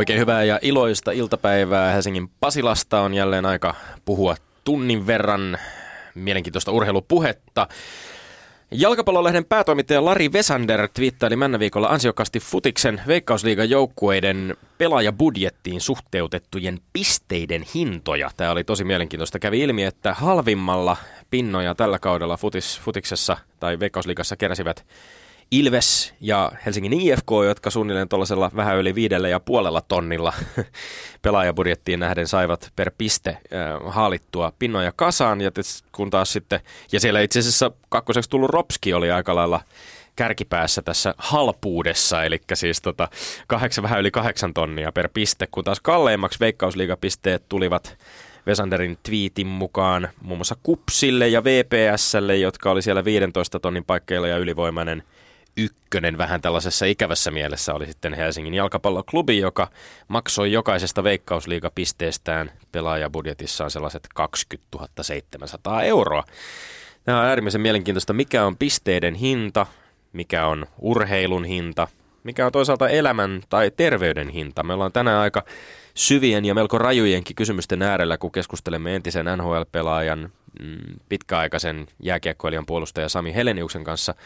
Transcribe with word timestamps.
Oikein 0.00 0.18
hyvää 0.18 0.44
ja 0.44 0.58
iloista 0.62 1.12
iltapäivää 1.12 1.92
Helsingin 1.92 2.30
Pasilasta 2.40 3.00
on 3.00 3.14
jälleen 3.14 3.46
aika 3.46 3.74
puhua 4.04 4.36
tunnin 4.64 5.06
verran 5.06 5.58
mielenkiintoista 6.14 6.72
urheilupuhetta. 6.72 7.68
Jalkapallolehden 8.70 9.44
päätoimittaja 9.44 10.04
Lari 10.04 10.32
Vesander 10.32 10.88
twiittaili 10.94 11.36
männä 11.36 11.58
viikolla 11.58 11.88
ansiokkaasti 11.88 12.40
Futiksen 12.40 13.00
Veikkausliigan 13.06 13.70
joukkueiden 13.70 14.56
pelaajabudjettiin 14.78 15.80
suhteutettujen 15.80 16.78
pisteiden 16.92 17.66
hintoja. 17.74 18.30
Tämä 18.36 18.50
oli 18.50 18.64
tosi 18.64 18.84
mielenkiintoista. 18.84 19.38
Kävi 19.38 19.60
ilmi, 19.60 19.84
että 19.84 20.14
halvimmalla 20.14 20.96
pinnoja 21.30 21.74
tällä 21.74 21.98
kaudella 21.98 22.36
Futis, 22.36 22.80
Futiksessa 22.80 23.36
tai 23.60 23.78
Veikkausliigassa 23.80 24.36
keräsivät 24.36 24.86
Ilves 25.50 26.14
ja 26.20 26.52
Helsingin 26.66 27.00
IFK, 27.00 27.30
jotka 27.44 27.70
suunnilleen 27.70 28.08
tuollaisella 28.08 28.50
vähän 28.56 28.76
yli 28.76 28.94
viidellä 28.94 29.28
ja 29.28 29.40
puolella 29.40 29.80
tonnilla 29.80 30.32
pelaajabudjettiin 31.22 32.00
nähden 32.00 32.26
saivat 32.26 32.72
per 32.76 32.90
piste 32.98 33.30
äh, 33.30 33.38
haalittua 33.94 34.52
pinnoja 34.58 34.92
kasaan. 34.96 35.40
Ja 35.40 35.50
kun 35.92 36.10
taas 36.10 36.32
sitten, 36.32 36.60
ja 36.92 37.00
siellä 37.00 37.20
itse 37.20 37.38
asiassa 37.38 37.70
kakkoseksi 37.88 38.30
tullut 38.30 38.50
Ropski 38.50 38.94
oli 38.94 39.10
aika 39.10 39.34
lailla 39.34 39.60
kärkipäässä 40.16 40.82
tässä 40.82 41.14
halpuudessa, 41.18 42.24
eli 42.24 42.40
siis 42.54 42.82
tota, 42.82 43.08
kahdeksan, 43.46 43.82
vähän 43.82 44.00
yli 44.00 44.10
kahdeksan 44.10 44.54
tonnia 44.54 44.92
per 44.92 45.08
piste, 45.14 45.48
kun 45.50 45.64
taas 45.64 45.80
kalleimmaksi 45.80 46.40
veikkausliigapisteet 46.40 47.48
tulivat 47.48 47.98
Vesanderin 48.46 48.98
twiitin 49.02 49.46
mukaan 49.46 50.08
muun 50.22 50.38
muassa 50.38 50.56
Kupsille 50.62 51.28
ja 51.28 51.44
VPSlle, 51.44 52.36
jotka 52.36 52.70
oli 52.70 52.82
siellä 52.82 53.04
15 53.04 53.60
tonnin 53.60 53.84
paikkeilla 53.84 54.28
ja 54.28 54.38
ylivoimainen– 54.38 55.02
ykkönen 55.56 56.18
vähän 56.18 56.40
tällaisessa 56.40 56.86
ikävässä 56.86 57.30
mielessä 57.30 57.74
oli 57.74 57.86
sitten 57.86 58.14
Helsingin 58.14 58.54
jalkapalloklubi, 58.54 59.38
joka 59.38 59.68
maksoi 60.08 60.52
jokaisesta 60.52 61.04
veikkausliigapisteestään 61.04 62.52
pelaajabudjetissaan 62.72 63.70
sellaiset 63.70 64.08
20 64.14 65.02
700 65.02 65.82
euroa. 65.82 66.24
Tämä 67.04 67.20
on 67.20 67.26
äärimmäisen 67.26 67.60
mielenkiintoista, 67.60 68.12
mikä 68.12 68.44
on 68.44 68.56
pisteiden 68.56 69.14
hinta, 69.14 69.66
mikä 70.12 70.46
on 70.46 70.66
urheilun 70.78 71.44
hinta, 71.44 71.88
mikä 72.24 72.46
on 72.46 72.52
toisaalta 72.52 72.88
elämän 72.88 73.42
tai 73.48 73.70
terveyden 73.76 74.28
hinta. 74.28 74.62
Me 74.62 74.74
ollaan 74.74 74.92
tänään 74.92 75.20
aika 75.20 75.44
syvien 75.94 76.44
ja 76.44 76.54
melko 76.54 76.78
rajujenkin 76.78 77.36
kysymysten 77.36 77.82
äärellä, 77.82 78.18
kun 78.18 78.32
keskustelemme 78.32 78.96
entisen 78.96 79.26
NHL-pelaajan, 79.26 80.32
mm, 80.62 81.00
pitkäaikaisen 81.08 81.86
jääkiekkoilijan 82.02 82.66
puolustaja 82.66 83.08
Sami 83.08 83.34
Heleniuksen 83.34 83.84
kanssa– 83.84 84.14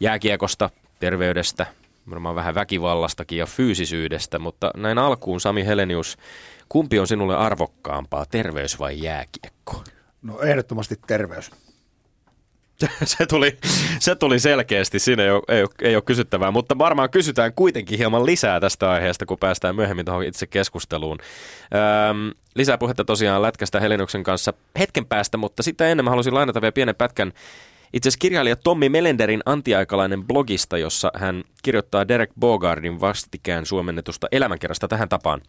jääkiekosta, 0.00 0.70
terveydestä, 1.00 1.66
varmaan 2.10 2.34
vähän 2.34 2.54
väkivallastakin 2.54 3.38
ja 3.38 3.46
fyysisyydestä, 3.46 4.38
mutta 4.38 4.70
näin 4.76 4.98
alkuun 4.98 5.40
Sami 5.40 5.66
Helenius, 5.66 6.18
kumpi 6.68 6.98
on 6.98 7.06
sinulle 7.06 7.36
arvokkaampaa, 7.36 8.26
terveys 8.26 8.78
vai 8.78 9.02
jääkiekko? 9.02 9.84
No 10.22 10.40
ehdottomasti 10.40 10.96
terveys. 11.06 11.50
se, 13.04 13.26
tuli, 13.26 13.58
se 13.98 14.14
tuli 14.14 14.38
selkeästi, 14.38 14.98
siinä 14.98 15.22
ei 15.22 15.30
ole, 15.30 15.42
ei, 15.48 15.62
ole, 15.62 15.70
ei 15.82 15.96
ole 15.96 16.02
kysyttävää, 16.02 16.50
mutta 16.50 16.78
varmaan 16.78 17.10
kysytään 17.10 17.52
kuitenkin 17.52 17.98
hieman 17.98 18.26
lisää 18.26 18.60
tästä 18.60 18.90
aiheesta, 18.90 19.26
kun 19.26 19.38
päästään 19.38 19.76
myöhemmin 19.76 20.04
tuohon 20.04 20.24
itse 20.24 20.46
keskusteluun. 20.46 21.18
Öm, 22.10 22.30
lisää 22.54 22.78
puhetta 22.78 23.04
tosiaan 23.04 23.42
Lätkästä 23.42 23.80
Helenuksen 23.80 24.22
kanssa 24.22 24.52
hetken 24.78 25.06
päästä, 25.06 25.36
mutta 25.36 25.62
sitä 25.62 25.88
ennen 25.88 26.04
mä 26.04 26.10
haluaisin 26.10 26.34
lainata 26.34 26.60
vielä 26.60 26.72
pienen 26.72 26.94
pätkän 26.94 27.32
itse 27.92 28.08
asiassa 28.08 28.22
kirjailija 28.22 28.56
Tommi 28.56 28.88
Melenderin 28.88 29.42
antiaikalainen 29.46 30.24
blogista, 30.24 30.78
jossa 30.78 31.12
hän 31.14 31.44
kirjoittaa 31.62 32.08
Derek 32.08 32.30
Bogardin 32.40 33.00
vastikään 33.00 33.66
suomennetusta 33.66 34.26
elämänkerrasta 34.32 34.88
tähän 34.88 35.08
tapaan. 35.08 35.40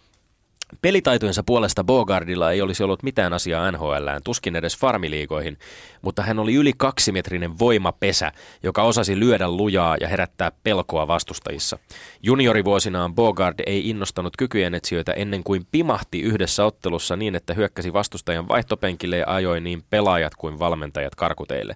Pelitaitojensa 0.81 1.43
puolesta 1.43 1.83
Bogardilla 1.83 2.51
ei 2.51 2.61
olisi 2.61 2.83
ollut 2.83 3.03
mitään 3.03 3.33
asiaa 3.33 3.71
NHLään, 3.71 4.21
tuskin 4.23 4.55
edes 4.55 4.77
farmiliigoihin, 4.77 5.57
mutta 6.01 6.21
hän 6.21 6.39
oli 6.39 6.55
yli 6.55 6.73
kaksimetrinen 6.77 7.59
voimapesä, 7.59 8.31
joka 8.63 8.83
osasi 8.83 9.19
lyödä 9.19 9.49
lujaa 9.51 9.97
ja 10.01 10.07
herättää 10.07 10.51
pelkoa 10.63 11.07
vastustajissa. 11.07 11.77
Juniorivuosinaan 12.23 13.15
Bogard 13.15 13.59
ei 13.65 13.89
innostanut 13.89 14.37
kykyjen 14.37 14.73
etsijöitä 14.73 15.11
ennen 15.11 15.43
kuin 15.43 15.67
pimahti 15.71 16.21
yhdessä 16.21 16.65
ottelussa 16.65 17.15
niin, 17.15 17.35
että 17.35 17.53
hyökkäsi 17.53 17.93
vastustajan 17.93 18.47
vaihtopenkille 18.47 19.17
ja 19.17 19.25
ajoi 19.27 19.61
niin 19.61 19.83
pelaajat 19.89 20.35
kuin 20.35 20.59
valmentajat 20.59 21.15
karkuteille. 21.15 21.75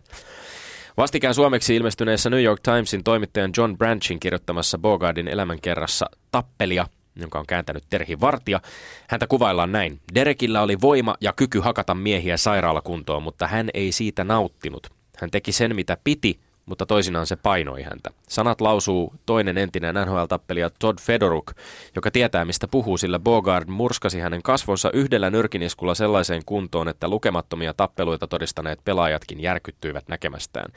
Vastikään 0.98 1.34
suomeksi 1.34 1.76
ilmestyneessä 1.76 2.30
New 2.30 2.44
York 2.44 2.60
Timesin 2.64 3.04
toimittajan 3.04 3.52
John 3.58 3.78
Branchin 3.78 4.20
kirjoittamassa 4.20 4.78
Bogardin 4.78 5.28
elämänkerrassa 5.28 6.06
Tappelia, 6.32 6.88
jonka 7.22 7.40
on 7.40 7.46
kääntänyt 7.46 7.84
Terhi 7.90 8.20
Vartija. 8.20 8.62
Häntä 9.10 9.28
kuvaillaan 9.28 9.72
näin. 9.72 10.00
Derekillä 10.16 10.62
oli 10.62 10.82
voima 10.82 11.16
ja 11.22 11.34
kyky 11.34 11.60
hakata 11.60 11.96
miehiä 11.96 12.38
sairaalakuntoon, 12.38 13.24
mutta 13.24 13.48
hän 13.48 13.70
ei 13.74 13.92
siitä 13.92 14.24
nauttinut. 14.24 14.88
Hän 15.22 15.32
teki 15.32 15.52
sen, 15.52 15.76
mitä 15.76 15.98
piti, 16.04 16.40
mutta 16.68 16.86
toisinaan 16.86 17.28
se 17.28 17.36
painoi 17.36 17.84
häntä. 17.84 18.10
Sanat 18.30 18.62
lausuu 18.62 19.14
toinen 19.26 19.58
entinen 19.58 19.96
NHL-tappelija 19.96 20.70
Todd 20.80 21.00
Fedoruk, 21.02 21.52
joka 21.96 22.12
tietää 22.12 22.46
mistä 22.46 22.68
puhuu, 22.68 22.98
sillä 22.98 23.20
Bogard 23.20 23.70
murskasi 23.70 24.20
hänen 24.20 24.44
kasvonsa 24.44 24.92
yhdellä 24.94 25.30
nyrkiniskulla 25.30 25.96
sellaiseen 25.96 26.42
kuntoon, 26.46 26.88
että 26.88 27.08
lukemattomia 27.08 27.74
tappeluita 27.74 28.28
todistaneet 28.28 28.80
pelaajatkin 28.86 29.42
järkyttyivät 29.42 30.08
näkemästään. 30.08 30.72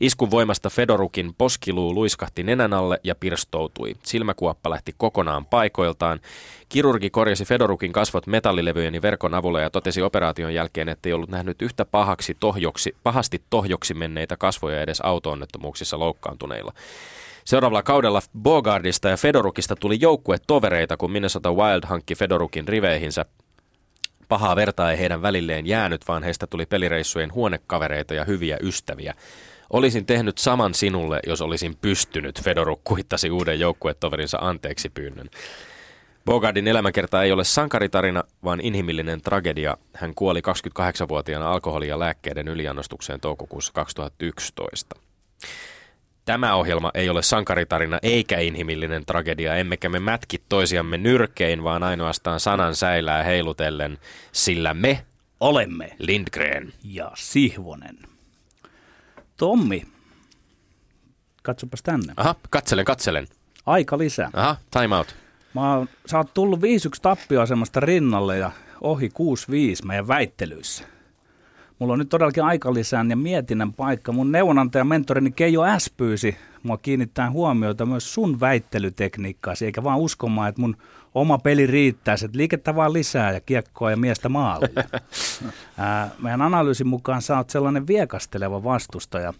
Iskun 0.00 0.30
voimasta 0.30 0.70
Fedorukin 0.70 1.34
poskiluu 1.38 1.94
luiskahti 1.94 2.42
nenän 2.42 2.72
alle 2.72 3.00
ja 3.04 3.14
pirstoutui. 3.14 3.94
Silmäkuoppa 4.02 4.70
lähti 4.70 4.94
kokonaan 4.96 5.46
paikoiltaan. 5.46 6.20
Kirurgi 6.68 7.10
korjasi 7.10 7.44
Fedorukin 7.44 7.92
kasvot 7.92 8.26
metallilevyjen 8.26 9.02
verkon 9.02 9.34
avulla 9.34 9.60
ja 9.60 9.70
totesi 9.70 10.02
operaation 10.02 10.54
jälkeen, 10.54 10.88
että 10.88 11.08
ei 11.08 11.12
ollut 11.12 11.30
nähnyt 11.30 11.62
yhtä 11.62 11.84
pahaksi 11.84 12.36
tohjoksi, 12.40 12.96
pahasti 13.02 13.42
tohjoksi 13.50 13.94
menneitä 13.94 14.36
kasvoja 14.36 14.82
edes 14.82 15.00
auto-onnettomuuksissa 15.34 15.98
loukkaantuneilla. 15.98 16.72
Seuraavalla 17.44 17.82
kaudella 17.82 18.22
Bogardista 18.38 19.08
ja 19.08 19.16
Fedorukista 19.16 19.76
tuli 19.76 19.98
joukkue 20.00 20.36
tovereita, 20.46 20.96
kun 20.96 21.10
Minnesota 21.10 21.52
Wild 21.52 21.86
hankki 21.86 22.14
Fedorukin 22.14 22.68
riveihinsä. 22.68 23.24
Pahaa 24.28 24.56
vertaa 24.56 24.90
ei 24.90 24.98
heidän 24.98 25.22
välilleen 25.22 25.66
jäänyt, 25.66 26.08
vaan 26.08 26.22
heistä 26.22 26.46
tuli 26.46 26.66
pelireissujen 26.66 27.34
huonekavereita 27.34 28.14
ja 28.14 28.24
hyviä 28.24 28.56
ystäviä. 28.62 29.14
Olisin 29.70 30.06
tehnyt 30.06 30.38
saman 30.38 30.74
sinulle, 30.74 31.20
jos 31.26 31.40
olisin 31.40 31.76
pystynyt, 31.80 32.42
Fedoruk 32.42 32.80
kuittasi 32.84 33.30
uuden 33.30 33.60
joukkuetoverinsa 33.60 34.38
anteeksi 34.40 34.88
pyynnön. 34.88 35.28
Bogardin 36.24 36.68
elämäkerta 36.68 37.22
ei 37.22 37.32
ole 37.32 37.44
sankaritarina, 37.44 38.24
vaan 38.44 38.60
inhimillinen 38.60 39.20
tragedia. 39.20 39.76
Hän 39.94 40.14
kuoli 40.14 40.40
28-vuotiaana 40.40 41.52
alkoholi- 41.52 41.88
ja 41.88 41.98
lääkkeiden 41.98 42.48
yliannostukseen 42.48 43.20
toukokuussa 43.20 43.72
2011. 43.72 44.96
Tämä 46.24 46.54
ohjelma 46.54 46.90
ei 46.94 47.08
ole 47.08 47.22
sankaritarina 47.22 47.98
eikä 48.02 48.38
inhimillinen 48.38 49.06
tragedia, 49.06 49.56
emmekä 49.56 49.88
me 49.88 50.00
mätki 50.00 50.42
toisiamme 50.48 50.98
nyrkein, 50.98 51.64
vaan 51.64 51.82
ainoastaan 51.82 52.40
sanan 52.40 52.74
säilää 52.74 53.22
heilutellen, 53.22 53.98
sillä 54.32 54.74
me 54.74 55.04
olemme 55.40 55.96
Lindgren 55.98 56.72
ja 56.84 57.10
Sihvonen. 57.14 57.98
Tommi, 59.36 59.82
katsopas 61.42 61.82
tänne. 61.82 62.12
Aha, 62.16 62.34
katselen, 62.50 62.84
katselen. 62.84 63.26
Aika 63.66 63.98
lisää. 63.98 64.30
Aha, 64.32 64.56
time 64.70 64.96
out. 64.96 65.16
Mä 65.54 65.74
oon, 65.74 65.88
sä 66.06 66.18
oot 66.18 66.34
tullut 66.34 66.60
5-1 66.60 66.62
tappioasemasta 67.02 67.80
rinnalle 67.80 68.38
ja 68.38 68.50
ohi 68.80 69.08
6-5 69.82 69.86
meidän 69.86 70.08
väittelyissä. 70.08 70.84
Mulla 71.78 71.92
on 71.92 71.98
nyt 71.98 72.08
todellakin 72.08 72.44
aikalisään 72.44 73.10
ja 73.10 73.16
mietinnän 73.16 73.72
paikka. 73.72 74.12
Mun 74.12 74.32
neuvonantaja 74.32 74.84
mentorini 74.84 75.30
Keijo 75.30 75.62
S. 75.78 75.90
pyysi 75.96 76.36
mua 76.62 76.78
kiinnittää 76.78 77.30
huomiota 77.30 77.86
myös 77.86 78.14
sun 78.14 78.40
väittelytekniikkaasi, 78.40 79.66
eikä 79.66 79.84
vaan 79.84 79.98
uskomaan, 79.98 80.48
että 80.48 80.60
mun 80.60 80.76
oma 81.14 81.38
peli 81.38 81.66
riittää, 81.66 82.14
että 82.24 82.38
liikettä 82.38 82.76
vaan 82.76 82.92
lisää 82.92 83.32
ja 83.32 83.40
kiekkoa 83.40 83.90
ja 83.90 83.96
miestä 83.96 84.28
maalle. 84.28 84.68
meidän 86.22 86.42
analyysin 86.42 86.86
mukaan 86.86 87.22
sä 87.22 87.36
oot 87.36 87.50
sellainen 87.50 87.86
viekasteleva 87.86 88.64
vastustaja. 88.64 89.32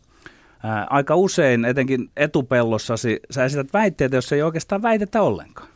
Ää, 0.62 0.86
aika 0.90 1.16
usein, 1.16 1.64
etenkin 1.64 2.10
etupellossasi, 2.16 3.20
sä 3.30 3.44
esität 3.44 3.72
väitteitä, 3.72 4.16
jos 4.16 4.32
ei 4.32 4.42
oikeastaan 4.42 4.82
väitetä 4.82 5.22
ollenkaan. 5.22 5.68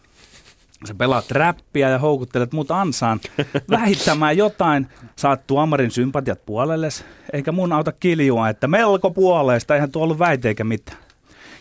Sä 0.84 0.94
pelaat 0.94 1.30
räppiä 1.30 1.88
ja 1.88 1.98
houkuttelet 1.98 2.52
muut 2.52 2.70
ansaan 2.70 3.20
vähittämään 3.70 4.36
jotain. 4.36 4.86
Saat 5.16 5.46
tuomarin 5.46 5.90
sympatiat 5.90 6.46
puolelles, 6.46 7.04
eikä 7.32 7.52
mun 7.52 7.72
auta 7.72 7.92
kiljua, 7.92 8.48
että 8.48 8.68
melko 8.68 9.10
puolesta, 9.10 9.74
eihän 9.74 9.90
tuo 9.90 10.02
ollut 10.02 10.18
väite 10.18 10.48
eikä 10.48 10.64
mitään. 10.64 10.98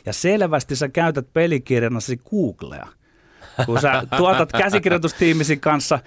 Ja 0.06 0.14
selvästi 0.14 0.76
sä 0.76 0.90
käytät 0.90 1.34
pelikirjanasi 1.34 2.18
Googlea. 2.30 2.88
Kun 3.66 3.82
sä 3.82 4.04
tuotat 4.18 4.52
käsikirjoitustiimisi 4.52 5.58
kanssa 5.58 6.00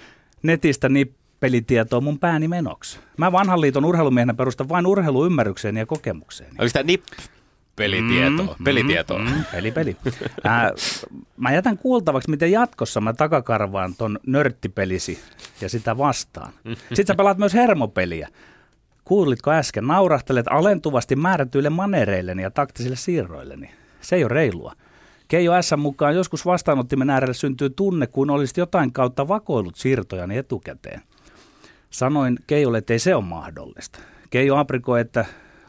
netistä 0.42 0.88
niin 0.88 1.14
pelitietoa 1.40 2.00
mun 2.00 2.18
pääni 2.18 2.48
menoksi. 2.48 2.98
Mä 3.16 3.32
vanhan 3.32 3.60
liiton 3.60 3.84
urheilumiehenä 3.84 4.34
perustan 4.34 4.68
vain 4.68 4.86
urheiluymmärrykseen 4.86 5.76
ja 5.76 5.86
kokemukseen. 5.86 6.50
Onko 6.50 6.70
tämä 6.72 6.82
NIP 6.82 7.02
pelitietoa. 7.80 8.56
Mm, 8.58 8.64
pelitietoa. 8.64 9.18
Mm, 9.18 9.24
mm, 9.24 9.44
peli, 9.52 9.72
peli. 9.72 9.96
Äh, 10.46 10.72
mä 11.36 11.52
jätän 11.52 11.78
kuultavaksi, 11.78 12.30
miten 12.30 12.52
jatkossa 12.52 13.00
mä 13.00 13.12
takakarvaan 13.12 13.94
ton 13.94 14.18
nörttipelisi 14.26 15.18
ja 15.60 15.68
sitä 15.68 15.98
vastaan. 15.98 16.52
Sitten 16.74 17.06
sä 17.06 17.14
pelaat 17.14 17.38
myös 17.38 17.54
hermopeliä. 17.54 18.28
Kuulitko 19.04 19.50
äsken, 19.50 19.86
naurahtelet 19.86 20.46
alentuvasti 20.50 21.16
määrätyille 21.16 21.70
manereilleni 21.70 22.42
ja 22.42 22.50
taktisille 22.50 22.96
siirroilleni. 22.96 23.70
Se 24.00 24.16
ei 24.16 24.24
ole 24.24 24.32
reilua. 24.32 24.72
Keijo 25.28 25.62
S 25.62 25.70
mukaan 25.76 26.14
joskus 26.14 26.46
vastaanottimen 26.46 27.10
äärelle 27.10 27.34
syntyy 27.34 27.70
tunne, 27.70 28.06
kun 28.06 28.30
olisit 28.30 28.56
jotain 28.56 28.92
kautta 28.92 29.28
vakoillut 29.28 29.76
siirtojani 29.76 30.36
etukäteen. 30.36 31.00
Sanoin 31.90 32.38
Keijolle, 32.46 32.78
että 32.78 32.92
ei 32.92 32.98
se 32.98 33.14
ole 33.14 33.24
mahdollista. 33.24 33.98
Keijo 34.30 34.56
aprikoi, 34.56 35.00
että 35.00 35.24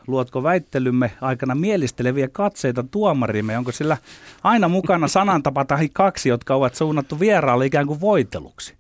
luotko 0.08 0.44
väittelymme 0.44 1.12
aikana 1.22 1.56
mielisteleviä 1.56 2.28
katseita 2.28 2.84
tuomarimme, 2.84 3.58
onko 3.58 3.72
sillä 3.72 3.98
aina 4.44 4.68
mukana 4.68 5.08
sanantapa 5.08 5.66
tai 5.66 5.90
kaksi, 5.94 6.30
jotka 6.30 6.56
ovat 6.56 6.76
suunnattu 6.76 7.20
vieraalle 7.20 7.66
ikään 7.66 7.88
kuin 7.88 8.02
voiteluksi. 8.02 8.74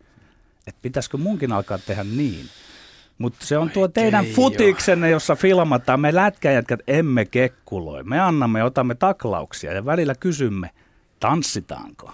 Että 0.67 0.79
pitäisikö 0.81 1.17
munkin 1.17 1.51
alkaa 1.51 1.77
tehdä 1.77 2.03
niin? 2.03 2.45
Mutta 3.17 3.45
se 3.45 3.57
on 3.57 3.69
tuo 3.69 3.87
teidän 3.87 4.25
futiksenne, 4.25 5.09
jossa 5.09 5.35
filmataan. 5.35 5.99
Me 5.99 6.15
lätkäjätkät 6.15 6.79
emme 6.87 7.25
kekkuloi. 7.25 8.03
Me 8.03 8.19
annamme, 8.19 8.63
otamme 8.63 8.95
taklauksia 8.95 9.73
ja 9.73 9.85
välillä 9.85 10.15
kysymme, 10.15 10.69
tanssitaanko? 11.19 12.13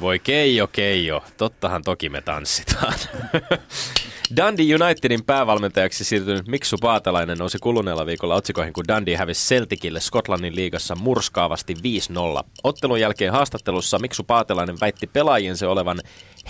Voi 0.00 0.18
Keijo, 0.18 0.66
Keijo. 0.66 1.24
Tottahan 1.36 1.82
toki 1.82 2.08
me 2.08 2.20
tanssitaan. 2.20 2.94
Dundee 4.36 4.74
Unitedin 4.74 5.24
päävalmentajaksi 5.24 6.04
siirtynyt 6.04 6.46
Miksu 6.46 6.76
Paatelainen 6.80 7.38
nousi 7.38 7.58
kuluneella 7.58 8.06
viikolla 8.06 8.34
otsikoihin, 8.34 8.72
kun 8.72 8.84
Dundee 8.88 9.16
hävisi 9.16 9.48
Celticille 9.48 10.00
Skotlannin 10.00 10.56
liigassa 10.56 10.94
murskaavasti 10.94 11.74
5-0. 11.74 11.78
Ottelun 12.64 13.00
jälkeen 13.00 13.32
haastattelussa 13.32 13.98
Miksu 13.98 14.24
Paatelainen 14.24 14.80
väitti 14.80 15.06
pelaajiensa 15.06 15.68
olevan 15.68 16.00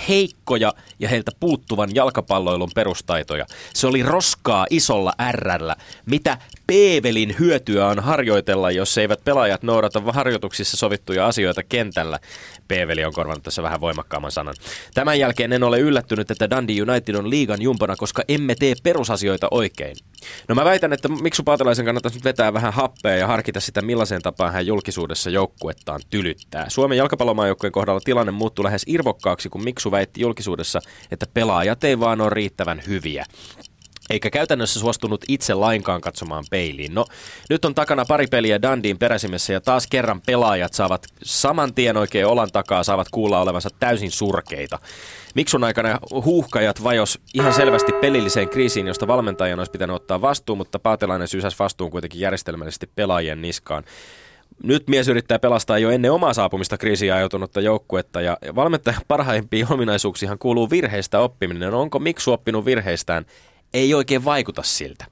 heikkoja 0.08 0.73
ja 0.99 1.08
heiltä 1.08 1.31
puuttuvan 1.40 1.94
jalkapalloilun 1.94 2.70
perustaitoja. 2.75 3.46
Se 3.75 3.87
oli 3.87 4.02
roskaa 4.02 4.67
isolla 4.70 5.12
ärrällä. 5.20 5.76
Mitä 6.06 6.38
Peevelin 6.67 7.37
hyötyä 7.38 7.87
on 7.87 8.00
harjoitella, 8.00 8.70
jos 8.70 8.99
eivät 8.99 9.25
pelaajat 9.25 9.62
noudata 9.62 10.02
harjoituksissa 10.06 10.76
sovittuja 10.76 11.26
asioita 11.26 11.62
kentällä? 11.62 12.19
Peeveli 12.69 13.05
on 13.05 13.12
korvannut 13.12 13.43
tässä 13.43 13.62
vähän 13.62 13.81
voimakkaamman 13.81 14.32
sanan. 14.32 14.55
Tämän 14.94 15.19
jälkeen 15.19 15.52
en 15.52 15.62
ole 15.62 15.78
yllättynyt, 15.78 16.31
että 16.31 16.50
Dundee 16.50 16.82
United 16.82 17.14
on 17.14 17.31
liigan 17.31 17.62
jumpana, 17.72 17.96
koska 17.96 18.22
emme 18.28 18.54
tee 18.54 18.74
perusasioita 18.82 19.48
oikein. 19.50 19.96
No 20.48 20.54
mä 20.54 20.64
väitän, 20.64 20.92
että 20.92 21.08
Miksu 21.08 21.42
Paatelaisen 21.42 21.84
kannattaisi 21.84 22.19
nyt 22.19 22.24
vetää 22.24 22.52
vähän 22.52 22.72
happea 22.72 23.16
ja 23.16 23.26
harkita 23.26 23.60
sitä, 23.60 23.82
millaiseen 23.82 24.22
tapaan 24.22 24.52
hän 24.52 24.66
julkisuudessa 24.66 25.30
joukkuettaan 25.30 26.00
tylyttää. 26.10 26.69
Suomen 26.69 26.98
jalkapallomaajoukkueen 26.98 27.72
kohdalla 27.72 28.00
tilanne 28.00 28.32
muuttui 28.32 28.64
lähes 28.64 28.82
irvokkaaksi, 28.86 29.48
kun 29.48 29.64
Miksu 29.64 29.90
väitti 29.90 30.20
julkisuudessa, 30.20 30.80
että 31.10 31.26
pelaajat 31.34 31.84
ei 31.84 32.00
vaan 32.00 32.20
ole 32.20 32.30
riittävän 32.30 32.82
hyviä 32.86 33.24
eikä 34.10 34.31
käytännössä 34.31 34.81
suostunut 34.81 35.25
itse 35.28 35.54
lainkaan 35.54 36.00
katsomaan 36.00 36.44
peiliin. 36.50 36.94
No, 36.94 37.04
nyt 37.50 37.64
on 37.64 37.75
takana 37.75 38.04
pari 38.04 38.26
peliä 38.26 38.62
Dandiin 38.62 38.99
peräsimessä 38.99 39.52
ja 39.52 39.60
taas 39.60 39.87
kerran 39.87 40.20
pelaajat 40.20 40.72
saavat 40.72 41.06
saman 41.22 41.75
tien 41.75 41.96
oikein 41.96 42.26
olan 42.26 42.52
takaa, 42.52 42.84
saavat 42.84 43.08
kuulla 43.10 43.40
olevansa 43.40 43.69
täysin 43.81 44.10
surkeita. 44.10 44.78
Miksun 45.34 45.64
aikana 45.64 45.99
huuhkajat 46.10 46.84
vajos 46.84 47.19
ihan 47.34 47.52
selvästi 47.52 47.93
pelilliseen 47.93 48.49
kriisiin, 48.49 48.87
josta 48.87 49.06
valmentajan 49.06 49.58
olisi 49.58 49.72
pitänyt 49.72 49.96
ottaa 49.96 50.20
vastuu, 50.20 50.56
mutta 50.56 50.78
Paatelainen 50.78 51.28
sysäsi 51.28 51.58
vastuun 51.58 51.90
kuitenkin 51.90 52.20
järjestelmällisesti 52.20 52.90
pelaajien 52.94 53.43
niskaan. 53.43 53.84
Nyt 54.62 54.88
mies 54.88 55.08
yrittää 55.08 55.38
pelastaa 55.38 55.78
jo 55.78 55.90
ennen 55.90 56.12
omaa 56.12 56.34
saapumista 56.34 56.78
kriisiin 56.78 57.12
ajautunutta 57.12 57.60
joukkuetta 57.60 58.20
ja 58.20 58.37
valmentajan 58.54 59.02
parhaimpiin 59.08 59.72
ominaisuuksiin 59.72 60.38
kuuluu 60.38 60.70
virheistä 60.70 61.20
oppiminen. 61.20 61.75
Onko 61.75 61.99
Miksu 61.99 62.32
oppinut 62.32 62.64
virheistään? 62.64 63.26
Ei 63.74 63.94
oikein 63.94 64.24
vaikuta 64.24 64.62
siltä. 64.62 65.04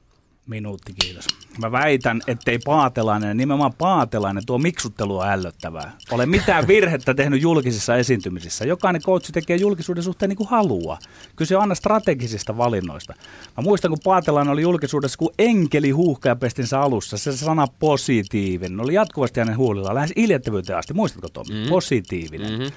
Minuutti, 0.47 0.93
kiitos. 0.93 1.27
Mä 1.59 1.73
väitän, 1.73 2.21
ettei 2.27 2.59
Paatelainen, 2.59 3.37
nimenomaan 3.37 3.75
Paatelainen, 3.79 4.47
tuo 4.47 4.59
miksuttelu 4.59 5.19
on 5.19 5.29
ällöttävää. 5.29 5.97
Ole 6.11 6.27
mitään 6.27 6.69
virhettä 6.69 7.15
tehnyt 7.15 7.43
julkisissa 7.43 7.97
esiintymisissä. 7.97 8.65
Jokainen 8.65 9.03
coachi 9.03 9.33
tekee 9.33 9.57
julkisuuden 9.57 10.03
suhteen 10.03 10.29
niin 10.29 10.37
kuin 10.37 10.49
haluaa. 10.49 10.99
Kyse 11.37 11.57
on 11.57 11.63
aina 11.63 11.75
strategisista 11.75 12.57
valinnoista. 12.57 13.15
Mä 13.57 13.63
muistan, 13.63 13.91
kun 13.91 13.99
Paatelainen 14.05 14.53
oli 14.53 14.63
julkisuudessa, 14.63 15.19
kun 15.19 15.35
enkeli 15.39 15.91
huuhkaja 15.91 16.37
pestinsä 16.37 16.81
alussa, 16.81 17.19
se 17.19 17.37
sana 17.37 17.67
positiivinen. 17.79 18.81
Oli 18.81 18.95
jatkuvasti 18.95 19.41
hänen 19.41 19.57
huulillaan, 19.57 19.95
lähes 19.95 20.13
iljettävyyteen 20.17 20.79
asti. 20.79 20.95
Muistatko 20.95 21.29
Tomi? 21.29 21.55
Mm-hmm. 21.55 21.69
Positiivinen. 21.69 22.51
Mm-hmm. 22.51 22.73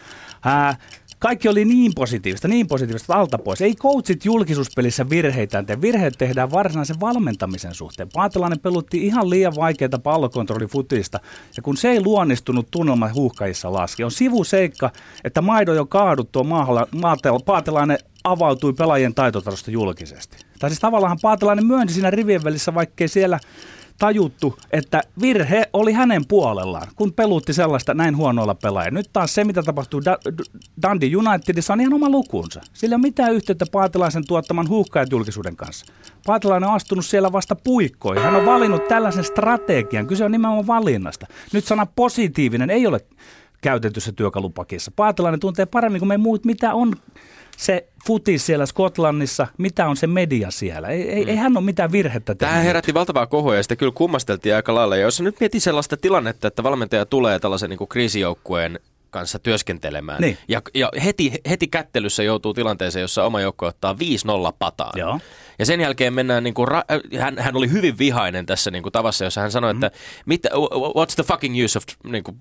Äh, 0.48 0.78
kaikki 1.24 1.50
oli 1.50 1.66
niin 1.66 1.92
positiivista, 1.96 2.48
niin 2.48 2.68
positiivista 2.68 3.14
alta 3.16 3.38
pois. 3.38 3.62
Ei 3.62 3.76
coachit 3.76 4.26
julkisuuspelissä 4.26 5.10
virheitä 5.10 5.64
tee. 5.64 5.82
Virheet 5.82 6.14
tehdään 6.18 6.52
varsinaisen 6.52 7.00
valmentamisen 7.00 7.74
suhteen. 7.74 8.10
Paatelainen 8.14 8.60
pelutti 8.60 9.06
ihan 9.06 9.30
liian 9.30 9.56
vaikeita 9.56 10.00
pallokontrollifutista. 10.00 11.20
Ja 11.58 11.64
kun 11.64 11.78
se 11.78 11.90
ei 11.90 12.02
luonnistunut 12.02 12.68
tunnelma 12.72 13.10
huuhkajissa 13.14 13.74
laski, 13.74 14.04
on 14.04 14.12
sivuseikka, 14.12 14.92
että 15.24 15.42
Maido 15.42 15.74
jo 15.74 15.86
kaaduttua 15.86 16.44
maahalla, 16.44 16.88
Paatelainen 17.46 17.98
avautui 18.24 18.74
pelaajien 18.74 19.14
taitotasosta 19.14 19.72
julkisesti. 19.72 20.38
Tai 20.60 20.70
siis 20.70 20.80
tavallaan 20.80 21.18
Paatelainen 21.22 21.66
myönsi 21.66 21.94
siinä 21.94 22.10
rivien 22.10 22.44
välissä, 22.44 22.74
vaikkei 22.74 23.08
siellä 23.08 23.40
tajuttu, 24.00 24.58
että 24.72 25.02
virhe 25.22 25.70
oli 25.74 25.94
hänen 25.94 26.26
puolellaan, 26.28 26.88
kun 26.96 27.14
pelutti 27.14 27.54
sellaista 27.54 27.94
näin 27.94 28.18
huonoilla 28.18 28.56
pelaajia. 28.56 28.92
Nyt 28.92 29.10
taas 29.14 29.34
se, 29.36 29.44
mitä 29.44 29.64
tapahtuu 29.64 30.02
da- 30.02 30.34
Dundee 30.88 31.16
Unitedissa, 31.16 31.74
on 31.74 31.82
ihan 31.82 31.94
oma 31.94 32.10
lukunsa. 32.10 32.62
Sillä 32.74 32.94
ei 32.94 32.96
ole 32.96 33.02
mitään 33.02 33.34
yhteyttä 33.34 33.66
Paatilaisen 33.72 34.28
tuottaman 34.28 34.70
huuhkajat 34.70 35.12
julkisuuden 35.12 35.56
kanssa. 35.56 35.86
Paatilainen 36.26 36.70
on 36.70 36.76
astunut 36.76 37.06
siellä 37.06 37.32
vasta 37.32 37.56
puikkoihin. 37.56 38.24
Hän 38.24 38.36
on 38.36 38.46
valinnut 38.46 38.88
tällaisen 38.88 39.24
strategian. 39.24 40.08
Kyse 40.08 40.26
on 40.26 40.32
nimenomaan 40.32 40.68
valinnasta. 40.68 41.28
Nyt 41.54 41.66
sana 41.66 41.86
positiivinen 41.86 42.70
ei 42.70 42.88
ole 42.88 43.00
käytetyssä 43.62 44.12
työkalupakissa. 44.12 44.92
Paatilainen 44.96 45.40
tuntee 45.40 45.66
paremmin 45.66 46.00
kuin 46.00 46.08
me 46.08 46.18
muut, 46.18 46.46
mitä 46.46 46.74
on 46.74 46.94
se 47.64 47.88
futis 48.08 48.46
siellä 48.46 48.66
Skotlannissa, 48.66 49.48
mitä 49.58 49.88
on 49.88 49.98
se 49.98 50.08
media 50.08 50.52
siellä. 50.52 50.88
Ei, 50.88 51.10
ei, 51.10 51.24
mm. 51.24 51.30
ei 51.30 51.36
hän 51.36 51.58
ole 51.58 51.66
mitään 51.66 51.92
virhettä 51.92 52.36
tehnyt. 52.36 52.52
Tämä 52.52 52.64
herätti 52.64 52.94
valtavaa 52.94 53.28
kohua 53.28 53.56
ja 53.56 53.64
sitä 53.64 53.76
kyllä 53.76 53.92
kummasteltiin 53.96 54.56
aika 54.56 54.76
lailla. 54.76 54.96
Ja 54.96 55.02
jos 55.02 55.22
nyt 55.22 55.40
mietin 55.40 55.62
sellaista 55.62 55.98
tilannetta, 55.98 56.48
että 56.48 56.64
valmentaja 56.64 57.06
tulee 57.06 57.40
tällaisen 57.40 57.70
niin 57.70 57.88
kriisijoukkueen 57.90 58.80
kanssa 59.14 59.40
työskentelemään. 59.40 60.22
Niin. 60.22 60.38
Ja, 60.48 60.62
ja 60.74 60.90
heti, 61.04 61.32
heti 61.50 61.68
kättelyssä 61.68 62.24
joutuu 62.24 62.54
tilanteeseen, 62.54 63.02
jossa 63.02 63.24
oma 63.24 63.42
joukko 63.42 63.66
ottaa 63.66 63.96
5-0 64.50 64.54
pataan. 64.60 64.94
Joo. 64.96 65.20
Ja 65.60 65.66
sen 65.66 65.82
jälkeen 65.82 66.14
mennään, 66.14 66.44
niin 66.44 66.54
kuin, 66.54 66.68
ra- 66.68 67.20
hän, 67.20 67.38
hän 67.40 67.56
oli 67.56 67.72
hyvin 67.72 67.98
vihainen 67.98 68.46
tässä 68.46 68.72
niin 68.72 68.84
kuin, 68.84 68.94
tavassa, 68.94 69.26
jossa 69.26 69.42
hän 69.42 69.52
sanoi, 69.52 69.74
mm. 69.74 69.84
että 69.84 70.00
mitä, 70.26 70.50
what's 70.76 71.16
the 71.16 71.24
fucking 71.24 71.64
use 71.64 71.78
of 71.78 71.84
niin 72.04 72.24
kuin, 72.24 72.38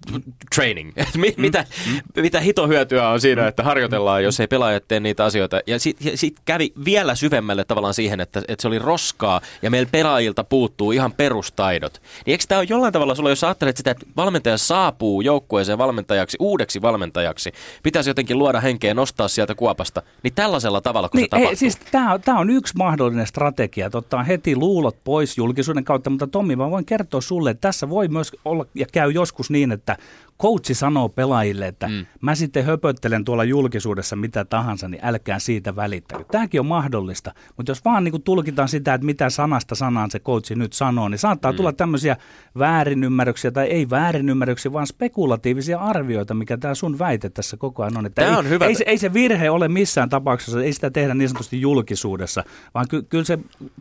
training? 0.54 0.92
mit, 1.16 1.36
mm. 1.36 1.40
mitä, 1.40 1.64
mm. 1.86 2.22
mitä 2.22 2.40
hito 2.40 2.68
hyötyä 2.68 3.08
on 3.08 3.20
siinä, 3.20 3.48
että 3.48 3.62
harjoitellaan, 3.62 4.24
jos 4.24 4.40
ei 4.40 4.46
pelaajat 4.46 4.88
tee 4.88 5.00
niitä 5.00 5.24
asioita. 5.24 5.60
Ja 5.66 5.78
sitten 5.78 6.18
sit 6.18 6.36
kävi 6.44 6.72
vielä 6.84 7.14
syvemmälle 7.14 7.64
tavallaan 7.64 7.94
siihen, 7.94 8.20
että, 8.20 8.42
että 8.48 8.62
se 8.62 8.68
oli 8.68 8.78
roskaa 8.78 9.40
ja 9.62 9.70
meillä 9.70 9.88
pelaajilta 9.92 10.44
puuttuu 10.44 10.92
ihan 10.92 11.12
perustaidot. 11.12 12.02
Niin 12.26 12.32
eikö 12.32 12.44
tämä 12.48 12.58
ole 12.58 12.66
jollain 12.70 12.92
tavalla 12.92 13.14
sulla, 13.14 13.30
jos 13.30 13.44
ajattelet 13.44 13.76
sitä, 13.76 13.90
että 13.90 14.06
valmentaja 14.16 14.58
saapuu 14.58 15.20
joukkueeseen 15.20 15.78
valmentajaksi, 15.78 16.36
uudeksi 16.62 16.82
valmentajaksi, 16.82 17.52
pitäisi 17.82 18.10
jotenkin 18.10 18.38
luoda 18.38 18.60
henkeä 18.60 18.94
nostaa 18.94 19.28
sieltä 19.28 19.54
kuopasta, 19.54 20.02
niin 20.22 20.34
tällaisella 20.34 20.80
tavalla, 20.80 21.08
kun 21.08 21.18
niin, 21.18 21.26
se 21.26 21.28
tapahtuu. 21.28 21.56
Siis 21.56 21.78
tämä 22.24 22.38
on 22.38 22.50
yksi 22.50 22.76
mahdollisuus 22.76 22.92
mahdollinen 22.92 23.26
strategia, 23.26 23.86
että 23.86 23.98
ottaa 23.98 24.22
heti 24.22 24.56
luulot 24.56 24.96
pois 25.04 25.38
julkisuuden 25.38 25.84
kautta, 25.84 26.10
mutta 26.10 26.26
Tommi, 26.26 26.56
mä 26.56 26.70
voin 26.70 26.84
kertoa 26.84 27.20
sulle, 27.20 27.50
että 27.50 27.60
tässä 27.68 27.88
voi 27.88 28.08
myös 28.08 28.32
olla 28.44 28.66
ja 28.74 28.86
käy 28.92 29.10
joskus 29.10 29.50
niin, 29.50 29.72
että 29.72 29.96
coachi 30.42 30.74
sanoo 30.74 31.08
pelaajille, 31.08 31.66
että 31.66 31.88
mm. 31.88 32.06
mä 32.20 32.34
sitten 32.34 32.64
höpöttelen 32.64 33.24
tuolla 33.24 33.44
julkisuudessa 33.44 34.16
mitä 34.16 34.44
tahansa, 34.44 34.88
niin 34.88 35.04
älkää 35.04 35.38
siitä 35.38 35.76
välittäkö. 35.76 36.24
Tämäkin 36.30 36.60
on 36.60 36.66
mahdollista, 36.66 37.34
mutta 37.56 37.70
jos 37.70 37.84
vaan 37.84 38.04
niin 38.04 38.12
kuin 38.12 38.22
tulkitaan 38.22 38.68
sitä, 38.68 38.94
että 38.94 39.04
mitä 39.04 39.30
sanasta 39.30 39.74
sanaan 39.74 40.10
se 40.10 40.18
coachi 40.18 40.54
nyt 40.54 40.72
sanoo, 40.72 41.08
niin 41.08 41.18
saattaa 41.18 41.52
mm. 41.52 41.56
tulla 41.56 41.72
tämmöisiä 41.72 42.16
väärinymmärryksiä 42.58 43.50
tai 43.50 43.66
ei 43.66 43.90
väärinymmärryksiä, 43.90 44.72
vaan 44.72 44.86
spekulatiivisia 44.86 45.78
arvioita, 45.78 46.34
mikä 46.34 46.56
tämä 46.56 46.74
sun 46.74 46.98
väite 46.98 47.28
tässä 47.28 47.56
koko 47.56 47.82
ajan 47.82 47.96
on. 47.96 48.06
Että 48.06 48.22
Tää 48.22 48.30
ei, 48.30 48.38
on 48.38 48.48
hyvä. 48.48 48.66
Ei, 48.66 48.74
se, 48.74 48.84
ei 48.86 48.98
se 48.98 49.12
virhe 49.12 49.50
ole 49.50 49.68
missään 49.68 50.08
tapauksessa, 50.08 50.62
ei 50.62 50.72
sitä 50.72 50.90
tehdä 50.90 51.14
niin 51.14 51.28
sanotusti 51.28 51.60
julkisuudessa, 51.60 52.44
vaan 52.74 52.88
ky, 52.88 53.02
kyllä 53.02 53.24
se 53.24 53.38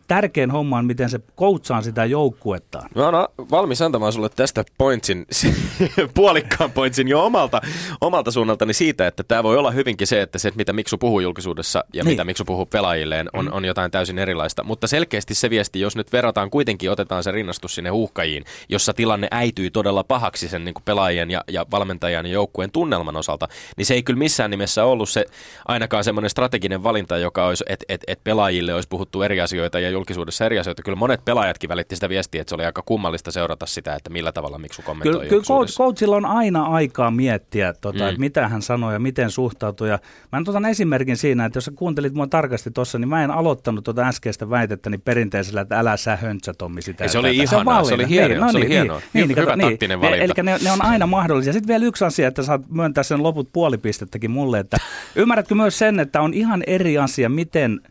tärkein 0.08 0.52
homma 0.52 0.78
on, 0.78 0.86
miten 0.86 1.10
se 1.10 1.20
coachaa 1.38 1.82
sitä 1.82 2.06
joukkuettaan. 2.06 2.90
Mä 2.96 3.06
oon 3.06 3.28
valmis 3.52 3.82
antamaan 3.82 4.14
sulle 4.14 4.30
tästä 4.30 4.64
pointsin, 4.78 5.26
puolikkaan 6.58 6.72
pointsin 6.72 7.08
jo 7.08 7.26
omalta, 7.26 7.62
omalta 8.02 8.32
suunnaltani 8.32 8.74
siitä, 8.74 9.08
että 9.08 9.24
tämä 9.24 9.44
voi 9.44 9.58
olla 9.58 9.72
hyvinkin 9.72 10.08
se, 10.08 10.22
että 10.22 10.40
se, 10.40 10.52
mitä 10.56 10.74
Miksu 10.74 10.98
puhuu 10.98 11.20
julkisuudessa 11.20 11.84
ja 11.94 12.04
Niin. 12.04 12.14
mitä 12.14 12.24
Miksu 12.24 12.46
puhuu 12.46 12.66
pelaajilleen, 12.66 13.30
on, 13.34 13.54
on 13.54 13.66
jotain 13.66 13.92
täysin 13.92 14.20
erilaista. 14.20 14.64
Mutta 14.64 14.88
selkeästi 14.88 15.36
se 15.36 15.50
viesti, 15.50 15.80
jos 15.80 15.96
nyt 15.96 16.14
verrataan 16.14 16.50
kuitenkin, 16.50 16.92
otetaan 16.92 17.24
se 17.24 17.32
rinnastus 17.32 17.76
sinne 17.76 17.90
huuhkajiin, 17.90 18.46
jossa 18.70 18.94
tilanne 18.94 19.28
äityy 19.32 19.70
todella 19.70 20.04
pahaksi 20.04 20.48
sen 20.50 20.66
niin 20.66 20.74
kuin 20.74 20.84
pelaajien 20.84 21.32
ja, 21.32 21.44
ja 21.48 21.66
valmentajan 21.72 22.26
ja 22.26 22.32
joukkueen 22.32 22.72
tunnelman 22.72 23.16
osalta, 23.16 23.48
niin 23.78 23.86
se 23.86 23.94
ei 23.94 24.04
kyllä 24.04 24.20
missään 24.20 24.52
nimessä 24.52 24.86
ollut 24.86 25.10
se 25.10 25.26
ainakaan 25.68 26.04
semmoinen 26.04 26.30
strateginen 26.30 26.84
valinta, 26.84 27.18
joka 27.18 27.48
olisi, 27.48 27.64
että 27.68 27.86
et, 27.90 28.02
et 28.08 28.24
pelaajille 28.24 28.74
olisi 28.74 28.90
puhuttu 28.90 29.22
eri 29.22 29.42
asioita 29.42 29.80
ja 29.80 29.90
julkisuudessa 29.90 30.46
eri 30.46 30.60
asioita. 30.60 30.84
Kyllä 30.84 30.96
monet 30.96 31.26
pelaajatkin 31.26 31.70
välitti 31.70 31.96
sitä 31.96 32.10
viestiä, 32.10 32.42
että 32.42 32.50
se 32.50 32.56
oli 32.56 32.66
aika 32.66 32.82
kummallista 32.86 33.32
seurata 33.32 33.66
sitä, 33.66 33.96
että 33.96 34.10
millä 34.10 34.32
tavalla 34.32 34.58
Miksu 34.58 34.82
kommentoi 34.82 35.28
Kyllä, 35.28 35.44
kyllä 35.44 35.68
coachilla 35.78 36.16
on 36.16 36.26
aina 36.32 36.64
aikaa 36.64 37.12
miettiä, 37.12 37.74
tota, 37.74 38.00
Mm. 38.00 38.08
että 38.08 38.20
mitä 38.20 38.48
hän 38.48 38.62
sanoo 38.62 38.92
ja 38.92 39.00
miten 39.00 39.32
suhtautuu. 39.32 39.88
Ja 39.88 40.00
mä 40.32 40.40
nyt 40.40 40.48
otan 40.50 40.66
esimerkin 40.66 41.18
siinä, 41.18 41.46
että 41.46 41.58
jos 41.58 41.66
sä 41.66 41.72
kuuntelit 41.76 42.14
mua 42.14 42.28
tarkasti 42.28 42.72
tuossa, 42.72 43.00
niin 43.00 43.10
mä 43.10 43.24
en 43.24 43.32
aloittanut 43.32 43.84
tuota 43.84 44.08
äskeistä 44.08 44.50
väitettäni 44.50 44.98
perinteisellä, 44.98 45.62
että 45.62 45.80
älä 45.80 45.98
sä 45.98 46.16
höntsä 46.16 46.54
Tommi 46.58 46.82
sitä. 46.82 47.04
Ei, 47.04 47.10
se 47.10 47.18
oli 47.18 47.38
ihanaa, 47.38 47.66
valinta. 47.66 47.88
se 47.90 47.94
oli 47.94 48.10
hienoa, 48.10 48.52
se 48.52 48.58
oli 48.58 48.70
hienoa. 48.70 49.00
Hy- 49.18 49.36
hyvä 49.42 49.58
taktinen 49.58 50.02
valinta. 50.02 50.24
Eli 50.26 50.34
ne, 50.44 50.58
ne 50.64 50.72
on 50.72 50.86
aina 50.86 51.08
mahdollisia. 51.08 51.54
Sitten 51.54 51.68
vielä 51.68 51.86
yksi 51.86 52.06
asia, 52.06 52.28
että 52.28 52.44
saat 52.44 52.62
myöntää 52.70 53.04
sen 53.04 53.24
loput 53.24 53.50
puolipistettäkin 53.54 54.32
mulle, 54.32 54.60
että 54.60 54.78
ymmärrätkö 55.16 55.56
myös 55.56 55.78
sen, 55.78 56.00
että 56.00 56.22
on 56.22 56.34
ihan 56.34 56.64
eri 56.68 56.98
asia, 56.98 57.30
miten 57.30 57.82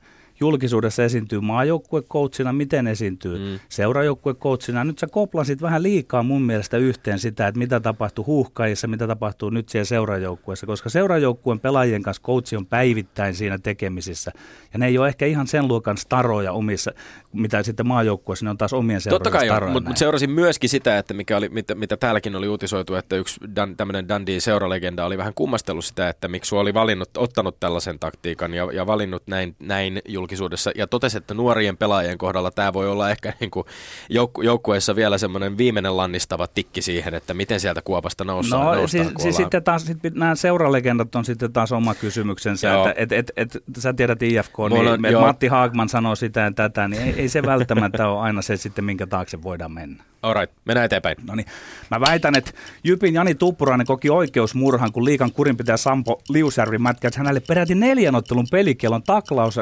julkisuudessa 0.40 1.04
esiintyy 1.04 1.40
maajoukkuekoutsina, 1.40 2.52
miten 2.52 2.87
esiintyy 2.87 3.38
Mm. 3.38 3.59
seurajoukkuekoutsina. 3.68 4.85
Nyt 4.85 4.99
sä 4.99 5.06
koplasit 5.06 5.62
vähän 5.62 5.82
liikaa 5.82 6.23
mun 6.23 6.42
mielestä 6.42 6.76
yhteen 6.76 7.18
sitä, 7.18 7.47
että 7.49 7.59
mitä 7.59 7.80
tapahtuu 7.80 8.25
huuhkajissa, 8.26 8.88
mitä 8.88 9.06
tapahtuu 9.06 9.50
nyt 9.50 9.68
siellä 9.68 9.85
seurajoukkueessa, 9.85 10.66
koska 10.66 10.88
seurajoukkueen 10.88 11.61
pelaajien 11.61 12.02
kanssa 12.02 12.23
coachi 12.23 12.56
on 12.56 12.66
päivittäin 12.66 13.35
siinä 13.35 13.59
tekemisissä. 13.59 14.32
Ja 14.73 14.78
ne 14.78 14.87
ei 14.87 14.99
ole 14.99 15.09
ehkä 15.09 15.26
ihan 15.26 15.47
sen 15.47 15.68
luokan 15.68 15.97
staroja 15.97 16.52
omissa, 16.52 16.92
mitä 17.32 17.62
sitten 17.62 17.87
maajoukkueessa, 17.87 18.44
ne 18.44 18.50
on 18.50 18.59
taas 18.59 18.73
omien 18.73 19.00
seurojen 19.00 19.23
Totta 19.23 19.38
kai 19.38 19.47
staroja. 19.47 19.73
mutta 19.73 19.90
mut 19.90 19.97
seurasin 19.97 20.30
myöskin 20.30 20.70
sitä, 20.70 20.99
että 20.99 21.14
mikä 21.14 21.37
oli, 21.37 21.49
mitä, 21.49 21.75
mitä 21.75 21.97
täälläkin 21.97 22.37
oli 22.37 22.49
uutisoitu, 22.49 22.94
että 22.94 23.16
yksi 23.16 23.40
Dan, 23.56 23.76
tämmöinen 23.76 24.09
Dundee 24.09 24.40
seuralegenda 24.40 25.04
oli 25.06 25.18
vähän 25.18 25.35
kummastellut 25.35 25.85
sitä, 25.85 26.09
että 26.09 26.28
miksi 26.28 26.54
oli 26.54 26.75
valinnut, 26.75 27.11
ottanut 27.16 27.61
tällaisen 27.61 27.99
taktiikan 27.99 28.54
ja, 28.54 28.68
ja 28.73 28.87
valinnut 28.87 29.23
näin, 29.26 29.56
näin 29.59 30.02
julkisuudessa. 30.09 30.29
Ja 30.75 30.87
totesi, 30.87 31.16
että 31.16 31.34
nuorien 31.34 31.76
pelaajien 31.76 32.18
kohdalla 32.18 32.50
tämä 32.50 32.72
voi 32.72 32.88
olla 32.88 33.10
ehkä 33.10 33.32
niin 33.40 33.50
kuin 33.50 33.66
joukku, 34.08 34.42
joukkueessa 34.42 34.96
vielä 34.96 35.18
semmoinen 35.18 35.58
viimeinen 35.58 35.96
lannistava 35.96 36.46
tikki 36.46 36.82
siihen, 36.82 37.14
että 37.14 37.34
miten 37.34 37.60
sieltä 37.60 37.82
kuopasta 37.82 38.25
noustaan. 38.25 38.66
No 38.66 38.75
noustaan, 38.75 38.88
siis, 39.04 39.22
siis 39.22 39.37
sitten 39.37 39.62
taas 39.62 39.87
sit, 39.87 39.99
nämä 40.14 40.34
seuralegendat 40.34 41.14
on 41.14 41.25
sitten 41.25 41.52
taas 41.52 41.72
oma 41.72 41.94
kysymyksensä, 41.94 42.68
Joo. 42.68 42.88
että 42.88 43.02
et, 43.02 43.12
et, 43.12 43.32
et, 43.37 43.62
sä 43.78 43.92
tiedät 43.92 44.22
IFK, 44.22 44.54
niin 44.70 44.88
on- 44.88 45.12
joo. 45.12 45.26
Matti 45.26 45.46
Haagman 45.46 45.88
sanoo 45.88 46.16
sitä 46.16 46.40
ja 46.40 46.52
tätä, 46.52 46.88
niin 46.88 47.02
ei, 47.02 47.14
ei 47.16 47.28
se 47.28 47.42
välttämättä 47.42 48.08
ole 48.08 48.20
aina 48.20 48.42
se 48.42 48.56
sitten, 48.56 48.84
minkä 48.84 49.06
taakse 49.06 49.42
voidaan 49.42 49.72
mennä. 49.72 50.04
Alright, 50.22 50.56
mennään 50.64 50.84
eteenpäin. 50.84 51.16
No 51.26 51.34
niin, 51.34 51.46
mä 51.90 52.00
väitän, 52.00 52.34
että 52.37 52.50
Jypin 52.84 53.14
Jani 53.14 53.34
Tuppurainen 53.34 53.87
koki 53.87 54.10
oikeusmurhan, 54.10 54.92
kun 54.92 55.04
liikan 55.04 55.32
kurinpitäjä 55.32 55.76
Sampo 55.76 56.22
Liusjärvi 56.28 56.78
mätkäsi 56.78 57.18
hänelle 57.18 57.40
peräti 57.40 57.75
neljän 57.75 58.14
ottelun 58.14 58.46
pelikielon 58.50 59.02
taklaus, 59.02 59.58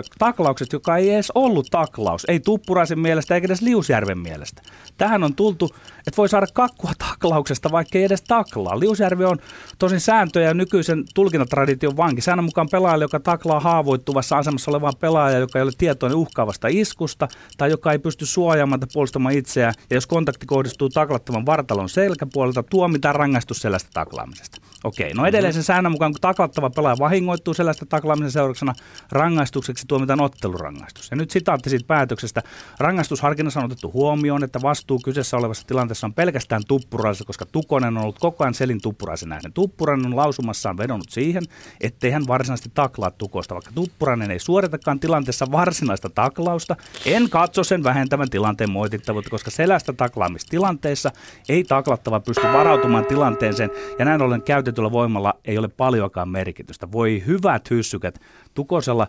taklauksesta, 0.59 0.77
joka 0.77 0.97
ei 0.97 1.11
edes 1.11 1.33
ollut 1.35 1.67
taklaus. 1.71 2.25
Ei 2.29 2.41
Tuppuraisen 2.41 2.99
mielestä 2.99 3.35
eikä 3.35 3.47
edes 3.47 3.63
Liusjärven 3.63 4.19
mielestä. 4.19 4.63
Tähän 4.97 5.25
on 5.25 5.35
tultu, 5.35 5.71
että 5.99 6.17
voi 6.17 6.29
saada 6.29 6.47
kakkua 6.53 6.93
taklauksesta, 7.09 7.71
vaikka 7.71 7.99
ei 7.99 8.05
edes 8.05 8.23
taklaa. 8.23 8.81
Liusjärvi 8.81 9.25
on 9.25 9.39
tosin 9.79 10.01
sääntöjä 10.01 10.49
ja 10.49 10.55
nykyisen 10.55 11.05
tulkintatradition 11.15 11.97
vanki. 11.97 12.21
Säännön 12.21 12.45
mukaan 12.45 12.69
pelaaja, 12.71 12.97
joka 12.97 13.21
taklaa 13.21 13.61
haavoittuvassa 13.61 14.39
asemassa 14.39 14.71
olevaa 14.71 14.93
pelaajaa, 15.01 15.41
joka 15.41 15.59
ei 15.59 15.63
ole 15.63 15.73
tietoinen 15.79 16.19
uhkaavasta 16.19 16.69
iskusta 16.71 17.29
tai 17.57 17.71
joka 17.71 17.93
ei 17.93 17.99
pysty 17.99 18.27
suojaamaan 18.27 18.81
tai 18.81 18.89
puolustamaan 18.93 19.35
itseään. 19.35 19.75
Ja 19.91 19.97
jos 19.97 20.07
kontakti 20.07 20.47
kohdistuu 20.47 20.89
taklattavan 20.89 21.47
vartalon 21.47 21.89
selkäpuolelta, 21.89 22.63
tuomitaan 22.63 23.15
rangaistus 23.15 23.59
sellaista 23.59 23.91
taklaamisesta. 23.93 24.68
Okei, 24.85 25.15
no 25.15 25.27
edelleen 25.27 25.55
sen 25.55 25.63
säännön 25.63 25.93
mukaan, 25.93 26.13
kun 26.13 26.21
taklattava 26.21 26.71
pelaaja 26.71 26.97
vahingoittuu 26.99 27.55
sellaista 27.55 27.87
taklaamisen 27.87 28.31
seurauksena, 28.31 28.75
rangaistukseksi 29.13 29.85
tuomitaan 29.89 30.21
ottelurangaistus. 30.21 31.11
Ja 31.11 31.17
nyt 31.17 31.31
sitaatti 31.31 31.71
siitä 31.71 31.87
päätöksestä. 31.87 32.43
Rangaistusharkinnassa 32.79 33.61
on 33.61 33.67
otettu 33.67 33.93
huomioon, 33.93 34.45
että 34.45 34.63
vastuu 34.63 35.01
kyseessä 35.05 35.37
olevassa 35.37 35.67
tilanteessa 35.67 36.07
on 36.07 36.15
pelkästään 36.15 36.63
tuppuraisessa, 36.69 37.25
koska 37.25 37.47
Tukonen 37.47 37.97
on 37.97 38.03
ollut 38.03 38.19
koko 38.19 38.45
ajan 38.45 38.55
selin 38.55 38.81
tuppuraisen 38.83 39.29
nähden. 39.29 39.53
Tuppurainen 39.53 40.07
on 40.07 40.17
lausumassaan 40.17 40.77
vedonnut 40.77 41.11
siihen, 41.11 41.43
ettei 41.81 42.11
hän 42.11 42.27
varsinaisesti 42.27 42.71
taklaa 42.75 43.11
tukosta, 43.11 43.55
vaikka 43.55 43.71
tuppurainen 43.75 44.31
ei 44.31 44.39
suoritakaan 44.39 45.01
tilanteessa 45.01 45.47
varsinaista 45.53 46.11
taklausta. 46.11 46.77
En 47.07 47.31
katso 47.31 47.65
sen 47.65 47.85
vähentävän 47.85 48.31
tilanteen 48.31 48.71
moitittavuutta, 48.71 49.31
koska 49.31 49.51
selästä 49.51 49.93
taklaamistilanteessa 49.93 51.11
ei 51.49 51.65
taklattava 51.65 52.21
pysty 52.21 52.47
varautumaan 52.53 53.07
tilanteeseen 53.07 53.71
ja 53.99 54.05
näin 54.05 54.23
ollen 54.23 54.43
käytetyllä 54.69 54.93
voimalla 54.93 55.35
ei 55.45 55.59
ole 55.59 55.69
paljoakaan 55.69 56.29
merkitystä. 56.29 56.93
Voi 56.93 57.23
hyvät 57.27 57.71
hyssykät, 57.71 58.21
Tukosella 58.55 59.07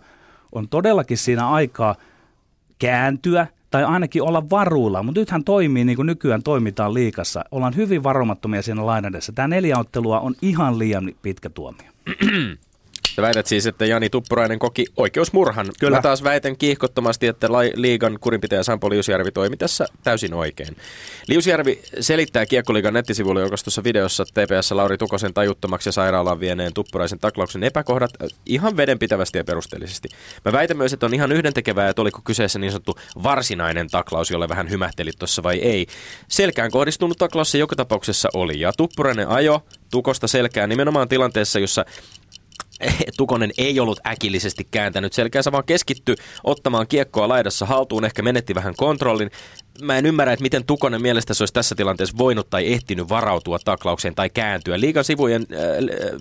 on 0.52 0.68
todellakin 0.68 1.16
siinä 1.16 1.48
aikaa 1.48 1.94
kääntyä 2.78 3.46
tai 3.70 3.84
ainakin 3.84 4.22
olla 4.22 4.50
varuilla, 4.50 5.02
mutta 5.02 5.20
nythän 5.20 5.44
toimii 5.44 5.84
niin 5.84 5.96
kuin 5.96 6.06
nykyään 6.06 6.42
toimitaan 6.42 6.94
liikassa. 6.94 7.44
Ollaan 7.50 7.76
hyvin 7.76 8.02
varomattomia 8.02 8.62
siinä 8.62 8.86
lainadessa. 8.86 9.32
Tämä 9.32 9.48
neljä 9.48 9.78
ottelua 9.78 10.20
on 10.20 10.34
ihan 10.42 10.78
liian 10.78 11.12
pitkä 11.22 11.50
tuomio. 11.50 11.90
Sä 13.16 13.22
väität 13.22 13.46
siis, 13.46 13.66
että 13.66 13.86
Jani 13.86 14.10
Tuppurainen 14.10 14.58
koki 14.58 14.86
oikeusmurhan. 14.96 15.66
Kyllä. 15.80 15.96
Mä 15.96 16.02
taas 16.02 16.24
väitän 16.24 16.56
kiihkottomasti, 16.56 17.26
että 17.26 17.52
lai- 17.52 17.72
liigan 17.74 18.18
kurinpitäjä 18.20 18.62
Sampo 18.62 18.90
Liusjärvi 18.90 19.30
toimi 19.32 19.56
tässä 19.56 19.86
täysin 20.04 20.34
oikein. 20.34 20.76
Liusjärvi 21.26 21.82
selittää 22.00 22.46
Kiekkoliigan 22.46 22.94
nettisivuilla 22.94 23.40
julkaistussa 23.40 23.84
videossa 23.84 24.24
TPS 24.24 24.72
Lauri 24.72 24.98
Tukosen 24.98 25.34
tajuttomaksi 25.34 25.88
ja 25.88 25.92
sairaalaan 25.92 26.40
vieneen 26.40 26.74
Tuppuraisen 26.74 27.18
taklauksen 27.18 27.64
epäkohdat 27.64 28.10
äh, 28.22 28.28
ihan 28.46 28.76
vedenpitävästi 28.76 29.38
ja 29.38 29.44
perusteellisesti. 29.44 30.08
Mä 30.44 30.52
väitän 30.52 30.76
myös, 30.76 30.92
että 30.92 31.06
on 31.06 31.14
ihan 31.14 31.32
yhdentekevää, 31.32 31.88
että 31.88 32.02
oliko 32.02 32.20
kyseessä 32.24 32.58
niin 32.58 32.72
sanottu 32.72 32.98
varsinainen 33.22 33.88
taklaus, 33.88 34.30
jolle 34.30 34.48
vähän 34.48 34.70
hymähtelit 34.70 35.18
tuossa 35.18 35.42
vai 35.42 35.58
ei. 35.58 35.86
Selkään 36.28 36.70
kohdistunut 36.70 37.18
taklaus 37.18 37.50
se 37.50 37.58
joka 37.58 37.76
tapauksessa 37.76 38.28
oli 38.34 38.60
ja 38.60 38.72
Tuppurainen 38.76 39.28
ajo 39.28 39.62
Tukosta 39.90 40.28
selkään 40.28 40.68
nimenomaan 40.68 41.08
tilanteessa, 41.08 41.58
jossa 41.58 41.84
Tukonen 43.16 43.50
ei 43.58 43.80
ollut 43.80 44.00
äkillisesti 44.06 44.68
kääntänyt 44.70 45.12
selkäänsä, 45.12 45.52
vaan 45.52 45.64
keskitty 45.66 46.14
ottamaan 46.44 46.86
kiekkoa 46.86 47.28
laidassa 47.28 47.66
haltuun, 47.66 48.04
ehkä 48.04 48.22
menetti 48.22 48.54
vähän 48.54 48.74
kontrollin. 48.76 49.30
Mä 49.82 49.98
en 49.98 50.06
ymmärrä, 50.06 50.32
että 50.32 50.42
miten 50.42 50.64
Tukonen 50.64 51.02
mielestä 51.02 51.34
se 51.34 51.42
olisi 51.42 51.54
tässä 51.54 51.74
tilanteessa 51.74 52.18
voinut 52.18 52.50
tai 52.50 52.72
ehtinyt 52.72 53.08
varautua 53.08 53.58
taklaukseen 53.58 54.14
tai 54.14 54.30
kääntyä. 54.30 54.80
Liigan 54.80 55.04
sivujen 55.04 55.46
äh, 55.52 55.58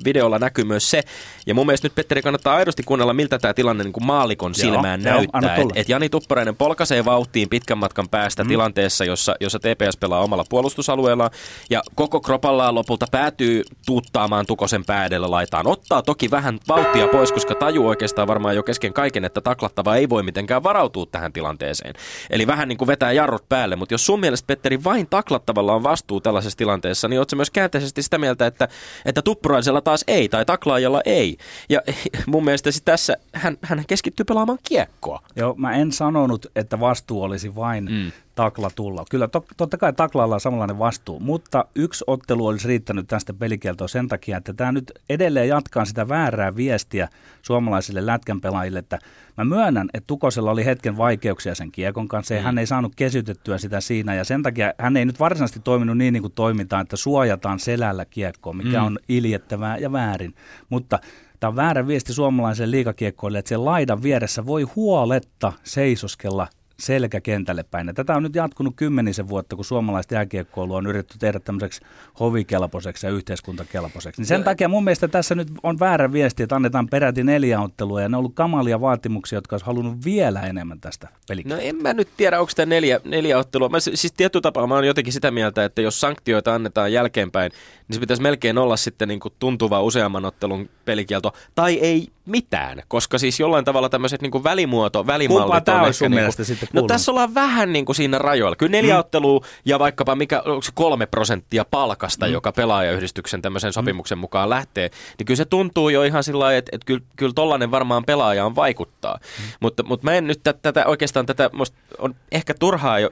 videolla 0.06 0.40
näkyy 0.40 0.64
myös 0.64 0.92
se, 0.92 1.04
ja 1.46 1.54
mun 1.54 1.66
mielestä 1.66 1.86
nyt 1.86 1.96
Petteri 1.96 2.22
kannattaa 2.22 2.56
aidosti 2.56 2.84
kuunnella, 2.84 3.14
miltä 3.14 3.40
tämä 3.40 3.54
tilanne 3.54 3.84
niin 3.84 3.94
kuin 3.94 4.06
maalikon 4.06 4.54
Joo, 4.58 4.72
silmään 4.72 5.02
joo, 5.04 5.14
näyttää. 5.14 5.56
tulla. 5.56 5.74
Et, 5.76 5.90
Jani 5.90 6.10
Tuppurainen 6.10 6.56
polkaisee 6.56 7.06
vauhtiin 7.06 7.50
pitkän 7.50 7.78
matkan 7.78 8.10
päästä 8.10 8.44
mm. 8.44 8.48
tilanteessa, 8.48 9.06
jossa, 9.06 9.36
jossa 9.40 9.60
TPS 9.60 9.98
pelaa 9.98 10.20
omalla 10.20 10.44
puolustusalueellaan, 10.50 11.32
ja 11.70 11.82
koko 11.96 12.22
kropallaan 12.22 12.76
lopulta 12.76 13.06
päätyy 13.12 13.64
tuuttaamaan 13.86 14.46
Tukosen 14.46 14.86
päädellä 14.86 15.32
laitaan. 15.32 15.68
Ottaa 15.68 16.02
toki 16.02 16.32
vähän 16.32 16.60
vauhtia 16.68 17.08
pois, 17.08 17.32
koska 17.32 17.56
tajuu 17.56 17.88
oikeastaan 17.88 18.28
varmaan 18.28 18.56
jo 18.56 18.64
kesken 18.64 18.94
kaiken, 18.94 19.26
että 19.26 19.42
taklattava 19.42 19.96
ei 19.96 20.10
voi 20.10 20.24
mitenkään 20.24 20.64
varautua 20.64 21.06
tähän 21.12 21.34
tilanteeseen. 21.34 21.94
Eli 22.30 22.48
vähän 22.48 22.68
niin 22.68 22.78
kuin 22.78 22.88
vetää 22.88 23.12
jarrut 23.40 23.50
päälle, 23.50 23.76
mutta 23.76 23.94
jos 23.94 24.06
sun 24.06 24.20
mielestä, 24.20 24.48
Petteri, 24.48 24.84
vain 24.84 25.08
taklattavalla 25.10 25.76
on 25.76 25.84
vastuu 25.84 26.22
tällaisessa 26.22 26.58
tilanteessa, 26.58 27.08
niin 27.08 27.20
ootko 27.20 27.36
myös 27.36 27.52
käänteisesti 27.52 28.02
sitä 28.04 28.18
mieltä, 28.18 28.46
että, 28.46 28.68
että 29.06 29.22
tuppuraisella 29.22 29.82
taas 29.82 30.04
ei, 30.08 30.30
tai 30.30 30.46
taklaajalla 30.46 31.02
ei. 31.06 31.38
Ja 31.70 31.82
mun 32.28 32.44
mielestä 32.44 32.70
tässä 32.86 33.18
hän, 33.34 33.58
hän 33.62 33.84
keskittyy 33.88 34.24
pelaamaan 34.24 34.60
kiekkoa. 34.64 35.22
Joo, 35.36 35.56
mä 35.58 35.76
en 35.76 35.92
sanonut, 35.92 36.46
että 36.56 36.80
vastuu 36.80 37.24
olisi 37.24 37.56
vain 37.56 37.86
mm. 37.86 38.12
Takla 38.40 38.70
tulla. 38.76 39.06
Kyllä 39.10 39.28
to, 39.28 39.46
totta 39.58 39.78
kai 39.78 39.94
taklaalla 39.94 40.36
on 40.36 40.42
samanlainen 40.42 40.80
vastuu, 40.80 41.20
mutta 41.20 41.66
yksi 41.76 42.04
ottelu 42.08 42.48
olisi 42.48 42.68
riittänyt 42.68 43.08
tästä 43.08 43.34
pelikieltoa 43.34 43.88
sen 43.88 44.08
takia, 44.08 44.38
että 44.38 44.54
tämä 44.54 44.72
nyt 44.72 44.92
edelleen 45.10 45.48
jatkaa 45.48 45.86
sitä 45.86 46.10
väärää 46.10 46.56
viestiä 46.56 47.10
suomalaisille 47.42 48.06
lätkänpelaajille, 48.06 48.80
että 48.80 49.00
mä 49.38 49.44
myönnän, 49.44 49.90
että 49.94 50.08
Tukosella 50.08 50.52
oli 50.52 50.66
hetken 50.66 50.98
vaikeuksia 50.98 51.56
sen 51.56 51.72
kiekon 51.72 52.08
kanssa, 52.08 52.34
ja 52.34 52.40
mm. 52.40 52.46
hän 52.46 52.58
ei 52.58 52.66
saanut 52.66 52.96
kesytettyä 52.96 53.58
sitä 53.58 53.82
siinä, 53.82 54.16
ja 54.16 54.24
sen 54.24 54.44
takia 54.44 54.74
hän 54.78 54.98
ei 54.98 55.06
nyt 55.06 55.20
varsinaisesti 55.20 55.60
toiminut 55.60 55.98
niin, 55.98 56.14
niin 56.14 56.24
kuin 56.24 56.34
toimitaan, 56.34 56.82
että 56.82 56.98
suojataan 56.98 57.60
selällä 57.60 58.06
kiekkoa, 58.06 58.54
mikä 58.54 58.80
mm. 58.80 58.86
on 58.86 59.00
iljettävää 59.10 59.78
ja 59.78 59.92
väärin, 59.92 60.36
mutta 60.70 61.00
Tämä 61.40 61.50
on 61.50 61.56
väärä 61.56 61.88
viesti 61.88 62.14
suomalaiselle 62.14 62.72
liikakiekkoille, 62.72 63.40
että 63.40 63.50
siellä 63.50 63.66
laidan 63.66 64.04
vieressä 64.04 64.46
voi 64.46 64.64
huoletta 64.64 65.54
seisoskella 65.64 66.48
selkäkentälle 66.80 67.64
päin. 67.64 67.88
Ja 67.88 67.94
tätä 67.94 68.16
on 68.16 68.24
nyt 68.24 68.36
jatkunut 68.36 68.74
kymmenisen 68.76 69.30
vuotta, 69.30 69.56
kun 69.56 69.66
suomalaista 69.66 70.14
jääkiekkoilua 70.14 70.78
on 70.78 70.88
yritetty 70.88 71.18
tehdä 71.18 71.40
tämmöiseksi 71.40 71.82
hovikelpoiseksi 72.20 73.08
ja 73.08 73.12
yhteiskuntakelpoiseksi. 73.12 74.22
Niin 74.22 74.28
sen 74.28 74.44
takia 74.44 74.68
mun 74.68 74.84
mielestä 74.84 75.08
tässä 75.08 75.36
nyt 75.36 75.48
on 75.64 75.80
väärä 75.80 76.12
viesti, 76.12 76.44
että 76.44 76.56
annetaan 76.56 76.88
peräti 76.88 77.24
neljä 77.24 77.62
ottelua 77.62 78.02
ja 78.02 78.10
ne 78.10 78.18
on 78.18 78.20
ollut 78.20 78.36
kamalia 78.36 78.82
vaatimuksia, 78.82 79.38
jotka 79.38 79.54
olisi 79.54 79.66
halunnut 79.66 80.06
vielä 80.06 80.42
enemmän 80.42 80.80
tästä 80.80 81.08
pelikirjasta. 81.28 81.64
No 81.64 81.70
en 81.70 81.76
mä 81.76 81.94
nyt 81.94 82.10
tiedä, 82.18 82.40
onko 82.40 82.52
tämä 82.56 82.66
neljä, 82.66 83.00
neljä 83.06 83.38
ottelua. 83.38 83.70
Mä, 83.70 83.80
siis 83.80 84.14
tietty 84.18 84.42
tapaa 84.42 84.68
mä 84.68 84.76
oon 84.76 84.88
jotenkin 84.88 85.14
sitä 85.14 85.32
mieltä, 85.32 85.66
että 85.66 85.82
jos 85.82 86.02
sanktioita 86.02 86.56
annetaan 86.56 86.94
jälkeenpäin, 86.94 87.52
niin 87.88 87.94
se 87.96 88.00
pitäisi 88.00 88.24
melkein 88.24 88.58
olla 88.58 88.78
sitten 88.78 89.08
niin 89.08 89.20
kuin 89.20 89.34
tuntuva 89.40 89.82
useamman 89.82 90.26
ottelun 90.26 90.70
pelikielto. 90.86 91.34
Tai 91.56 91.74
ei 91.74 92.08
mitään, 92.30 92.82
koska 92.88 93.18
siis 93.18 93.40
jollain 93.40 93.66
tavalla 93.66 93.90
tämmöiset 93.90 94.22
niin 94.22 94.44
välimuoto, 94.44 95.08
välimallit 95.08 95.44
Kumpaa 95.44 95.62
tämä 95.62 95.82
on 95.82 95.94
sun 95.94 96.12
niin 96.12 96.34
kuin, 96.36 96.46
sitten 96.46 96.70
No 96.74 96.82
tässä 96.82 97.12
ollaan 97.12 97.36
vähän 97.36 97.74
niin 97.74 97.86
kuin 97.86 97.96
siinä 97.96 98.18
rajoilla. 98.18 98.56
Kyllä 98.56 98.72
neljä 98.72 98.94
mm. 98.94 99.00
ottelua 99.00 99.46
ja 99.66 99.80
vaikkapa 99.80 100.16
mikä, 100.16 100.42
onko 100.42 100.62
se 100.62 100.72
kolme 100.76 101.06
prosenttia 101.06 101.66
palkasta, 101.72 102.26
mm. 102.26 102.32
joka 102.32 102.52
pelaajayhdistyksen 102.52 103.42
tämmöisen 103.42 103.74
sopimuksen 103.74 104.18
mm. 104.18 104.20
mukaan 104.20 104.50
lähtee, 104.50 104.90
niin 105.18 105.26
kyllä 105.26 105.38
se 105.38 105.46
tuntuu 105.46 105.90
jo 105.90 106.04
ihan 106.04 106.24
sillä 106.24 106.40
lailla, 106.40 106.58
että, 106.58 106.70
että 106.74 106.86
kyllä, 106.86 107.02
kyllä 107.16 107.34
tollainen 107.34 107.72
varmaan 107.72 108.06
pelaajaan 108.06 108.56
vaikuttaa. 108.56 109.20
Mm. 109.22 109.44
Mutta, 109.60 109.84
mutta 109.84 110.06
mä 110.06 110.14
en 110.14 110.28
nyt 110.28 110.44
tätä, 110.62 110.86
oikeastaan 110.86 111.26
tätä, 111.26 111.50
on 111.98 112.16
ehkä 112.32 112.54
turhaa 112.54 113.00
jo 113.00 113.10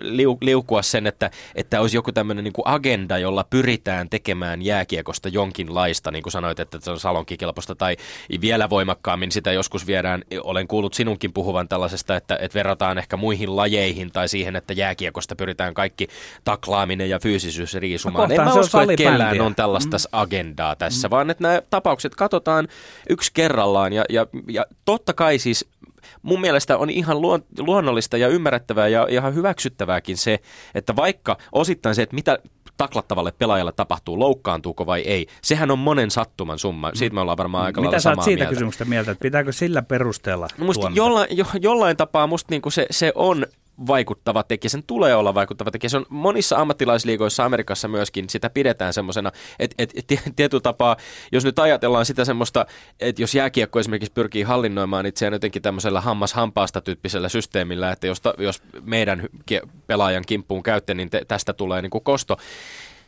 liu, 0.00 0.38
liukua 0.40 0.82
sen, 0.82 1.06
että, 1.06 1.30
että 1.54 1.80
olisi 1.80 1.96
joku 1.96 2.12
tämmöinen 2.12 2.44
niin 2.44 2.52
agenda, 2.64 3.18
jolla 3.18 3.44
pyritään 3.50 4.08
tekemään 4.08 4.62
jääkiekosta 4.62 5.28
jonkinlaista, 5.28 6.10
niin 6.10 6.22
kuin 6.22 6.32
sanoit, 6.32 6.60
että 6.60 6.78
se 6.80 6.90
on 6.90 7.00
salonkikelpoista 7.00 7.74
tai 7.74 7.96
vielä 8.40 8.59
voimakkaammin 8.70 9.32
sitä 9.32 9.52
joskus 9.52 9.86
viedään, 9.86 10.22
olen 10.44 10.68
kuullut 10.68 10.94
sinunkin 10.94 11.32
puhuvan 11.32 11.68
tällaisesta, 11.68 12.16
että, 12.16 12.38
että 12.40 12.58
verrataan 12.58 12.98
ehkä 12.98 13.16
muihin 13.16 13.56
lajeihin 13.56 14.12
tai 14.12 14.28
siihen, 14.28 14.56
että 14.56 14.72
jääkiekosta 14.72 15.36
pyritään 15.36 15.74
kaikki 15.74 16.08
taklaaminen 16.44 17.10
ja 17.10 17.18
fyysisyys 17.18 17.74
riisumaan. 17.74 18.28
No, 18.28 18.34
en 18.34 18.44
mä 18.44 18.54
usko, 18.54 18.80
että 18.80 18.96
kellään 18.96 19.40
on 19.40 19.54
tällaista 19.54 19.96
mm. 19.96 20.02
agendaa 20.12 20.76
tässä, 20.76 21.08
mm. 21.08 21.10
vaan 21.10 21.30
että 21.30 21.42
nämä 21.42 21.62
tapaukset 21.70 22.14
katsotaan 22.14 22.68
yksi 23.08 23.30
kerrallaan 23.34 23.92
ja, 23.92 24.04
ja, 24.08 24.26
ja 24.48 24.66
totta 24.84 25.12
kai 25.12 25.38
siis 25.38 25.68
mun 26.22 26.40
mielestä 26.40 26.78
on 26.78 26.90
ihan 26.90 27.20
luonnollista 27.58 28.16
ja 28.16 28.28
ymmärrettävää 28.28 28.88
ja 28.88 29.06
ihan 29.10 29.34
hyväksyttävääkin 29.34 30.16
se, 30.16 30.38
että 30.74 30.96
vaikka 30.96 31.36
osittain 31.52 31.94
se, 31.94 32.02
että 32.02 32.14
mitä 32.14 32.38
taklattavalle 32.80 33.32
pelaajalle 33.32 33.72
tapahtuu, 33.72 34.18
loukkaantuuko 34.18 34.86
vai 34.86 35.00
ei. 35.00 35.26
Sehän 35.42 35.70
on 35.70 35.78
monen 35.78 36.10
sattuman 36.10 36.58
summa. 36.58 36.90
Siitä 36.94 37.14
me 37.14 37.20
ollaan 37.20 37.38
varmaan 37.38 37.64
aika 37.64 37.80
Mitä 37.80 37.98
sä 37.98 38.10
oot 38.10 38.22
siitä 38.22 38.38
mieltä. 38.38 38.50
kysymyksestä 38.54 38.84
mieltä, 38.84 39.10
että 39.10 39.22
pitääkö 39.22 39.52
sillä 39.52 39.82
perusteella 39.82 40.48
no 40.58 40.64
musta 40.64 40.90
jollain, 40.94 41.36
jo, 41.36 41.44
jollain 41.60 41.96
tapaa 41.96 42.26
musta 42.26 42.46
niinku 42.50 42.70
se, 42.70 42.86
se 42.90 43.12
on 43.14 43.46
vaikuttava 43.86 44.42
tekijä, 44.42 44.68
sen 44.70 44.82
tulee 44.82 45.14
olla 45.14 45.34
vaikuttava 45.34 45.70
tekijä. 45.70 45.88
Se 45.88 45.96
on 45.96 46.06
monissa 46.08 46.56
ammattilaisliigoissa 46.56 47.44
Amerikassa 47.44 47.88
myöskin, 47.88 48.30
sitä 48.30 48.50
pidetään 48.50 48.92
semmoisena, 48.92 49.32
että 49.58 49.74
et, 49.78 49.92
et, 49.96 50.22
tietyllä 50.36 50.60
tapaa, 50.60 50.96
jos 51.32 51.44
nyt 51.44 51.58
ajatellaan 51.58 52.06
sitä 52.06 52.24
semmoista, 52.24 52.66
että 53.00 53.22
jos 53.22 53.34
jääkiekko 53.34 53.80
esimerkiksi 53.80 54.12
pyrkii 54.12 54.42
hallinnoimaan 54.42 55.06
itseään 55.06 55.32
jotenkin 55.32 55.62
tämmöisellä 55.62 56.00
hammas-hampaasta 56.00 56.80
tyyppisellä 56.80 57.28
systeemillä, 57.28 57.92
että 57.92 58.06
jos, 58.06 58.22
jos 58.38 58.62
meidän 58.82 59.28
pelaajan 59.86 60.24
kimppuun 60.26 60.62
käytte, 60.62 60.94
niin 60.94 61.10
te, 61.10 61.24
tästä 61.28 61.52
tulee 61.52 61.82
niin 61.82 61.90
kuin 61.90 62.04
kosto, 62.04 62.36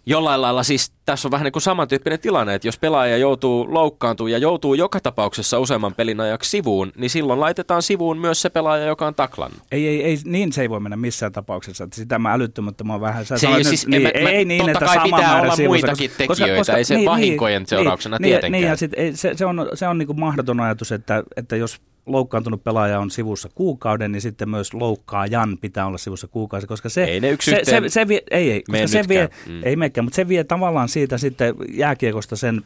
jollain 0.07 0.43
lailla 0.43 0.63
siis 0.63 0.93
tässä 1.05 1.29
on 1.29 1.31
vähän 1.31 1.45
niin 1.45 1.53
kuin 1.53 1.63
samantyyppinen 1.63 2.21
tilanne, 2.21 2.55
että 2.55 2.69
jos 2.69 2.79
pelaaja 2.79 3.17
joutuu 3.17 3.75
loukkaantumaan 3.75 4.33
ja 4.33 4.39
joutuu 4.39 4.75
joka 4.75 5.01
tapauksessa 5.01 5.59
useamman 5.59 5.95
pelin 5.95 6.21
ajaksi 6.21 6.51
sivuun, 6.51 6.93
niin 6.97 7.11
silloin 7.11 7.41
laitetaan 7.41 7.83
sivuun 7.83 8.19
myös 8.19 8.43
se 8.43 8.51
pelaaja, 8.51 8.87
joka 8.87 9.07
on 9.07 9.15
taklannut. 9.15 9.61
Ei, 9.73 9.89
ei, 9.89 10.05
ei 10.05 10.19
niin 10.25 10.53
se 10.53 10.63
ei 10.63 10.71
voi 10.71 10.81
mennä 10.81 10.97
missään 10.97 11.33
tapauksessa. 11.33 11.85
Että 11.85 11.97
sitä 11.97 12.19
mä 12.19 12.33
älyttömättömän 12.33 13.01
vähän. 13.01 13.27
Sä 13.27 13.39
se 13.39 13.49
ei, 13.49 13.65
siis, 13.65 13.87
nyt, 13.87 14.03
niin, 14.03 14.23
mä, 14.23 14.31
ei 14.31 14.45
niin, 14.45 14.59
totta 14.59 14.73
että 14.73 14.85
kai 14.85 14.95
sama 14.95 15.17
pitää 15.17 15.43
olla 15.43 15.57
sivussa, 15.57 15.87
muitakin 15.87 16.11
koska, 16.11 16.35
tekijöitä, 16.35 16.61
koska, 16.61 16.77
ei 16.77 16.85
se 16.85 16.95
niin, 16.95 17.07
vahinkojen 17.07 17.63
niin, 17.63 17.69
seurauksena 17.69 18.17
niin, 18.21 18.29
tietenkään. 18.29 18.53
Niin, 18.53 18.69
ja 18.69 18.77
sit, 18.77 18.93
ei, 18.97 19.17
se, 19.17 19.35
se, 19.37 19.47
on, 19.47 19.69
se 19.75 19.89
on 19.89 19.99
niin 19.99 20.07
kuin 20.07 20.21
mahdoton 20.21 20.61
ajatus, 20.61 20.93
että, 20.93 21.23
että 21.37 21.57
jos 21.57 21.81
loukkaantunut 22.07 22.65
pelaaja 22.65 23.01
on 23.01 23.11
sivussa 23.11 23.49
kuukauden, 23.55 24.13
niin 24.13 24.23
sitten 24.23 24.51
myös 24.51 24.75
loukkaajan 24.75 25.59
pitää 25.61 25.87
olla 25.87 25.99
sivussa 25.99 26.29
kuukausi, 26.29 26.67
koska 26.67 26.89
se... 26.89 27.05
Ei 27.05 27.21
ne 27.21 27.31
yksi 27.31 27.51
se, 27.51 27.61
se, 27.65 27.83
se 27.89 28.09
vie, 28.09 28.23
ei, 28.31 28.51
ei, 28.51 28.63
koska 28.63 28.87
se 28.87 29.09
vie, 29.09 29.29
mm. 29.47 29.61
ei 29.65 29.77
mekään, 29.77 30.05
mutta 30.05 30.17
se 30.17 30.29
vie 30.29 30.45
tavallaan 30.45 30.89
siitä 30.89 31.19
sitten 31.19 31.55
jääkiekosta 31.73 32.37
sen 32.37 32.63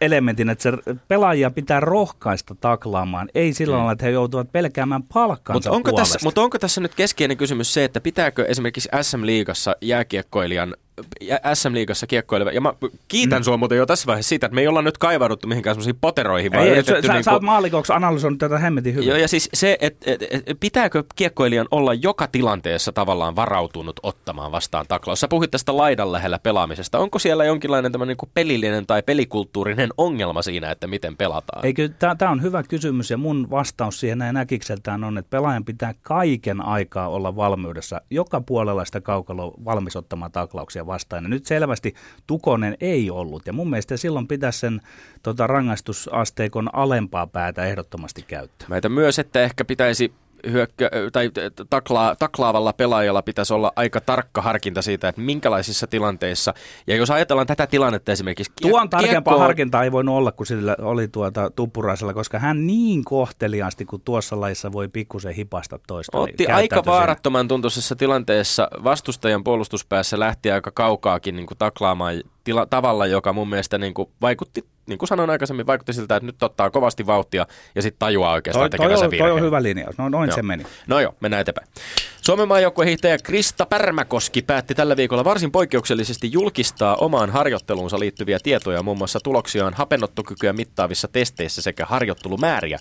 elementin, 0.00 0.48
että 0.50 0.62
se 0.62 0.72
pelaajia 1.08 1.50
pitää 1.50 1.80
rohkaista 1.80 2.54
taklaamaan, 2.54 3.28
ei 3.34 3.52
sillä 3.52 3.72
mm. 3.72 3.76
lailla, 3.76 3.92
että 3.92 4.04
he 4.04 4.10
joutuvat 4.10 4.52
pelkäämään 4.52 5.02
palkkansa 5.02 5.70
mutta 5.70 5.76
onko, 5.76 5.92
tässä, 5.92 6.18
mutta 6.24 6.42
onko 6.42 6.58
tässä 6.58 6.80
nyt 6.80 6.94
keskeinen 6.94 7.36
kysymys 7.36 7.74
se, 7.74 7.84
että 7.84 8.00
pitääkö 8.00 8.44
esimerkiksi 8.44 8.88
SM-liigassa 9.02 9.76
jääkiekkoilijan 9.80 10.76
SM-liigassa 11.54 12.06
kiekkoileva. 12.06 12.50
Ja 12.50 12.60
mä 12.60 12.74
kiitän 13.08 13.40
mm. 13.40 13.44
sua 13.44 13.56
muuten 13.56 13.78
jo 13.78 13.86
tässä 13.86 14.06
vaiheessa 14.06 14.28
siitä, 14.28 14.46
että 14.46 14.54
me 14.54 14.60
ei 14.60 14.68
olla 14.68 14.82
nyt 14.82 14.98
kaivaruttu 14.98 15.48
mihinkään 15.48 15.74
semmoisiin 15.74 15.98
poteroihin. 16.00 16.52
Vaan 16.52 16.66
ei, 16.66 16.74
ei, 16.74 16.84
sä, 16.84 17.12
niin 17.12 17.24
sä 17.24 17.32
oot 17.32 17.42
maalikoksi 17.42 17.92
analysoinut 17.92 18.38
tätä 18.38 18.58
hemmetin 18.58 18.94
hyvin. 18.94 19.08
Joo, 19.08 19.18
ja 19.18 19.28
siis 19.28 19.48
se, 19.54 19.78
että 19.80 20.10
et, 20.10 20.22
et, 20.30 20.60
pitääkö 20.60 21.04
kiekkoilijan 21.16 21.68
olla 21.70 21.94
joka 21.94 22.26
tilanteessa 22.26 22.92
tavallaan 22.92 23.36
varautunut 23.36 24.00
ottamaan 24.02 24.52
vastaan 24.52 24.86
taklaus. 24.88 25.20
Sä 25.20 25.28
puhuit 25.28 25.50
tästä 25.50 25.76
laidan 25.76 26.12
lähellä 26.12 26.38
pelaamisesta. 26.38 26.98
Onko 26.98 27.18
siellä 27.18 27.44
jonkinlainen 27.44 27.92
tämmöinen 27.92 28.16
niin 28.22 28.30
pelillinen 28.34 28.86
tai 28.86 29.02
pelikulttuurinen 29.02 29.90
ongelma 29.98 30.42
siinä, 30.42 30.70
että 30.70 30.86
miten 30.86 31.16
pelataan? 31.16 31.66
Eikö, 31.66 31.88
tämä 32.18 32.30
on 32.30 32.42
hyvä 32.42 32.62
kysymys 32.62 33.10
ja 33.10 33.16
mun 33.16 33.50
vastaus 33.50 34.00
siihen 34.00 34.18
näin 34.18 34.36
äkikseltään 34.36 35.04
on, 35.04 35.18
että 35.18 35.30
pelaajan 35.30 35.64
pitää 35.64 35.94
kaiken 36.02 36.64
aikaa 36.64 37.08
olla 37.08 37.36
valmiudessa 37.36 38.00
joka 38.10 38.40
puolella 38.40 38.84
sitä 38.84 39.00
kaukaloa 39.00 39.54
valmis 39.64 39.96
ottamaan 39.96 40.32
taklauksia 40.32 40.85
vastainen. 40.86 41.30
Nyt 41.30 41.46
selvästi 41.46 41.94
Tukonen 42.26 42.76
ei 42.80 43.10
ollut 43.10 43.46
ja 43.46 43.52
mun 43.52 43.70
mielestä 43.70 43.96
silloin 43.96 44.28
pitäisi 44.28 44.58
sen 44.58 44.80
tota, 45.22 45.46
rangaistusasteikon 45.46 46.70
alempaa 46.72 47.26
päätä 47.26 47.64
ehdottomasti 47.64 48.22
käyttää. 48.22 48.68
Mä 48.68 48.80
myös, 48.88 49.18
että 49.18 49.42
ehkä 49.42 49.64
pitäisi 49.64 50.12
hyökkä, 50.50 50.90
tai 51.12 51.30
taklaa, 51.70 52.16
taklaavalla 52.16 52.72
pelaajalla 52.72 53.22
pitäisi 53.22 53.54
olla 53.54 53.72
aika 53.76 54.00
tarkka 54.00 54.42
harkinta 54.42 54.82
siitä, 54.82 55.08
että 55.08 55.20
minkälaisissa 55.20 55.86
tilanteissa, 55.86 56.54
ja 56.86 56.96
jos 56.96 57.10
ajatellaan 57.10 57.46
tätä 57.46 57.66
tilannetta 57.66 58.12
esimerkiksi... 58.12 58.52
Tuon 58.62 58.90
tarkempaa 58.90 59.34
kiekko... 59.34 59.38
harkintaa 59.38 59.84
ei 59.84 59.92
voinut 59.92 60.14
olla, 60.14 60.32
kun 60.32 60.46
sillä 60.46 60.76
oli 60.82 61.08
tuota 61.08 61.50
tuppuraisella, 61.50 62.14
koska 62.14 62.38
hän 62.38 62.66
niin 62.66 63.04
kohteliaasti 63.04 63.84
kuin 63.84 64.02
tuossa 64.02 64.40
laissa 64.40 64.72
voi 64.72 64.88
pikkusen 64.88 65.34
hipasta 65.34 65.78
toista. 65.86 66.18
Otti 66.18 66.46
aika 66.46 66.82
vaarattoman 66.86 67.48
tuntuisessa 67.48 67.96
tilanteessa 67.96 68.68
vastustajan 68.84 69.44
puolustuspäässä 69.44 70.18
lähti 70.18 70.50
aika 70.50 70.70
kaukaakin 70.70 71.36
niin 71.36 71.46
kuin 71.46 71.58
taklaamaan 71.58 72.22
tila, 72.44 72.66
tavalla, 72.66 73.06
joka 73.06 73.32
mun 73.32 73.48
mielestä 73.48 73.78
niin 73.78 73.94
kuin 73.94 74.08
vaikutti, 74.20 74.64
niin 74.86 74.98
kuin 74.98 75.08
sanoin 75.08 75.30
aikaisemmin, 75.30 75.66
vaikutti 75.66 75.92
siltä, 75.92 76.16
että 76.16 76.26
nyt 76.26 76.42
ottaa 76.42 76.70
kovasti 76.70 77.06
vauhtia 77.06 77.46
ja 77.74 77.82
sitten 77.82 77.98
tajuaa 77.98 78.32
oikeastaan 78.32 78.62
toi, 78.62 78.70
tekevänsä 78.70 79.08
toi, 79.08 79.18
toi 79.18 79.30
on 79.30 79.40
hyvä 79.40 79.62
linjaus, 79.62 79.98
no 79.98 80.08
noin 80.08 80.28
joo. 80.28 80.34
se 80.34 80.42
meni. 80.42 80.66
No 80.86 81.00
joo, 81.00 81.14
mennään 81.20 81.40
eteenpäin. 81.40 81.68
Suomen 82.22 82.48
maajoukkuehiihtäjä 82.48 83.18
Krista 83.18 83.66
Pärmäkoski 83.66 84.42
päätti 84.42 84.74
tällä 84.74 84.96
viikolla 84.96 85.24
varsin 85.24 85.52
poikkeuksellisesti 85.52 86.32
julkistaa 86.32 86.96
omaan 86.96 87.30
harjoitteluunsa 87.30 87.98
liittyviä 87.98 88.38
tietoja, 88.42 88.82
muun 88.82 88.98
muassa 88.98 89.20
tuloksiaan 89.20 89.74
hapennottokykyä 89.74 90.52
mittaavissa 90.52 91.08
testeissä 91.08 91.62
sekä 91.62 91.86
harjoittelumääriä. 91.86 92.78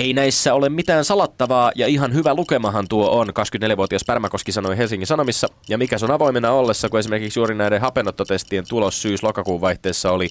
Ei 0.00 0.12
näissä 0.12 0.54
ole 0.54 0.68
mitään 0.68 1.04
salattavaa 1.04 1.72
ja 1.74 1.86
ihan 1.86 2.14
hyvä 2.14 2.34
lukemahan 2.34 2.88
tuo 2.88 3.10
on, 3.10 3.28
24-vuotias 3.28 4.04
Pärmäkoski 4.06 4.52
sanoi 4.52 4.78
Helsingin 4.78 5.06
Sanomissa. 5.06 5.48
Ja 5.68 5.78
mikä 5.78 5.98
se 5.98 6.04
on 6.04 6.10
avoimena 6.10 6.52
ollessa, 6.52 6.88
kun 6.88 7.00
esimerkiksi 7.00 7.40
juuri 7.40 7.54
näiden 7.54 7.80
hapennottotestien 7.80 8.64
tulos 8.68 9.02
syys-lokakuun 9.02 9.60
vaihteessa 9.60 10.12
oli 10.12 10.28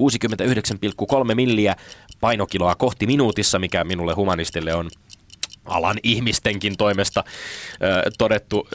69,3 0.00 1.34
milliä 1.34 1.76
painokiloa 2.20 2.74
kohti 2.74 3.06
minuutissa, 3.06 3.58
mikä 3.58 3.84
minulle 3.84 4.12
humanistille 4.14 4.74
on 4.74 4.90
alan 5.64 5.96
ihmistenkin 6.02 6.76
toimesta 6.76 7.24
todettu 8.18 8.68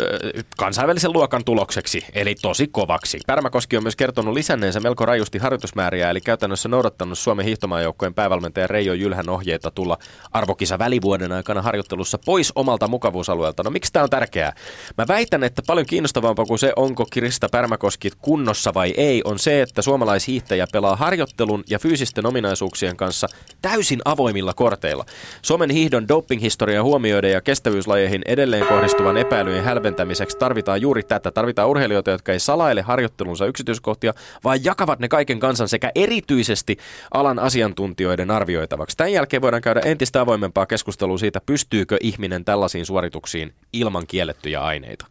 kansainvälisen 0.58 1.14
luokan 1.14 1.44
tulokseksi, 1.44 2.06
eli 2.14 2.36
tosi 2.42 2.68
kovaksi. 2.68 3.20
Pärmäkoski 3.28 3.78
on 3.78 3.84
myös 3.84 3.96
kertonut 3.96 4.34
lisänneensä 4.34 4.80
melko 4.80 5.06
rajusti 5.06 5.38
harjoitusmääriä, 5.38 6.10
eli 6.10 6.22
käytännössä 6.22 6.70
noudattanut 6.70 7.18
Suomen 7.18 7.46
hiihtomaajoukkojen 7.46 8.14
päävalmentaja 8.14 8.68
Reijo 8.68 8.94
Jylhän 8.94 9.30
ohjeita 9.30 9.72
tulla 9.72 9.98
arvokisa 10.32 10.80
välivuoden 10.80 11.32
aikana 11.32 11.62
harjoittelussa 11.62 12.18
pois 12.26 12.52
omalta 12.56 12.88
mukavuusalueelta. 12.88 13.64
No 13.64 13.70
miksi 13.70 13.94
tämä 13.94 14.04
on 14.04 14.10
tärkeää? 14.10 14.54
Mä 14.98 15.06
väitän, 15.08 15.44
että 15.44 15.62
paljon 15.68 15.86
kiinnostavampaa 15.86 16.46
kuin 16.46 16.60
se, 16.60 16.74
onko 16.76 17.06
Kirista 17.06 17.50
Pärmäkoski 17.50 18.10
kunnossa 18.22 18.74
vai 18.74 18.94
ei, 18.98 19.22
on 19.26 19.40
se, 19.40 19.62
että 19.62 19.82
suomalaishiihtäjä 19.82 20.68
pelaa 20.72 20.96
harjoittelun 20.96 21.64
ja 21.70 21.80
fyysisten 21.80 22.26
ominaisuuksien 22.26 22.98
kanssa 22.98 23.28
täysin 23.62 24.00
avoimilla 24.06 24.54
korteilla. 24.54 25.06
Suomen 25.42 25.70
hiihdon 25.70 26.08
dopinghistoria 26.08 26.77
huomioiden 26.84 27.32
ja 27.32 27.42
kestävyyslajeihin 27.42 28.22
edelleen 28.26 28.66
kohdistuvan 28.66 29.18
epäilyjen 29.18 29.64
hälventämiseksi 29.64 30.38
tarvitaan 30.38 30.82
juuri 30.82 31.04
tätä. 31.04 31.32
Tarvitaan 31.32 31.70
urheilijoita, 31.70 32.12
jotka 32.12 32.32
ei 32.32 32.40
salaile 32.40 32.82
harjoittelunsa 32.82 33.46
yksityiskohtia, 33.46 34.14
vaan 34.44 34.64
jakavat 34.64 35.00
ne 35.00 35.08
kaiken 35.08 35.40
kansan 35.40 35.68
sekä 35.68 35.92
erityisesti 35.96 36.78
alan 37.14 37.40
asiantuntijoiden 37.40 38.32
arvioitavaksi. 38.32 38.98
Tämän 38.98 39.14
jälkeen 39.14 39.42
voidaan 39.42 39.62
käydä 39.62 39.82
entistä 39.86 40.22
avoimempaa 40.22 40.66
keskustelua 40.66 41.18
siitä, 41.18 41.42
pystyykö 41.46 41.98
ihminen 42.02 42.46
tällaisiin 42.46 42.86
suorituksiin 42.86 43.54
ilman 43.74 44.08
kiellettyjä 44.08 44.62
aineita. 44.62 45.06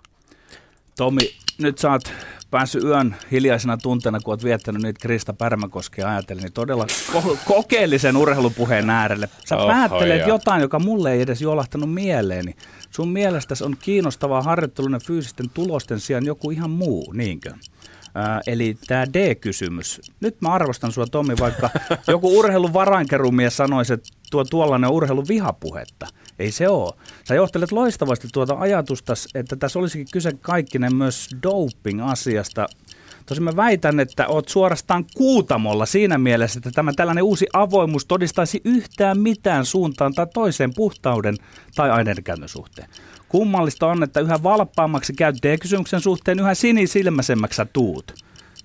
Tomi, 0.96 1.30
nyt 1.58 1.78
sä 1.78 1.90
oot 1.90 2.12
päässyt 2.50 2.84
yön 2.84 3.16
hiljaisena 3.32 3.76
tunteena, 3.76 4.20
kun 4.20 4.32
oot 4.32 4.44
viettänyt 4.44 4.82
niitä 4.82 5.00
Krista 5.00 5.32
Pärmäkoskea 5.32 6.08
ajatellen, 6.08 6.42
niin 6.42 6.52
todella 6.52 6.86
ko- 7.12 7.38
kokeellisen 7.44 8.16
urheilupuheen 8.16 8.90
äärelle. 8.90 9.28
Sä 9.48 9.56
Oho, 9.56 9.66
päättelet 9.66 10.18
joo. 10.18 10.28
jotain, 10.28 10.62
joka 10.62 10.78
mulle 10.78 11.12
ei 11.12 11.20
edes 11.22 11.42
juolahtanut 11.42 11.94
mieleeni. 11.94 12.56
Sun 12.90 13.08
mielestäsi 13.08 13.64
on 13.64 13.76
kiinnostavaa 13.80 14.42
harjoittelun 14.42 15.00
fyysisten 15.06 15.50
tulosten 15.50 16.00
sijaan 16.00 16.26
joku 16.26 16.50
ihan 16.50 16.70
muu, 16.70 17.12
niinkö? 17.12 17.52
Ää, 18.14 18.40
eli 18.46 18.78
tämä 18.86 19.06
D-kysymys. 19.06 20.00
Nyt 20.20 20.40
mä 20.40 20.52
arvostan 20.52 20.92
sua, 20.92 21.06
Tommi, 21.06 21.34
vaikka 21.40 21.70
joku 22.08 22.38
urheilun 22.38 22.72
varainkerumies 22.72 23.56
sanoisi, 23.56 23.92
että 23.92 24.08
tuo 24.30 24.44
tuollainen 24.44 24.90
urheilun 24.90 25.28
vihapuhetta. 25.28 26.06
Ei 26.38 26.50
se 26.50 26.68
ole. 26.68 26.92
Sä 27.24 27.34
johtelet 27.34 27.72
loistavasti 27.72 28.28
tuota 28.32 28.54
ajatusta, 28.58 29.12
että 29.34 29.56
tässä 29.56 29.78
olisikin 29.78 30.06
kyse 30.12 30.32
kaikkinen 30.40 30.96
myös 30.96 31.28
doping-asiasta. 31.42 32.66
Tosin 33.26 33.44
mä 33.44 33.56
väitän, 33.56 34.00
että 34.00 34.26
oot 34.28 34.48
suorastaan 34.48 35.04
kuutamolla 35.14 35.86
siinä 35.86 36.18
mielessä, 36.18 36.58
että 36.58 36.70
tämä 36.70 36.92
tällainen 36.92 37.24
uusi 37.24 37.46
avoimuus 37.52 38.06
todistaisi 38.06 38.60
yhtään 38.64 39.20
mitään 39.20 39.64
suuntaan 39.66 40.14
tai 40.14 40.26
toiseen 40.34 40.74
puhtauden 40.74 41.36
tai 41.74 41.90
aineiden 41.90 42.24
suhteen. 42.46 42.88
Kummallista 43.28 43.86
on, 43.86 44.02
että 44.02 44.20
yhä 44.20 44.42
valppaammaksi 44.42 45.12
käyt 45.12 45.36
D-kysymyksen 45.42 46.00
suhteen, 46.00 46.40
yhä 46.40 46.54
sinisilmäisemmäksi 46.54 47.56
sä 47.56 47.64
tuut. 47.64 48.14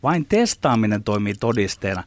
Vain 0.03 0.25
testaaminen 0.25 1.03
toimii 1.03 1.33
todisteena. 1.39 2.03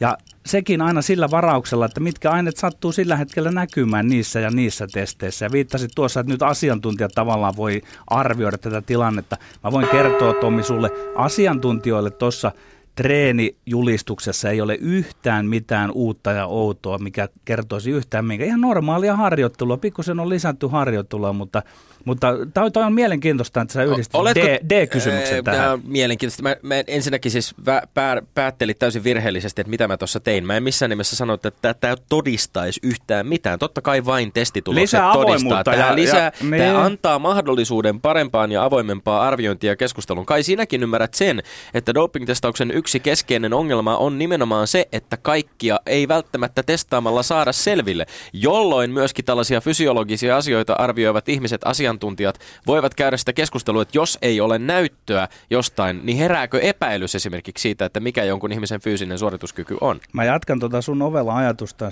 Ja 0.00 0.18
sekin 0.46 0.82
aina 0.82 1.02
sillä 1.02 1.30
varauksella, 1.30 1.86
että 1.86 2.00
mitkä 2.00 2.30
aineet 2.30 2.56
sattuu 2.56 2.92
sillä 2.92 3.16
hetkellä 3.16 3.50
näkymään 3.50 4.08
niissä 4.08 4.40
ja 4.40 4.50
niissä 4.50 4.86
testeissä. 4.92 5.44
Ja 5.44 5.52
viittasit 5.52 5.90
tuossa, 5.94 6.20
että 6.20 6.32
nyt 6.32 6.42
asiantuntijat 6.42 7.12
tavallaan 7.14 7.56
voi 7.56 7.82
arvioida 8.06 8.58
tätä 8.58 8.82
tilannetta. 8.82 9.36
Mä 9.64 9.72
voin 9.72 9.88
kertoa 9.88 10.34
Tommi 10.34 10.62
sulle 10.62 10.90
asiantuntijoille 11.16 12.10
tuossa 12.10 12.52
treenijulistuksessa 12.94 14.50
ei 14.50 14.60
ole 14.60 14.74
yhtään 14.74 15.46
mitään 15.46 15.90
uutta 15.90 16.32
ja 16.32 16.46
outoa, 16.46 16.98
mikä 16.98 17.28
kertoisi 17.44 17.90
yhtään 17.90 18.24
minkä. 18.24 18.44
Ihan 18.44 18.60
normaalia 18.60 19.16
harjoittelua, 19.16 19.76
pikkusen 19.76 20.20
on 20.20 20.28
lisätty 20.28 20.66
harjoittelua, 20.66 21.32
mutta, 21.32 21.62
mutta 22.06 22.32
toi, 22.54 22.70
toi 22.70 22.82
on 22.82 22.92
mielenkiintoista, 22.92 23.60
että 23.60 23.74
sä 23.74 23.82
yhdistit 23.82 24.20
D, 24.34 24.58
D-kysymyksen 24.68 25.36
Ää, 25.36 25.42
tähän. 25.42 25.60
Tämä 25.60 25.72
on 25.72 25.80
mielenkiintoista. 25.86 26.42
Mä, 26.42 26.56
mä 26.62 26.74
ensinnäkin 26.86 27.32
siis 27.32 27.54
vä, 27.66 27.82
pää, 27.94 28.22
päättelin 28.34 28.74
täysin 28.78 29.04
virheellisesti, 29.04 29.60
että 29.60 29.70
mitä 29.70 29.88
mä 29.88 29.96
tuossa 29.96 30.20
tein. 30.20 30.46
Mä 30.46 30.56
en 30.56 30.62
missään 30.62 30.90
nimessä 30.90 31.16
sano, 31.16 31.34
että 31.34 31.74
tämä 31.74 31.96
todistaisi 32.08 32.80
yhtään 32.82 33.26
mitään. 33.26 33.58
Totta 33.58 33.82
kai 33.82 34.04
vain 34.04 34.32
testitulokset 34.32 34.82
Lisää 34.82 35.12
todistaa. 35.12 35.64
Tämä, 35.64 35.76
ja- 35.76 35.94
lisää, 35.94 36.24
ja- 36.24 36.32
niin. 36.50 36.62
tämä 36.62 36.84
antaa 36.84 37.18
mahdollisuuden 37.18 38.00
parempaan 38.00 38.52
ja 38.52 38.64
avoimempaan 38.64 39.26
arviointiin 39.26 39.68
ja 39.68 39.76
keskusteluun. 39.76 40.26
Kai 40.26 40.42
sinäkin 40.42 40.82
ymmärrät 40.82 41.14
sen, 41.14 41.42
että 41.74 41.94
doping-testauksen 41.94 42.70
yksi 42.70 43.00
keskeinen 43.00 43.52
ongelma 43.54 43.96
on 43.96 44.18
nimenomaan 44.18 44.66
se, 44.66 44.88
että 44.92 45.16
kaikkia 45.16 45.80
ei 45.86 46.08
välttämättä 46.08 46.62
testaamalla 46.62 47.22
saada 47.22 47.52
selville, 47.52 48.06
jolloin 48.32 48.90
myöskin 48.90 49.24
tällaisia 49.24 49.60
fysiologisia 49.60 50.36
asioita 50.36 50.72
arvioivat 50.72 51.28
ihmiset, 51.28 51.60
asiantuntijat, 51.96 52.40
voivat 52.66 52.94
käydä 52.94 53.16
sitä 53.16 53.32
keskustelua, 53.32 53.82
että 53.82 53.98
jos 53.98 54.18
ei 54.22 54.40
ole 54.40 54.58
näyttöä 54.58 55.28
jostain, 55.50 56.00
niin 56.04 56.18
herääkö 56.18 56.60
epäilys 56.60 57.14
esimerkiksi 57.14 57.62
siitä, 57.62 57.84
että 57.84 58.00
mikä 58.00 58.24
jonkun 58.24 58.52
ihmisen 58.52 58.80
fyysinen 58.80 59.18
suorituskyky 59.18 59.76
on? 59.80 60.00
Mä 60.12 60.24
jatkan 60.24 60.60
tuota 60.60 60.82
sun 60.82 61.02
ovella 61.02 61.36
ajatusta, 61.36 61.88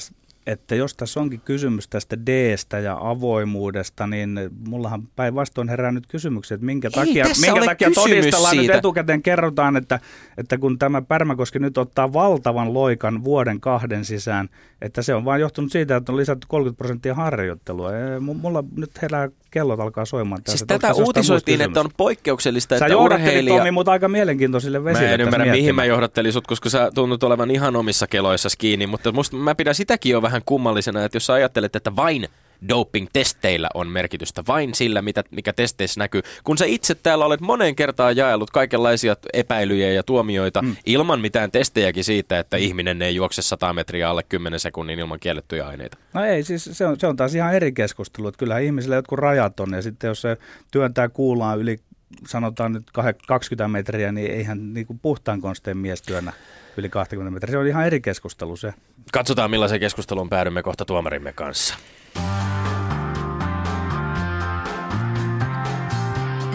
että 0.47 0.75
jos 0.75 0.95
tässä 0.95 1.21
onkin 1.21 1.41
kysymys 1.41 1.89
tästä 1.89 2.19
D-stä 2.27 2.79
ja 2.79 2.99
avoimuudesta, 3.01 4.07
niin 4.07 4.41
mullahan 4.69 5.09
päinvastoin 5.17 5.69
herää 5.69 5.93
nyt 5.93 6.07
kysymyksiä, 6.07 6.55
että 6.55 6.67
minkä 6.67 6.89
Ei 6.89 6.93
takia, 6.93 7.27
minkä 7.41 7.65
takia 7.65 7.91
todistellaan 7.95 8.57
nyt 8.57 8.63
siitä. 8.63 8.79
etukäteen 8.79 9.23
kerrotaan, 9.23 9.77
että, 9.77 10.01
että 10.39 10.59
kun 10.59 10.79
tämä 10.79 11.03
Pärmäkoski 11.03 11.59
nyt 11.59 11.79
ottaa 11.79 12.13
valtavan 12.13 12.75
loikan 12.75 13.25
vuoden 13.25 13.61
kahden 13.61 14.05
sisään, 14.05 14.49
että 14.83 15.03
se 15.03 15.15
on 15.15 15.25
vain 15.25 15.41
johtunut 15.41 15.73
siitä, 15.73 15.97
että 15.97 16.13
on 16.13 16.17
lisätty 16.17 16.47
30 16.51 16.79
prosenttia 16.79 17.15
harjoittelua. 17.15 17.91
Mulla 18.21 18.65
nyt 18.77 19.03
herää 19.03 19.29
kellot 19.55 19.81
alkaa 19.81 20.05
soimaan. 20.05 20.43
tässä, 20.43 20.53
Siis 20.53 20.63
että 20.63 20.79
tätä 20.79 20.95
uutisoitiin, 20.95 21.61
että 21.61 21.81
on 21.81 21.91
poikkeuksellista, 21.97 22.79
Sä 22.79 22.87
että 22.87 22.97
urheilija... 22.97 23.57
Tommi 23.57 23.71
mut 23.71 23.89
aika 23.89 24.09
mielenkiintoisille 24.09 24.85
vesille. 24.85 25.09
Mä 25.09 25.15
en 25.15 25.21
ymmärrä, 25.21 25.53
mihin 25.53 25.75
mä 25.75 25.85
johdattelin 25.85 26.33
sut, 26.33 26.47
koska 26.47 26.69
sä 26.69 26.91
tunnut 26.95 27.23
olevan 27.23 27.51
ihan 27.51 27.77
omissa 27.77 28.07
keloissa 28.07 28.49
kiinni, 28.59 28.87
mutta 28.87 29.13
musta, 29.13 29.37
mä 29.37 29.55
pidän 29.55 29.75
sitäkin 29.75 30.13
jo 30.13 30.23
vähän 30.23 30.34
kummallisena, 30.47 31.05
että 31.05 31.17
jos 31.17 31.27
sä 31.27 31.33
ajattelet, 31.33 31.77
että 31.77 31.97
vain 31.97 32.29
doping-testeillä 32.69 33.69
on 33.75 33.89
merkitystä, 33.89 34.43
vain 34.49 34.75
sillä, 34.75 35.03
mitä, 35.03 35.25
mikä 35.31 35.53
testeissä 35.53 36.01
näkyy. 36.01 36.23
Kun 36.45 36.59
sä 36.59 36.65
itse 36.65 36.95
täällä 36.95 37.25
olet 37.25 37.41
moneen 37.41 37.77
kertaan 37.77 38.17
jaellut 38.17 38.51
kaikenlaisia 38.51 39.17
epäilyjä 39.33 39.93
ja 39.93 40.03
tuomioita 40.03 40.63
mm. 40.63 40.77
ilman 40.87 41.21
mitään 41.21 41.51
testejäkin 41.51 42.05
siitä, 42.05 42.39
että 42.39 42.57
ihminen 42.57 43.03
ei 43.03 43.15
juokse 43.15 43.43
100 43.43 43.73
metriä 43.73 44.11
alle 44.11 44.23
10 44.23 44.61
sekunnin 44.61 44.99
ilman 44.99 45.21
kiellettyjä 45.21 45.67
aineita. 45.67 45.99
No 46.15 46.25
ei, 46.25 46.43
siis 46.43 46.71
se 46.73 46.87
on, 46.87 47.01
se 47.01 47.07
on 47.07 47.17
taas 47.17 47.35
ihan 47.35 47.55
eri 47.55 47.73
keskustelu. 47.73 48.29
Että 48.29 48.39
kyllähän 48.39 48.65
ihmisillä 48.65 48.97
jotkut 48.97 49.19
rajat 49.19 49.61
on 49.61 49.73
ja 49.73 49.83
sitten 49.83 50.09
jos 50.09 50.21
se 50.21 50.37
työntää 50.71 51.09
kuulaan 51.09 51.59
yli 51.59 51.79
sanotaan 52.27 52.73
nyt 52.73 52.91
kah- 52.99 53.25
20 53.27 53.69
metriä, 53.69 54.13
niin 54.13 54.31
eihän 54.31 54.75
niin 54.75 54.87
kuin 54.87 54.99
puhtaan 54.99 55.41
konsteen 55.41 55.77
mies 55.77 56.03
työnnä 56.03 56.33
yli 56.77 56.89
20 56.89 57.31
metriä. 57.35 57.53
Se 57.53 57.59
on 57.59 57.67
ihan 57.67 57.87
eri 57.87 58.01
keskustelu 58.01 58.57
se. 58.57 58.75
Katsotaan 59.13 59.51
millaisen 59.51 59.81
keskusteluun 59.81 60.29
päädymme 60.29 60.63
kohta 60.63 60.85
tuomarimme 60.85 61.33
kanssa. 61.33 61.75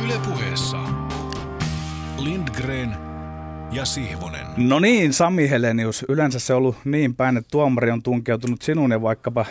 Ylepuheessa 0.05 0.77
Lindgren 2.17 2.95
ja 3.71 3.85
Sihvonen. 3.85 4.45
No 4.57 4.79
niin, 4.79 5.13
Sami 5.13 5.49
Helenius. 5.49 6.05
Yleensä 6.09 6.39
se 6.39 6.53
on 6.53 6.57
ollut 6.57 6.75
niin 6.85 7.15
päin, 7.15 7.38
että 7.38 7.49
tuomari 7.51 7.91
on 7.91 8.03
tunkeutunut 8.03 8.62
sinun 8.62 8.91
ja 8.91 9.01
vaikkapa 9.01 9.45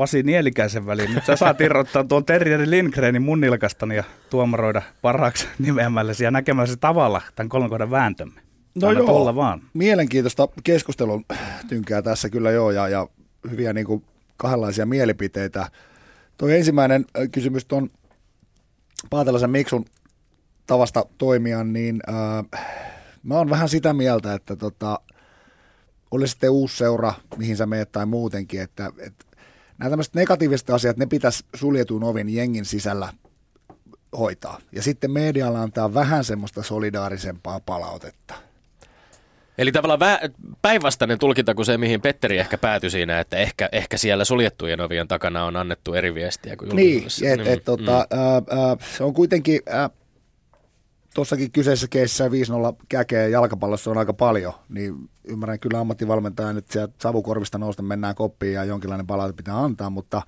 Pasi 0.00 0.22
Nielikäisen 0.22 0.86
väliin. 0.86 1.14
Nyt 1.14 1.24
sä 1.24 1.36
saat 1.36 1.60
irrottaa 1.60 2.04
tuon 2.04 2.24
Terjeri 2.24 2.70
Lindgrenin 2.70 3.22
mun 3.22 3.40
nilkastani 3.40 3.96
ja 3.96 4.04
tuomaroida 4.30 4.82
parhaaksi 5.02 5.48
nimeämällesi 5.58 6.24
ja 6.24 6.30
näkemällesi 6.30 6.76
tavalla 6.76 7.22
tämän 7.34 7.48
kolmen 7.48 7.70
kohdan 7.70 7.90
vääntömme. 7.90 8.40
No 8.74 8.88
Anna 8.88 9.00
joo, 9.00 9.34
vaan. 9.34 9.62
mielenkiintoista 9.74 10.48
keskustelun 10.64 11.24
tynkää 11.68 12.02
tässä 12.02 12.30
kyllä 12.30 12.50
joo 12.50 12.70
ja, 12.70 12.88
ja 12.88 13.08
hyviä 13.50 13.72
niin 13.72 13.86
kuin 13.86 14.04
kahdenlaisia 14.36 14.86
mielipiteitä. 14.86 15.70
Tuo 16.38 16.48
ensimmäinen 16.48 17.04
äh, 17.18 17.28
kysymys 17.32 17.64
tuon 17.64 17.90
Paatelaisen 19.10 19.50
Miksun 19.50 19.84
tavasta 20.66 21.04
toimia, 21.18 21.64
niin 21.64 22.00
äh, 22.08 22.60
mä 23.22 23.34
oon 23.34 23.50
vähän 23.50 23.68
sitä 23.68 23.92
mieltä, 23.92 24.34
että 24.34 24.56
tota, 24.56 25.00
oli 26.10 26.28
sitten 26.28 26.50
uusi 26.50 26.76
seura, 26.76 27.14
mihin 27.36 27.56
sä 27.56 27.66
meet 27.66 27.92
tai 27.92 28.06
muutenkin, 28.06 28.60
että, 28.62 28.92
että 28.98 29.29
nämä 29.80 29.90
tämmöiset 29.90 30.14
negatiiviset 30.14 30.70
asiat, 30.70 30.96
ne 30.96 31.06
pitäisi 31.06 31.44
suljetun 31.54 32.04
ovin 32.04 32.28
jengin 32.28 32.64
sisällä 32.64 33.12
hoitaa. 34.18 34.58
Ja 34.72 34.82
sitten 34.82 35.10
medialla 35.10 35.62
antaa 35.62 35.94
vähän 35.94 36.24
semmoista 36.24 36.62
solidaarisempaa 36.62 37.60
palautetta. 37.60 38.34
Eli 39.58 39.72
tavallaan 39.72 40.00
vä- 40.00 40.30
päinvastainen 40.62 41.18
tulkinta 41.18 41.54
kuin 41.54 41.66
se, 41.66 41.78
mihin 41.78 42.00
Petteri 42.00 42.38
ehkä 42.38 42.58
päätyi 42.58 42.90
siinä, 42.90 43.20
että 43.20 43.36
ehkä, 43.36 43.68
ehkä 43.72 43.96
siellä 43.96 44.24
suljettujen 44.24 44.80
ovien 44.80 45.08
takana 45.08 45.44
on 45.44 45.56
annettu 45.56 45.94
eri 45.94 46.14
viestiä 46.14 46.56
kuin 46.56 46.76
Niin, 46.76 47.06
et, 47.24 47.46
et, 47.46 47.64
tota, 47.64 48.06
ää, 48.10 48.34
ää, 48.34 48.76
se 48.96 49.04
on 49.04 49.14
kuitenkin, 49.14 49.60
ää, 49.66 49.90
tuossakin 51.14 51.52
kyseisessä 51.52 51.88
keississä 51.88 52.28
5-0 52.28 52.30
käkeä 52.88 53.28
jalkapallossa 53.28 53.90
on 53.90 53.98
aika 53.98 54.14
paljon, 54.14 54.52
niin 54.68 54.94
ymmärrän 55.24 55.60
kyllä 55.60 55.80
ammattivalmentajan, 55.80 56.58
että 56.58 56.72
sieltä 56.72 56.94
savukorvista 57.02 57.58
nousta 57.58 57.82
mennään 57.82 58.14
koppiin 58.14 58.54
ja 58.54 58.64
jonkinlainen 58.64 59.06
palaute 59.06 59.36
pitää 59.36 59.62
antaa, 59.62 59.90
mutta 59.90 60.22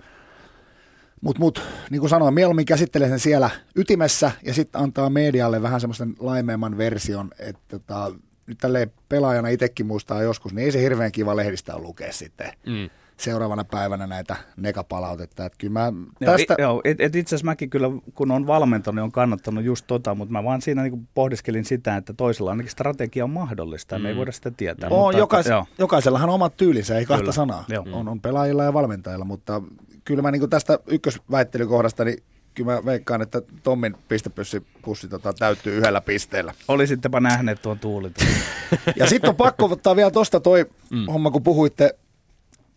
Mutta 1.20 1.40
mut, 1.40 1.62
niin 1.90 2.00
kuin 2.00 2.10
sanoin, 2.10 2.34
mieluummin 2.34 2.66
käsittelee 2.66 3.08
sen 3.08 3.20
siellä 3.20 3.50
ytimessä 3.76 4.30
ja 4.42 4.54
sitten 4.54 4.80
antaa 4.80 5.10
medialle 5.10 5.62
vähän 5.62 5.80
semmoisen 5.80 6.14
laimeemman 6.18 6.78
version, 6.78 7.30
että 7.38 7.62
tota, 7.68 8.14
nyt 8.46 8.58
tälleen 8.58 8.92
pelaajana 9.08 9.48
itsekin 9.48 9.86
muistaa 9.86 10.22
joskus, 10.22 10.52
niin 10.52 10.64
ei 10.64 10.72
se 10.72 10.82
hirveän 10.82 11.12
kiva 11.12 11.36
lehdistä 11.36 11.78
lukea 11.78 12.12
sitten. 12.12 12.52
Mm 12.66 12.90
seuraavana 13.22 13.64
päivänä 13.64 14.06
näitä 14.06 14.36
negapalautetta. 14.56 15.44
Että 15.44 15.58
kyllä 15.58 15.72
mä 15.72 15.92
tästä... 16.24 16.54
Joo, 16.58 16.80
et, 16.84 17.00
et 17.00 17.16
itse 17.16 17.34
asiassa 17.34 17.44
mäkin 17.44 17.70
kyllä, 17.70 17.88
kun 18.14 18.30
on 18.30 18.46
valmentanut, 18.46 18.94
niin 18.94 19.02
on 19.02 19.12
kannattanut 19.12 19.64
just 19.64 19.84
tota, 19.86 20.14
mutta 20.14 20.32
mä 20.32 20.44
vaan 20.44 20.62
siinä 20.62 20.82
niin 20.82 21.08
pohdiskelin 21.14 21.64
sitä, 21.64 21.96
että 21.96 22.12
toisella 22.12 22.50
ainakin 22.50 22.70
strategia 22.70 23.24
on 23.24 23.30
mahdollista, 23.30 23.98
mm. 23.98 24.02
me 24.02 24.08
ei 24.08 24.14
mm. 24.14 24.18
voida 24.18 24.32
sitä 24.32 24.50
tietää. 24.50 24.90
On, 24.90 24.98
mutta, 24.98 25.18
jokais, 25.18 25.46
että, 25.46 25.64
jokaisellahan 25.78 26.28
on 26.28 26.34
omat 26.34 26.56
tyylinsä, 26.56 26.98
ei 26.98 27.06
kahta 27.06 27.20
kyllä, 27.20 27.32
sanaa. 27.32 27.64
On, 27.92 28.08
on 28.08 28.20
pelaajilla 28.20 28.64
ja 28.64 28.72
valmentajilla, 28.72 29.24
mutta 29.24 29.62
kyllä 30.04 30.22
mä 30.22 30.30
niin 30.30 30.50
tästä 30.50 30.78
ykkösväittelykohdasta, 30.86 32.04
niin 32.04 32.22
kyllä 32.54 32.72
mä 32.72 32.84
veikkaan, 32.84 33.22
että 33.22 33.42
Tommin 33.62 33.96
pistepussi 34.08 35.08
tota, 35.10 35.32
täyttyy 35.32 35.76
yhdellä 35.76 36.00
pisteellä. 36.00 36.54
Olisittepa 36.68 37.20
nähneet 37.20 37.62
tuon 37.62 37.78
tuulit. 37.78 38.14
ja 38.96 39.06
sitten 39.06 39.30
on 39.30 39.36
pakko 39.36 39.68
ottaa 39.72 39.96
vielä 39.96 40.10
tuosta 40.10 40.40
toi 40.40 40.66
mm. 40.90 41.06
homma, 41.06 41.30
kun 41.30 41.42
puhuitte 41.42 41.98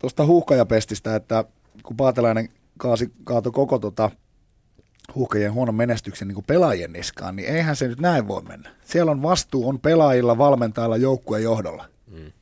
tuosta 0.06 0.26
huuhkajapestistä, 0.26 1.16
että 1.16 1.44
kun 1.82 1.96
Paatelainen 1.96 2.48
kaasi, 2.78 3.12
kaatoi 3.24 3.52
koko 3.52 3.78
tota, 3.78 4.10
huuhkajien 5.14 5.52
huonon 5.52 5.74
menestyksen 5.74 6.28
niin 6.28 6.44
pelaajien 6.46 6.92
niskaan, 6.92 7.36
niin 7.36 7.48
eihän 7.48 7.76
se 7.76 7.88
nyt 7.88 8.00
näin 8.00 8.28
voi 8.28 8.42
mennä. 8.42 8.70
Siellä 8.84 9.12
on 9.12 9.22
vastuu 9.22 9.68
on 9.68 9.80
pelaajilla, 9.80 10.38
valmentajilla, 10.38 10.96
joukkueen 10.96 11.42
johdolla. 11.42 11.84
Mm. 12.06 12.32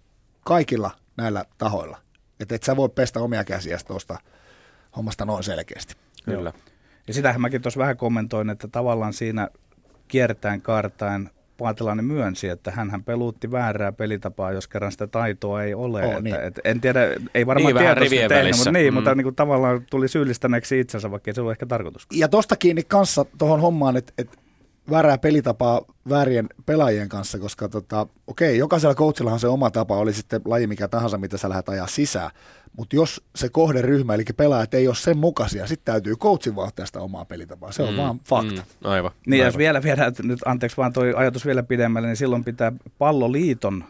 Kaikilla 0.44 0.90
näillä 1.16 1.44
tahoilla. 1.58 1.98
Että 2.40 2.54
et 2.54 2.62
sä 2.62 2.76
voi 2.76 2.88
pestä 2.88 3.20
omia 3.20 3.44
käsiä 3.44 3.78
tuosta 3.86 4.18
hommasta 4.96 5.24
noin 5.24 5.44
selkeästi. 5.44 5.94
Kyllä. 6.24 6.52
Ja 7.08 7.14
sitähän 7.14 7.40
mäkin 7.40 7.62
tuossa 7.62 7.80
vähän 7.80 7.96
kommentoin, 7.96 8.50
että 8.50 8.68
tavallaan 8.68 9.12
siinä 9.12 9.48
kiertäen 10.08 10.62
kaartaen 10.62 11.30
Paatelainen 11.58 12.04
myönsi, 12.04 12.48
että 12.48 12.70
hän 12.70 13.04
peluutti 13.04 13.50
väärää 13.50 13.92
pelitapaa, 13.92 14.52
jos 14.52 14.68
kerran 14.68 14.92
sitä 14.92 15.06
taitoa 15.06 15.62
ei 15.62 15.74
ole. 15.74 16.02
Oh, 16.02 16.08
että, 16.08 16.20
niin. 16.20 16.40
et, 16.40 16.60
en 16.64 16.80
tiedä, 16.80 17.00
ei 17.34 17.46
varmaan 17.46 17.74
niin, 17.74 17.84
tietoisesti 17.84 18.16
tehnyt, 18.16 18.38
välissä. 18.38 18.60
mutta, 18.60 18.72
niin, 18.72 18.92
mm. 18.92 18.94
mutta 18.94 19.14
niin 19.14 19.24
kuin, 19.24 19.34
tavallaan 19.34 19.86
tuli 19.90 20.08
syyllistäneeksi 20.08 20.80
itsensä, 20.80 21.10
vaikka 21.10 21.30
ei 21.30 21.34
se 21.34 21.40
ollut 21.40 21.52
ehkä 21.52 21.66
tarkoitus. 21.66 22.06
Ja 22.12 22.28
tosta 22.28 22.56
kiinni 22.56 22.82
kanssa 22.82 23.26
tuohon 23.38 23.60
hommaan, 23.60 23.96
että, 23.96 24.12
että 24.18 24.36
väärää 24.90 25.18
pelitapaa 25.18 25.80
väärien 26.08 26.48
pelaajien 26.66 27.08
kanssa, 27.08 27.38
koska 27.38 27.68
tota, 27.68 28.06
okei, 28.26 28.58
jokaisella 28.58 28.94
coachillahan 28.94 29.40
se 29.40 29.48
oma 29.48 29.70
tapa, 29.70 29.96
oli 29.96 30.12
sitten 30.12 30.40
laji 30.44 30.66
mikä 30.66 30.88
tahansa, 30.88 31.18
mitä 31.18 31.38
sä 31.38 31.48
lähdet 31.48 31.68
ajaa 31.68 31.86
sisään. 31.86 32.30
Mutta 32.76 32.96
jos 32.96 33.22
se 33.36 33.48
kohderyhmä, 33.48 34.14
eli 34.14 34.24
pelaajat 34.36 34.74
ei 34.74 34.88
ole 34.88 34.94
sen 34.94 35.18
mukaisia, 35.18 35.66
sitten 35.66 35.92
täytyy 35.92 36.16
coachin 36.16 36.56
vahtia 36.56 36.86
sitä 36.86 37.00
omaa 37.00 37.24
pelitapaa. 37.24 37.72
Se 37.72 37.82
on 37.82 37.94
mm, 37.94 37.96
vaan 37.96 38.20
fakta. 38.20 38.62
Mm, 38.62 38.90
aivan. 38.90 39.12
Niin 39.26 39.40
aivan. 39.40 39.46
jos 39.46 39.58
vielä 39.58 39.82
viedään, 39.82 40.12
nyt 40.22 40.40
anteeksi 40.44 40.76
vaan 40.76 40.92
toi 40.92 41.14
ajatus 41.16 41.46
vielä 41.46 41.62
pidemmälle, 41.62 42.08
niin 42.08 42.16
silloin 42.16 42.44
pitää 42.44 42.72
palloliiton 42.98 43.84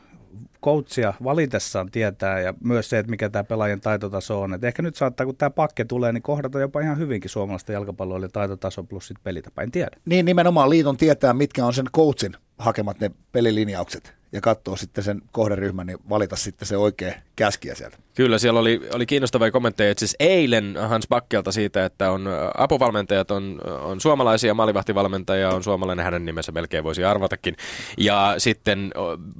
coachia 0.64 1.14
valitessaan 1.24 1.90
tietää 1.90 2.40
ja 2.40 2.54
myös 2.64 2.90
se, 2.90 2.98
että 2.98 3.10
mikä 3.10 3.28
tämä 3.30 3.44
pelaajien 3.44 3.80
taitotaso 3.80 4.40
on. 4.40 4.54
Et 4.54 4.64
ehkä 4.64 4.82
nyt 4.82 4.94
saattaa, 4.94 5.26
kun 5.26 5.36
tämä 5.36 5.50
pakke 5.50 5.84
tulee, 5.84 6.12
niin 6.12 6.22
kohdata 6.22 6.60
jopa 6.60 6.80
ihan 6.80 6.98
hyvinkin 6.98 7.30
suomalaista 7.30 7.72
jalkapalloa 7.72 8.28
taitotaso 8.32 8.82
plus 8.82 9.06
sit 9.06 9.16
pelitapa. 9.22 9.62
En 9.62 9.70
tiedä. 9.70 9.96
Niin 10.04 10.24
nimenomaan 10.24 10.70
liiton 10.70 10.96
tietää, 10.96 11.32
mitkä 11.32 11.66
on 11.66 11.74
sen 11.74 11.86
coachin 11.94 12.32
hakemat 12.58 13.00
ne 13.00 13.10
pelilinjaukset 13.32 14.14
ja 14.34 14.40
katsoa 14.40 14.76
sitten 14.76 15.04
sen 15.04 15.22
kohderyhmän, 15.32 15.86
niin 15.86 15.98
valita 16.08 16.36
sitten 16.36 16.68
se 16.68 16.76
oikea 16.76 17.14
käskiä 17.36 17.74
sieltä. 17.74 17.96
Kyllä, 18.14 18.38
siellä 18.38 18.60
oli, 18.60 18.80
oli 18.94 19.06
kiinnostavia 19.06 19.50
kommentteja. 19.50 19.90
Että 19.90 19.98
siis 19.98 20.16
eilen 20.20 20.76
Hans 20.88 21.08
Bakkelta 21.08 21.52
siitä, 21.52 21.84
että 21.84 22.10
on 22.10 22.28
apuvalmentajat 22.58 23.30
on, 23.30 23.60
on 23.80 24.00
suomalaisia, 24.00 24.54
maalivahtivalmentaja 24.54 25.50
on 25.50 25.62
suomalainen, 25.62 26.04
hänen 26.04 26.24
nimensä 26.24 26.52
melkein 26.52 26.84
voisi 26.84 27.04
arvatakin. 27.04 27.56
Ja 27.98 28.34
sitten 28.38 28.92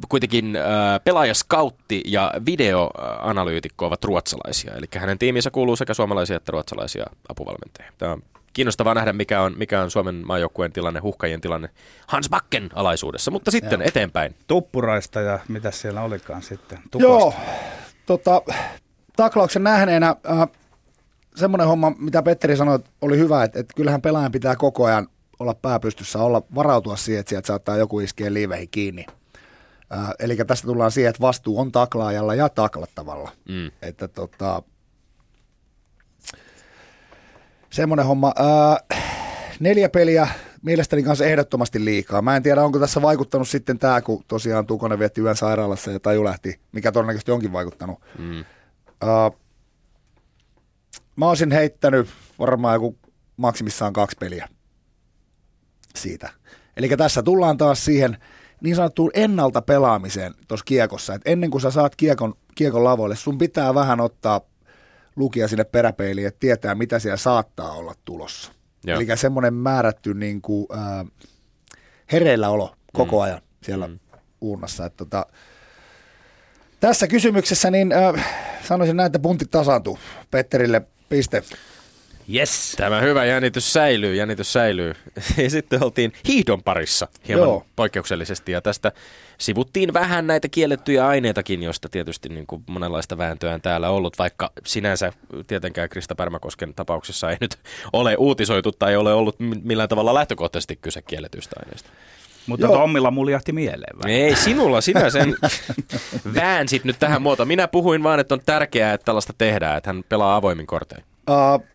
kuitenkin 0.08 0.56
äh, 0.56 1.00
pelaajaskautti 1.04 2.02
ja 2.06 2.32
videoanalyytikko 2.46 3.86
ovat 3.86 4.04
ruotsalaisia. 4.04 4.74
Eli 4.74 4.86
hänen 4.96 5.18
tiiminsä 5.18 5.50
kuuluu 5.50 5.76
sekä 5.76 5.94
suomalaisia 5.94 6.36
että 6.36 6.52
ruotsalaisia 6.52 7.04
apuvalmentajia. 7.28 7.92
Tämä 7.98 8.12
on 8.12 8.22
kiinnostavaa 8.54 8.94
nähdä, 8.94 9.12
mikä 9.12 9.42
on, 9.42 9.54
mikä 9.56 9.82
on 9.82 9.90
Suomen 9.90 10.22
maajoukkueen 10.26 10.72
tilanne, 10.72 11.00
huhkajien 11.00 11.40
tilanne 11.40 11.68
Hans 12.06 12.28
Bakken 12.28 12.70
alaisuudessa. 12.74 13.30
Mutta 13.30 13.50
sitten 13.50 13.80
Joo. 13.80 13.88
eteenpäin. 13.88 14.34
Tuppuraista 14.46 15.20
ja 15.20 15.38
mitä 15.48 15.70
siellä 15.70 16.02
olikaan 16.02 16.42
sitten? 16.42 16.78
Tukosta. 16.90 17.08
Joo, 17.08 17.34
tota, 18.06 18.42
taklauksen 19.16 19.64
nähneenä 19.64 20.16
äh, 20.30 20.48
semmoinen 21.36 21.66
homma, 21.66 21.92
mitä 21.98 22.22
Petteri 22.22 22.56
sanoi, 22.56 22.78
oli 23.00 23.18
hyvä, 23.18 23.44
että, 23.44 23.60
että 23.60 23.74
kyllähän 23.76 24.02
pelaajan 24.02 24.32
pitää 24.32 24.56
koko 24.56 24.84
ajan 24.84 25.08
olla 25.38 25.54
pääpystyssä, 25.54 26.18
olla, 26.18 26.42
varautua 26.54 26.96
siihen, 26.96 27.20
että 27.20 27.30
sieltä 27.30 27.46
saattaa 27.46 27.76
joku 27.76 28.00
iskeä 28.00 28.32
liiveihin 28.32 28.68
kiinni. 28.70 29.06
Äh, 29.92 30.10
eli 30.18 30.36
tästä 30.36 30.66
tullaan 30.66 30.90
siihen, 30.90 31.10
että 31.10 31.20
vastuu 31.20 31.60
on 31.60 31.72
taklaajalla 31.72 32.34
ja 32.34 32.48
taklattavalla. 32.48 33.30
Mm. 33.48 33.70
Että 33.82 34.08
tota, 34.08 34.62
semmoinen 37.74 38.06
homma. 38.06 38.32
Ää, 38.36 38.98
neljä 39.60 39.88
peliä 39.88 40.28
mielestäni 40.62 41.02
kanssa 41.02 41.24
ehdottomasti 41.24 41.84
liikaa. 41.84 42.22
Mä 42.22 42.36
en 42.36 42.42
tiedä, 42.42 42.64
onko 42.64 42.78
tässä 42.78 43.02
vaikuttanut 43.02 43.48
sitten 43.48 43.78
tämä, 43.78 44.00
kun 44.00 44.24
tosiaan 44.28 44.66
Tukonen 44.66 44.98
vietti 44.98 45.20
yön 45.20 45.36
sairaalassa 45.36 45.90
ja 45.90 46.00
Taju 46.00 46.24
lähti, 46.24 46.60
mikä 46.72 46.92
todennäköisesti 46.92 47.32
onkin 47.32 47.52
vaikuttanut. 47.52 47.98
Mm. 48.18 48.44
Ää, 49.00 49.30
mä 51.16 51.28
olisin 51.28 51.52
heittänyt 51.52 52.08
varmaan 52.38 52.74
joku 52.74 52.98
maksimissaan 53.36 53.92
kaksi 53.92 54.16
peliä 54.20 54.48
siitä. 55.96 56.30
Eli 56.76 56.88
tässä 56.88 57.22
tullaan 57.22 57.56
taas 57.56 57.84
siihen 57.84 58.16
niin 58.60 58.76
sanottuun 58.76 59.10
ennalta 59.14 59.62
pelaamiseen 59.62 60.34
tuossa 60.48 60.64
kiekossa. 60.64 61.14
Et 61.14 61.22
ennen 61.24 61.50
kuin 61.50 61.60
sä 61.60 61.70
saat 61.70 61.96
kiekon, 61.96 62.34
kiekon 62.54 62.84
lavoille, 62.84 63.16
sun 63.16 63.38
pitää 63.38 63.74
vähän 63.74 64.00
ottaa 64.00 64.40
lukija 65.16 65.48
sinne 65.48 65.64
peräpeiliin, 65.64 66.26
että 66.26 66.40
tietää, 66.40 66.74
mitä 66.74 66.98
siellä 66.98 67.16
saattaa 67.16 67.72
olla 67.72 67.94
tulossa. 68.04 68.52
Joo. 68.84 68.96
Eli 69.00 69.16
semmoinen 69.16 69.54
määrätty 69.54 70.14
niin 70.14 70.42
kuin, 70.42 70.66
äh, 70.72 71.06
hereillä 72.12 72.48
olo 72.48 72.74
koko 72.92 73.16
mm. 73.16 73.22
ajan 73.22 73.40
siellä 73.62 73.88
mm. 73.88 73.98
uurnassa. 74.40 74.86
Että, 74.86 74.96
tota, 74.96 75.26
tässä 76.80 77.06
kysymyksessä 77.06 77.70
niin 77.70 77.92
äh, 77.92 78.26
sanoisin 78.62 78.96
näin, 78.96 79.06
että 79.06 79.18
puntit 79.18 79.50
tasaantuu. 79.50 79.98
Petterille 80.30 80.82
piste. 81.08 81.42
Yes. 82.34 82.74
Tämä 82.76 83.00
hyvä 83.00 83.24
jännitys 83.24 83.72
säilyy, 83.72 84.14
jännitys 84.14 84.52
säilyy. 84.52 84.94
Ja 85.42 85.50
sitten 85.50 85.84
oltiin 85.84 86.12
hiihdon 86.28 86.62
parissa 86.62 87.08
hieman 87.28 87.44
Joo. 87.44 87.66
poikkeuksellisesti 87.76 88.52
ja 88.52 88.60
tästä 88.60 88.92
sivuttiin 89.38 89.92
vähän 89.92 90.26
näitä 90.26 90.48
kiellettyjä 90.48 91.06
aineitakin, 91.06 91.62
joista 91.62 91.88
tietysti 91.88 92.28
niin 92.28 92.46
kuin 92.46 92.62
monenlaista 92.66 93.18
vääntöä 93.18 93.54
on 93.54 93.60
täällä 93.60 93.90
ollut, 93.90 94.18
vaikka 94.18 94.52
sinänsä 94.66 95.12
tietenkään 95.46 95.88
Krista 95.88 96.14
Pärmäkosken 96.14 96.74
tapauksessa 96.74 97.30
ei 97.30 97.36
nyt 97.40 97.58
ole 97.92 98.16
uutisoitu 98.16 98.72
tai 98.72 98.96
ole 98.96 99.14
ollut 99.14 99.36
millään 99.62 99.88
tavalla 99.88 100.14
lähtökohtaisesti 100.14 100.76
kyse 100.76 101.02
kielletyistä 101.02 101.56
aineista. 101.64 101.90
Mutta 102.46 102.66
Joo. 102.66 102.76
Tommilla 102.76 103.10
muljahti 103.10 103.52
mieleen 103.52 103.98
vähän. 103.98 104.20
Ei, 104.20 104.36
sinulla 104.36 104.80
sinä 104.80 105.10
sen 105.10 105.36
väänsit 106.34 106.84
nyt 106.84 106.98
tähän 106.98 107.22
muotoon. 107.22 107.48
Minä 107.48 107.68
puhuin 107.68 108.02
vaan, 108.02 108.20
että 108.20 108.34
on 108.34 108.40
tärkeää, 108.46 108.94
että 108.94 109.04
tällaista 109.04 109.32
tehdään, 109.38 109.76
että 109.76 109.88
hän 109.88 110.04
pelaa 110.08 110.36
avoimin 110.36 110.66
kortein. 110.66 111.04
Uh, 111.30 111.73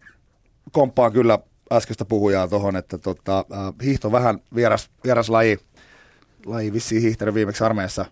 komppaan 0.71 1.11
kyllä 1.11 1.39
äskeistä 1.71 2.05
puhujaa 2.05 2.47
tuohon, 2.47 2.75
että 2.75 2.97
tota, 2.97 3.45
uh, 3.49 3.83
hiihto 3.83 4.11
vähän 4.11 4.39
vieras, 4.55 4.89
vieras 5.03 5.29
laji 5.29 5.57
laji 6.45 6.73
vissiin 6.73 7.01
hiihtänyt 7.01 7.35
viimeksi 7.35 7.63
armeijassa. 7.63 8.05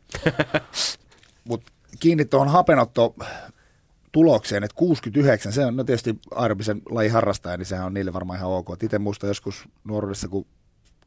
Mutta 1.50 1.72
kiinni 2.00 2.26
tuohon 2.26 2.48
hapenotto 2.48 3.16
tulokseen, 4.12 4.64
että 4.64 4.76
69, 4.76 5.52
se 5.52 5.66
on 5.66 5.76
no 5.76 5.84
tietysti 5.84 6.20
aerobisen 6.36 6.82
laji 6.90 7.10
harrastaja, 7.10 7.58
niin 7.58 7.66
sehän 7.66 7.86
on 7.86 7.94
niille 7.94 8.14
varmaan 8.14 8.40
ihan 8.40 8.52
ok. 8.52 8.84
Itse 8.84 9.00
muista 9.00 9.28
joskus 9.28 9.70
nuoruudessa, 9.84 10.28
kun 10.28 10.46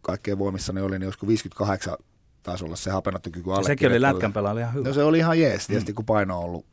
kaikkein 0.03 0.39
voimissani 0.39 0.81
oli, 0.81 0.99
niin 0.99 1.07
joskus 1.07 1.29
58 1.29 1.97
taisi 2.43 2.65
olla 2.65 2.77
se 2.77 2.91
hapenottokyky 2.91 3.53
alle. 3.53 3.67
Sekin 3.67 3.89
oli 3.89 4.01
lätkän 4.01 4.33
pelaaja 4.33 4.61
ihan 4.61 4.75
hyvä. 4.75 4.89
No 4.89 4.95
se 4.95 5.03
oli 5.03 5.19
ihan 5.19 5.41
jees, 5.41 5.67
tietysti 5.67 5.93
mm. 5.93 5.97
kun 5.97 6.05
paino 6.05 6.39
on 6.39 6.45
ollut 6.45 6.67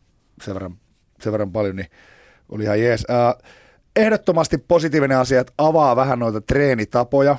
sen 0.43 0.53
verran, 0.53 0.77
sen 1.21 1.31
verran 1.31 1.51
paljon, 1.51 1.75
niin 1.75 1.89
oli 2.49 2.63
ihan 2.63 2.81
jees. 2.81 3.05
Äh, 3.09 3.51
ehdottomasti 3.95 4.57
positiivinen 4.57 5.17
asia, 5.17 5.41
että 5.41 5.53
avaa 5.57 5.95
vähän 5.95 6.19
noita 6.19 6.41
treenitapoja, 6.41 7.35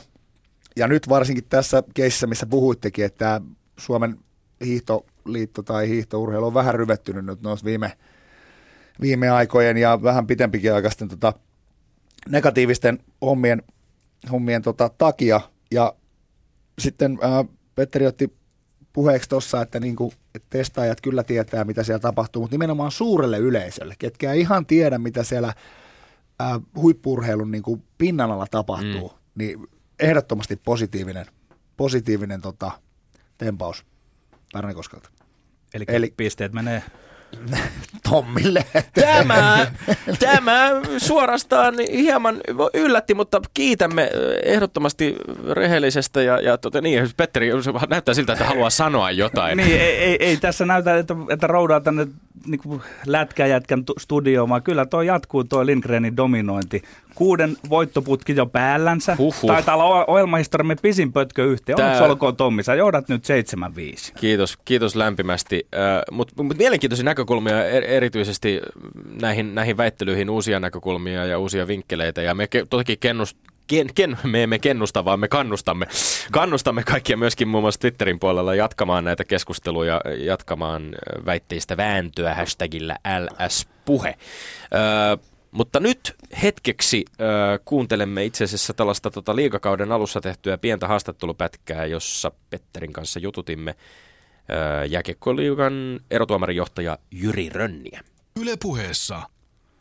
ja 0.77 0.89
nyt 0.89 1.09
varsinkin 1.09 1.45
tässä 1.49 1.83
keississä, 1.95 2.27
missä 2.27 2.47
puhuittekin, 2.47 3.05
että 3.05 3.41
Suomen 3.79 4.19
hiihtoliitto 4.65 5.63
tai 5.63 5.89
hiihtourheilu 5.89 6.47
on 6.47 6.55
vähän 6.55 6.75
ryvettynyt 6.75 7.25
nyt 7.25 7.43
noissa 7.43 7.65
viime, 7.65 7.93
viime 9.01 9.31
aikojen 9.31 9.77
ja 9.77 10.03
vähän 10.03 10.27
pitempikin 10.27 10.75
aikaisten 10.75 11.09
tota, 11.09 11.33
negatiivisten 12.29 12.99
hommien, 13.23 13.63
hommien 14.33 14.63
tota, 14.63 14.91
takia. 14.99 15.41
Ja 15.71 15.95
sitten 16.79 17.19
ää, 17.21 17.45
Petteri 17.75 18.07
otti 18.07 18.39
puheeksi 18.93 19.29
tuossa, 19.29 19.63
että, 19.63 19.81
niinku, 19.81 20.13
että 20.35 20.47
testaajat 20.51 21.01
kyllä 21.01 21.23
tietää, 21.23 21.65
mitä 21.65 21.83
siellä 21.83 21.99
tapahtuu, 21.99 22.43
mutta 22.43 22.55
nimenomaan 22.55 22.91
suurelle 22.91 23.39
yleisölle, 23.39 23.95
ketkä 23.99 24.33
ei 24.33 24.41
ihan 24.41 24.67
tiedä, 24.67 24.99
mitä 24.99 25.23
siellä 25.23 25.55
ää, 26.39 26.61
huippurheilun 26.77 27.51
niin 27.51 27.63
kuin 27.63 27.83
pinnan 27.99 28.31
alla 28.31 28.47
tapahtuu, 28.51 29.09
mm. 29.09 29.19
niin 29.35 29.67
ehdottomasti 30.01 30.57
positiivinen, 30.57 31.27
positiivinen 31.77 32.41
tota, 32.41 32.71
tempaus 33.39 33.87
Pärnäkoskelta. 34.53 35.11
Eli, 35.75 35.85
Eli- 35.89 35.97
Eli 35.97 36.15
pisteet 36.17 36.53
menee 36.53 36.83
Tommille. 38.11 38.65
Tämä, 38.95 39.67
tämä 40.19 40.71
suorastaan 40.99 41.75
hieman 41.93 42.41
yllätti, 42.75 43.15
mutta 43.15 43.41
kiitämme 43.55 44.11
ehdottomasti 44.45 45.17
rehellisestä 45.51 46.23
ja, 46.23 46.41
ja 46.41 46.59
tota, 46.59 46.81
niin, 46.81 47.11
Petteri 47.17 47.51
näyttää 47.89 48.15
siltä, 48.15 48.33
että 48.33 48.45
haluaa 48.45 48.71
sanoa 48.71 49.11
jotain. 49.11 49.57
Niin, 49.57 49.81
ei, 49.81 49.97
ei, 49.97 50.17
ei 50.21 50.37
tässä 50.37 50.67
näytä, 50.67 50.99
että, 50.99 51.15
että 51.31 51.47
roudaa 51.47 51.81
tänne 51.81 52.07
niin 52.47 52.83
lätkäjätkän 53.07 53.85
tu- 53.85 53.95
studioon, 53.99 54.49
vaan 54.49 54.63
kyllä 54.63 54.87
tuo 54.87 55.03
jatkuu 55.03 55.45
tuo 55.45 55.67
Lindgrenin 55.67 56.17
dominointi. 56.17 56.83
Kuuden 57.19 57.57
voittoputki 57.71 58.37
jo 58.37 58.47
päällänsä. 58.47 59.17
Huhhuh. 59.19 59.47
Taitaa 59.51 59.77
olla 59.77 60.05
ohjelmahistoriamme 60.07 60.77
pisin 60.83 61.13
pötkö 61.13 61.45
yhteen. 61.45 61.77
Tää- 61.77 61.87
Onneksi 61.87 62.05
olkoon 62.05 62.37
Tommi, 62.37 62.63
sä 62.63 62.75
johdat 62.75 63.09
nyt 63.09 63.25
7-5. 63.25 64.13
Kiitos, 64.21 64.57
kiitos 64.65 64.97
lämpimästi. 64.97 65.67
Äh, 65.75 65.81
Mutta 66.11 66.43
mut 66.43 66.59
mielenkiintoisia 66.59 67.05
näkökulmia 67.05 67.65
er, 67.65 67.85
erityisesti 67.85 68.61
näihin, 69.23 69.55
näihin 69.55 69.77
väittelyihin, 69.77 70.31
uusia 70.31 70.61
näkökulmia 70.61 71.25
ja 71.27 71.39
uusia 71.39 71.67
vinkkeleitä. 71.67 72.23
Ja 72.23 72.35
me 72.35 72.47
ke, 72.47 72.67
toki 72.71 72.97
kennust, 72.97 73.37
ken, 73.67 73.87
ken, 73.95 74.19
me 74.25 74.43
emme 74.43 74.59
kennusta, 74.59 75.05
vaan 75.05 75.21
me 75.21 75.29
kannustamme, 75.29 75.87
kannustamme 76.33 76.83
kaikkia 76.83 77.17
myöskin 77.17 77.49
muun 77.49 77.65
muassa 77.65 77.81
Twitterin 77.81 78.19
puolella 78.19 78.55
jatkamaan 78.55 79.05
näitä 79.05 79.25
keskusteluja, 79.25 80.01
jatkamaan 80.19 80.83
väitteistä 81.27 81.77
vääntöä 81.77 82.35
hashtagillä 82.35 82.97
LS-puhe. 83.21 84.09
Äh, 84.09 85.28
mutta 85.51 85.81
nyt 85.81 86.15
hetkeksi 86.43 87.05
äh, 87.11 87.27
kuuntelemme 87.65 88.25
itse 88.25 88.45
asiassa 88.45 88.75
tällaista 88.75 89.11
tota, 89.11 89.37
liigakauden 89.37 89.93
alussa 89.93 90.21
tehtyä 90.21 90.59
pientä 90.59 90.89
haastattelupätkää, 90.89 91.87
jossa 91.87 92.33
Petterin 92.51 92.93
kanssa 92.93 93.21
jututimme 93.21 93.71
äh, 93.71 94.91
jääkiekkoliigan 94.91 96.01
erotuomarijohtaja 96.11 96.99
Jyri 97.11 97.49
Rönniä. 97.49 98.01
Ylepuheessa 98.41 99.23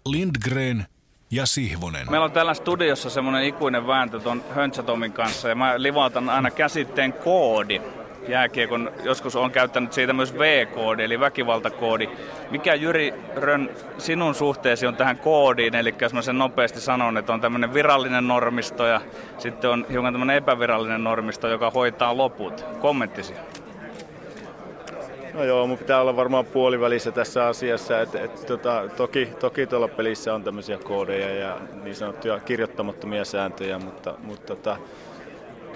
Lindgren 0.06 0.86
ja 1.32 1.46
Sihvonen. 1.46 2.12
Meillä 2.12 2.26
on 2.26 2.32
täällä 2.32 2.54
studiossa 2.54 3.10
semmoinen 3.10 3.44
ikuinen 3.44 3.88
vääntö 3.88 4.20
tuon 4.20 4.44
Höntsätomin 4.50 5.14
kanssa 5.14 5.50
ja 5.50 5.56
mä 5.56 5.82
livautan 5.82 6.30
aina 6.30 6.52
käsitteen 6.52 7.14
koodi. 7.14 7.82
Jääkiekon, 8.28 8.92
joskus 9.04 9.36
on 9.36 9.52
käyttänyt 9.52 9.94
siitä 9.94 10.14
myös 10.14 10.38
V-koodi, 10.38 11.04
eli 11.04 11.20
väkivaltakoodi. 11.20 12.10
Mikä 12.52 12.76
Jyri 12.76 13.14
Rön 13.36 13.70
sinun 13.98 14.36
suhteesi 14.36 14.88
on 14.88 14.96
tähän 14.96 15.18
koodiin? 15.18 15.76
Eli 15.76 15.96
jos 16.02 16.14
mä 16.14 16.22
sen 16.22 16.38
nopeasti 16.38 16.82
sanon, 16.82 17.18
että 17.18 17.34
on 17.34 17.42
tämmöinen 17.42 17.74
virallinen 17.74 18.28
normisto 18.28 18.86
ja 18.86 19.02
sitten 19.38 19.70
on 19.70 19.86
hiukan 19.92 20.14
tämmöinen 20.14 20.38
epävirallinen 20.38 21.04
normisto, 21.04 21.48
joka 21.48 21.70
hoitaa 21.70 22.18
loput. 22.18 22.66
Kommenttisi. 22.80 23.34
No 25.34 25.44
joo, 25.44 25.68
mun 25.68 25.78
pitää 25.78 26.02
olla 26.02 26.16
varmaan 26.16 26.46
puolivälissä 26.46 27.12
tässä 27.12 27.48
asiassa. 27.48 28.02
Et, 28.02 28.16
et, 28.16 28.46
tota, 28.46 28.84
toki, 28.98 29.26
toki 29.40 29.68
tuolla 29.68 29.88
pelissä 29.88 30.34
on 30.34 30.44
tämmöisiä 30.44 30.78
koodeja 30.78 31.34
ja 31.34 31.58
niin 31.84 31.96
sanottuja 31.96 32.40
kirjoittamattomia 32.40 33.26
sääntöjä, 33.26 33.80
mutta, 33.80 34.14
mutta 34.24 34.56
tota, 34.56 34.78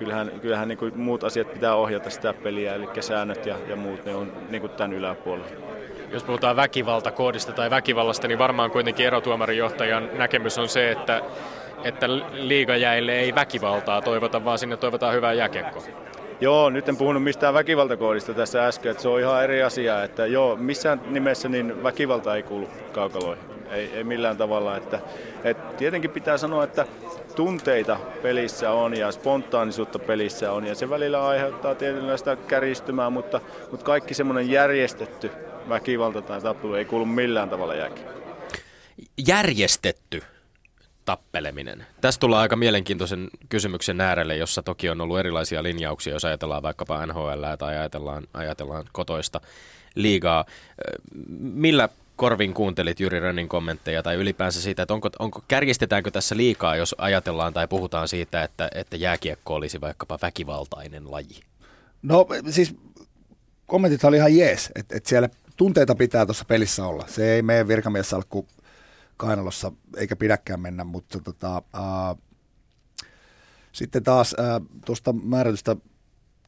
kyllähän, 0.02 0.32
kyllähän 0.42 0.68
niin 0.68 0.78
kuin 0.78 0.98
muut 0.98 1.24
asiat 1.24 1.54
pitää 1.54 1.76
ohjata 1.76 2.10
sitä 2.10 2.34
peliä, 2.34 2.76
eli 2.76 2.88
säännöt 3.00 3.46
ja, 3.46 3.58
ja 3.68 3.76
muut, 3.76 4.06
ne 4.06 4.16
on 4.16 4.34
niin 4.50 4.62
kuin 4.62 4.72
tämän 4.72 4.94
yläpuolella. 4.94 5.48
Jos 6.12 6.24
puhutaan 6.24 6.56
väkivaltakoodista 6.56 7.52
tai 7.52 7.70
väkivallasta, 7.70 8.28
niin 8.28 8.40
varmaan 8.40 8.72
kuitenkin 8.72 9.08
erotuomarijohtajan 9.08 10.10
näkemys 10.14 10.58
on 10.58 10.70
se, 10.70 10.92
että, 10.92 11.22
että 11.84 12.08
liigajäille 12.32 13.20
ei 13.20 13.36
väkivaltaa 13.36 14.02
toivota, 14.02 14.46
vaan 14.46 14.60
sinne 14.60 14.78
toivotaan 14.78 15.14
hyvää 15.14 15.34
jääkiekkoa. 15.34 15.84
Joo, 16.42 16.70
nyt 16.70 16.90
en 16.90 16.98
puhunut 16.98 17.24
mistään 17.24 17.54
väkivaltakoodista 17.54 18.34
tässä 18.34 18.68
äsken, 18.68 18.92
että 18.92 19.04
se 19.04 19.10
on 19.10 19.20
ihan 19.20 19.44
eri 19.44 19.64
asia, 19.64 20.04
että 20.04 20.26
joo, 20.26 20.56
missään 20.56 21.02
nimessä 21.10 21.50
niin 21.50 21.84
väkivalta 21.84 22.36
ei 22.36 22.44
kuulu 22.44 22.70
kaukaloihin, 22.92 23.44
ei, 23.72 23.90
ei 23.94 24.04
millään 24.04 24.38
tavalla, 24.38 24.78
että, 24.78 25.00
et 25.44 25.78
tietenkin 25.78 26.12
pitää 26.12 26.38
sanoa, 26.38 26.64
että 26.64 26.86
tunteita 27.36 28.00
pelissä 28.22 28.72
on 28.72 28.98
ja 28.98 29.12
spontaanisuutta 29.12 30.00
pelissä 30.00 30.52
on 30.52 30.68
ja 30.68 30.76
se 30.76 30.90
välillä 30.90 31.28
aiheuttaa 31.28 31.76
tietynlaista 31.76 32.36
kärjistymää, 32.36 33.10
mutta, 33.10 33.42
mutta 33.72 33.86
kaikki 33.86 34.14
semmoinen 34.14 34.50
järjestetty 34.50 35.32
väkivalta 35.70 36.22
tai 36.22 36.42
tappelu 36.42 36.74
ei 36.74 36.86
kuulu 36.86 37.06
millään 37.06 37.50
tavalla 37.50 37.76
jääkiekkoon. 37.76 38.22
Järjestetty 39.28 40.24
tappeleminen. 41.06 41.86
Tästä 42.02 42.20
tullaan 42.20 42.42
aika 42.42 42.56
mielenkiintoisen 42.56 43.30
kysymyksen 43.50 44.02
äärelle, 44.02 44.36
jossa 44.36 44.62
toki 44.62 44.90
on 44.90 45.02
ollut 45.02 45.20
erilaisia 45.20 45.64
linjauksia, 45.64 46.14
jos 46.14 46.26
ajatellaan 46.26 46.64
vaikkapa 46.64 47.06
NHL 47.06 47.44
tai 47.60 47.78
ajatellaan, 47.78 48.24
ajatellaan 48.34 48.86
kotoista 48.92 49.42
liigaa. 49.96 50.46
Millä 51.40 51.90
korvin 52.16 52.54
kuuntelit 52.54 53.00
Jyri 53.00 53.20
Rönnin 53.20 53.50
kommentteja 53.50 54.04
tai 54.04 54.16
ylipäänsä 54.16 54.62
siitä, 54.62 54.82
että 54.82 54.94
onko, 54.94 55.10
onko, 55.20 55.44
kärjistetäänkö 55.48 56.12
tässä 56.12 56.38
liikaa, 56.38 56.76
jos 56.76 56.96
ajatellaan 56.98 57.54
tai 57.54 57.68
puhutaan 57.68 58.08
siitä, 58.08 58.44
että, 58.44 58.70
että 58.76 58.98
jääkiekko 58.98 59.56
olisi 59.56 59.82
vaikkapa 59.82 60.20
väkivaltainen 60.22 61.12
laji? 61.12 61.42
No 62.02 62.28
siis 62.50 62.76
kommentit 63.66 64.04
oli 64.04 64.18
ihan 64.18 64.36
jees, 64.36 64.70
että 64.76 64.98
et 64.98 65.06
siellä 65.06 65.30
tunteita 65.58 65.96
pitää 65.96 66.26
tuossa 66.26 66.46
pelissä 66.46 66.86
olla. 66.86 67.06
Se 67.08 67.34
ei 67.34 67.42
mene 67.42 67.68
virkamiessalkku 67.68 68.48
kainalossa, 69.22 69.72
eikä 69.98 70.16
pidäkään 70.16 70.60
mennä, 70.60 70.84
mutta 70.84 71.20
tota, 71.20 71.64
ää, 71.74 72.16
sitten 73.72 74.04
taas 74.04 74.36
ää, 74.38 74.62
tuosta 74.86 75.14
määrätystä 75.14 75.76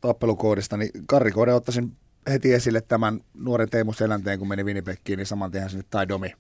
tappelukoodista, 0.02 0.78
niin 0.78 0.92
Karri 1.08 1.32
Kode 1.32 1.54
ottaisin 1.54 1.98
heti 2.30 2.54
esille 2.54 2.82
tämän 2.82 3.22
nuoren 3.34 3.70
Teemu 3.70 3.94
Selänteen, 3.94 4.40
kun 4.40 4.48
meni 4.48 4.64
Winnipegkiin, 4.64 5.18
niin 5.18 5.28
saman 5.28 5.52
tien 5.52 5.70
sinne 5.70 5.86
Tai 5.90 6.08
Domi 6.08 6.34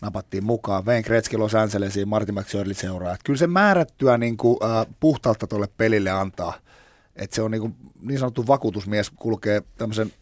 napattiin 0.00 0.44
mukaan. 0.44 0.84
Wayne 0.84 1.02
Gretzky 1.02 1.36
Los 1.36 1.54
Angelesiin, 1.54 2.08
Martin 2.08 2.34
McSorley 2.34 2.74
seuraa. 2.74 3.14
Et 3.14 3.20
kyllä 3.24 3.38
se 3.38 3.46
määrättyä 3.46 4.18
niin 4.18 4.36
kuin, 4.36 4.58
äh, 4.64 4.86
puhtalta 5.00 5.46
tuolle 5.46 5.68
pelille 5.76 6.10
antaa. 6.10 6.54
Et 7.16 7.32
se 7.32 7.42
on 7.42 7.50
niin, 7.50 7.60
kuin, 7.60 7.76
niin 8.00 8.18
sanottu 8.18 8.46
vakuutusmies, 8.46 9.10
kulkee 9.10 9.62
tämmöisen 9.78 10.12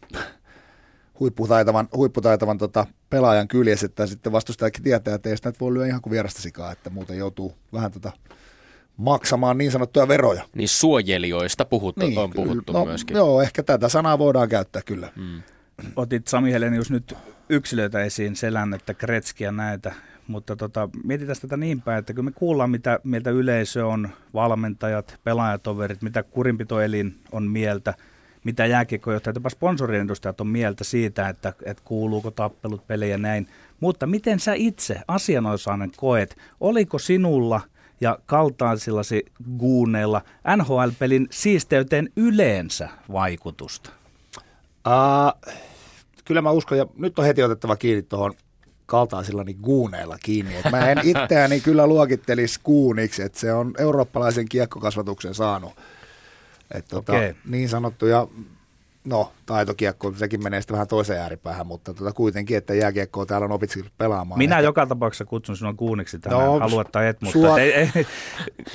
huipputaitavan, 1.20 1.88
huipputaitavan 1.96 2.58
tota, 2.58 2.86
pelaajan 3.10 3.48
kyljessä, 3.48 3.86
että 3.86 4.06
sitten 4.06 4.32
vastustajakin 4.32 4.82
tietää, 4.82 5.14
että 5.14 5.28
ei 5.28 5.36
sitä 5.36 5.52
voi 5.60 5.74
lyödä 5.74 5.88
ihan 5.88 6.00
kuin 6.00 6.10
vierasta 6.10 6.42
sikaa, 6.42 6.72
että 6.72 6.90
muuten 6.90 7.18
joutuu 7.18 7.54
vähän 7.72 7.92
tota, 7.92 8.12
maksamaan 8.96 9.58
niin 9.58 9.72
sanottuja 9.72 10.08
veroja. 10.08 10.44
Niin 10.54 10.68
suojelijoista 10.68 11.64
puhuttu, 11.64 12.06
niin, 12.06 12.18
on 12.18 12.30
puhuttu 12.30 12.72
no, 12.72 12.84
myöskin. 12.84 13.16
Joo, 13.16 13.42
ehkä 13.42 13.62
tätä 13.62 13.88
sanaa 13.88 14.18
voidaan 14.18 14.48
käyttää 14.48 14.82
kyllä. 14.82 15.12
Mm. 15.16 15.42
Otit 15.96 16.28
Sami 16.28 16.52
Helenius 16.52 16.90
nyt 16.90 17.14
yksilöitä 17.48 18.00
esiin, 18.00 18.36
Selännettä, 18.36 18.94
Kretskiä 18.94 19.52
näitä, 19.52 19.94
mutta 20.26 20.56
tota, 20.56 20.88
mietitään 21.04 21.36
tätä 21.40 21.56
niin 21.56 21.82
päin, 21.82 21.98
että 21.98 22.14
kun 22.14 22.24
me 22.24 22.32
kuullaan, 22.32 22.70
mitä 22.70 23.00
mieltä 23.04 23.30
yleisö 23.30 23.86
on, 23.86 24.08
valmentajat, 24.34 25.20
pelaajatoverit, 25.24 26.02
mitä 26.02 26.22
kurinpitoelin 26.22 27.18
on 27.32 27.42
mieltä, 27.42 27.94
mitä 28.44 28.66
jääkiekkojohtajat, 28.66 29.36
jopa 29.36 29.48
sponsorien 29.48 30.04
edustajat 30.04 30.40
on 30.40 30.46
mieltä 30.46 30.84
siitä, 30.84 31.28
että, 31.28 31.52
että 31.64 31.82
kuuluuko 31.86 32.30
tappelut, 32.30 32.86
pelejä 32.86 33.14
ja 33.14 33.18
näin. 33.18 33.48
Mutta 33.80 34.06
miten 34.06 34.40
sä 34.40 34.54
itse 34.54 35.00
asianosainen 35.08 35.90
koet, 35.96 36.36
oliko 36.60 36.98
sinulla 36.98 37.60
ja 38.00 38.18
kaltaisillasi 38.26 39.24
guuneilla 39.58 40.22
NHL-pelin 40.56 41.28
siisteyteen 41.30 42.08
yleensä 42.16 42.88
vaikutusta? 43.12 43.90
Uh, 44.86 45.52
kyllä 46.24 46.42
mä 46.42 46.50
uskon, 46.50 46.78
ja 46.78 46.86
nyt 46.96 47.18
on 47.18 47.24
heti 47.24 47.42
otettava 47.42 47.76
kiinni 47.76 48.02
tuohon 48.02 48.34
kaltaisillani 48.86 49.54
guuneilla 49.54 50.16
kiinni. 50.22 50.56
Et 50.56 50.70
mä 50.72 50.90
en 50.90 50.98
itseäni 51.14 51.60
kyllä 51.60 51.86
luokittelisi 51.86 52.60
guuniksi, 52.64 53.22
että 53.22 53.40
se 53.40 53.52
on 53.52 53.74
eurooppalaisen 53.78 54.48
kiekkokasvatuksen 54.48 55.34
saanut. 55.34 55.72
Et 56.70 56.84
tota, 56.88 57.12
Okei. 57.12 57.34
niin 57.48 57.68
sanottuja, 57.68 58.26
no 59.04 59.32
taitokiekko, 59.46 60.12
sekin 60.16 60.42
menee 60.42 60.60
sitten 60.60 60.74
vähän 60.74 60.88
toiseen 60.88 61.20
ääripäähän, 61.20 61.66
mutta 61.66 61.94
tota, 61.94 62.12
kuitenkin, 62.12 62.56
että 62.56 62.74
jääkiekkoa 62.74 63.26
täällä 63.26 63.44
on 63.44 63.52
opittu 63.52 63.78
pelaamaan. 63.98 64.38
Minä 64.38 64.56
Ehkä- 64.56 64.64
joka 64.64 64.86
tapauksessa 64.86 65.24
kutsun 65.24 65.56
sinua 65.56 65.74
kuuniksi 65.74 66.18
tänään, 66.18 66.44
No, 66.46 66.58
haluat 66.58 66.92
tai 66.92 67.06
et, 67.08 67.20
mutta, 67.20 67.32
sua- 67.38 67.58
ei, 67.58 67.72
ei, 67.74 67.88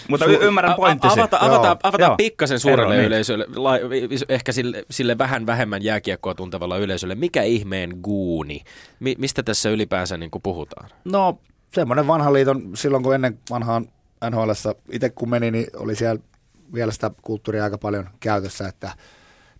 mutta 0.09 0.25
Su- 0.25 0.29
ymmärrän 0.43 0.75
pointtisi. 0.75 1.19
Avata, 1.19 1.37
avataan 1.41 1.77
Joo. 1.99 2.15
pikkasen 2.17 2.59
suurelle 2.59 2.93
Ero, 2.93 3.01
niin. 3.01 3.07
yleisölle, 3.07 3.45
la, 3.55 3.71
ehkä 4.29 4.51
sille, 4.51 4.85
sille 4.91 5.17
vähän 5.17 5.45
vähemmän 5.45 5.83
jääkiekkoa 5.83 6.35
tuntevalla 6.35 6.77
yleisölle. 6.77 7.15
Mikä 7.15 7.43
ihmeen 7.43 7.89
guuni? 8.03 8.61
Mi, 8.99 9.15
mistä 9.17 9.43
tässä 9.43 9.69
ylipäänsä 9.69 10.17
niin 10.17 10.31
kuin 10.31 10.41
puhutaan? 10.41 10.89
No 11.05 11.39
semmoinen 11.73 12.07
vanhan 12.07 12.33
liiton, 12.33 12.61
silloin 12.75 13.03
kun 13.03 13.15
ennen 13.15 13.39
vanhaan 13.49 13.85
nhl 14.29 14.51
itse 14.91 15.09
kun 15.09 15.29
meni, 15.29 15.51
niin 15.51 15.67
oli 15.77 15.95
siellä 15.95 16.21
vielä 16.73 16.91
sitä 16.91 17.11
kulttuuria 17.21 17.63
aika 17.63 17.77
paljon 17.77 18.09
käytössä, 18.19 18.67
että 18.67 18.91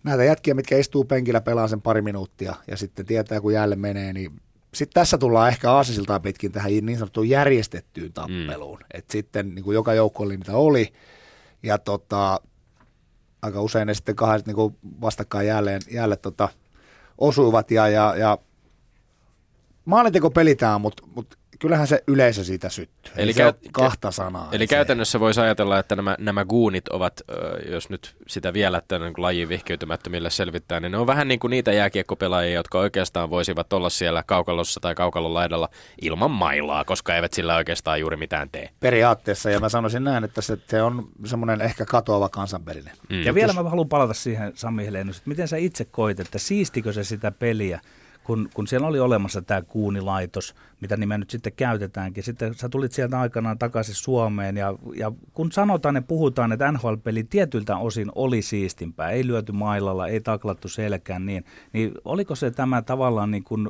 näitä 0.04 0.24
jätkiä, 0.24 0.54
mitkä 0.54 0.78
istuu 0.78 1.04
penkillä 1.04 1.40
pelaa 1.40 1.68
sen 1.68 1.82
pari 1.82 2.02
minuuttia 2.02 2.54
ja 2.66 2.76
sitten 2.76 3.06
tietää, 3.06 3.40
kun 3.40 3.52
jäälle 3.52 3.76
menee, 3.76 4.12
niin 4.12 4.40
sitten 4.74 5.00
tässä 5.00 5.18
tullaan 5.18 5.48
ehkä 5.48 5.72
aasisiltaan 5.72 6.22
pitkin 6.22 6.52
tähän 6.52 6.70
niin 6.70 6.98
sanottuun 6.98 7.28
järjestettyyn 7.28 8.12
tappeluun. 8.12 8.78
Mm. 8.78 8.86
Et 8.94 9.10
sitten 9.10 9.54
niin 9.54 9.64
kuin 9.64 9.74
joka 9.74 9.94
joukko 9.94 10.24
niitä 10.24 10.56
oli, 10.56 10.92
ja 11.62 11.78
tota, 11.78 12.40
aika 13.42 13.62
usein 13.62 13.86
ne 13.86 13.94
sitten 13.94 14.16
kahdet 14.16 14.46
niin 14.46 14.54
kuin 14.54 14.76
vastakkain 15.00 15.46
jälleen, 15.46 15.80
jälleen 15.90 16.20
tota, 16.20 16.48
osuivat, 17.18 17.70
ja, 17.70 17.88
ja, 17.88 18.16
ja 18.16 18.38
maalinteko 19.84 20.30
pelitään, 20.30 20.80
mutta 20.80 21.02
mut 21.14 21.38
kyllähän 21.60 21.86
se 21.86 22.02
yleisö 22.06 22.44
siitä 22.44 22.68
syttyy. 22.68 23.12
Eli, 23.16 23.34
käy, 23.34 23.52
kahta 23.72 24.10
sanaa. 24.10 24.48
Eli 24.52 24.66
se. 24.66 24.70
käytännössä 24.70 25.20
voisi 25.20 25.40
ajatella, 25.40 25.78
että 25.78 25.96
nämä, 25.96 26.16
nämä 26.18 26.44
guunit 26.44 26.88
ovat, 26.88 27.20
jos 27.70 27.90
nyt 27.90 28.16
sitä 28.26 28.52
vielä 28.52 28.82
tämän 28.88 29.12
lajin 29.16 29.48
vihkeytymättömille 29.48 30.30
selvittää, 30.30 30.80
niin 30.80 30.92
ne 30.92 30.98
on 30.98 31.06
vähän 31.06 31.28
niin 31.28 31.40
kuin 31.40 31.50
niitä 31.50 31.72
jääkiekkopelaajia, 31.72 32.54
jotka 32.54 32.78
oikeastaan 32.78 33.30
voisivat 33.30 33.72
olla 33.72 33.90
siellä 33.90 34.22
kaukalossa 34.26 34.80
tai 34.80 34.94
kaukalon 34.94 35.34
laidalla 35.34 35.68
ilman 36.02 36.30
mailaa, 36.30 36.84
koska 36.84 37.16
eivät 37.16 37.32
sillä 37.32 37.56
oikeastaan 37.56 38.00
juuri 38.00 38.16
mitään 38.16 38.50
tee. 38.50 38.70
Periaatteessa, 38.80 39.50
ja 39.50 39.60
mä 39.60 39.68
sanoisin 39.68 40.04
näin, 40.04 40.24
että 40.24 40.40
se, 40.40 40.58
se 40.66 40.82
on 40.82 41.08
semmoinen 41.24 41.60
ehkä 41.60 41.84
katoava 41.84 42.28
kansanperinne. 42.28 42.92
Mm. 43.08 43.22
Ja 43.22 43.34
vielä 43.34 43.52
mä 43.52 43.62
haluan 43.62 43.88
palata 43.88 44.14
siihen, 44.14 44.52
Sami 44.54 44.86
Helenius, 44.86 45.16
että 45.16 45.30
miten 45.30 45.48
sä 45.48 45.56
itse 45.56 45.84
koit, 45.84 46.20
että 46.20 46.38
siistikö 46.38 46.92
se 46.92 47.04
sitä 47.04 47.30
peliä, 47.30 47.80
kun, 48.24 48.48
kun 48.54 48.66
siellä 48.66 48.86
oli 48.86 49.00
olemassa 49.00 49.42
tämä 49.42 49.62
kuunilaitos, 49.62 50.54
mitä 50.80 50.96
nimeä 50.96 51.18
nyt 51.18 51.30
sitten 51.30 51.52
käytetäänkin. 51.52 52.24
Sitten 52.24 52.54
sä 52.54 52.68
tulit 52.68 52.92
sieltä 52.92 53.20
aikanaan 53.20 53.58
takaisin 53.58 53.94
Suomeen 53.94 54.56
ja, 54.56 54.74
ja 54.96 55.12
kun 55.32 55.52
sanotaan 55.52 55.94
ja 55.94 56.02
puhutaan, 56.02 56.52
että 56.52 56.72
NHL-peli 56.72 57.24
tietyltä 57.24 57.76
osin 57.76 58.12
oli 58.14 58.42
siistimpää, 58.42 59.10
ei 59.10 59.26
lyöty 59.26 59.52
mailalla, 59.52 60.08
ei 60.08 60.20
taklattu 60.20 60.68
selkään, 60.68 61.26
niin, 61.26 61.44
niin 61.72 61.92
oliko 62.04 62.34
se 62.34 62.50
tämä 62.50 62.82
tavallaan 62.82 63.30
niin 63.30 63.44
kuin 63.44 63.68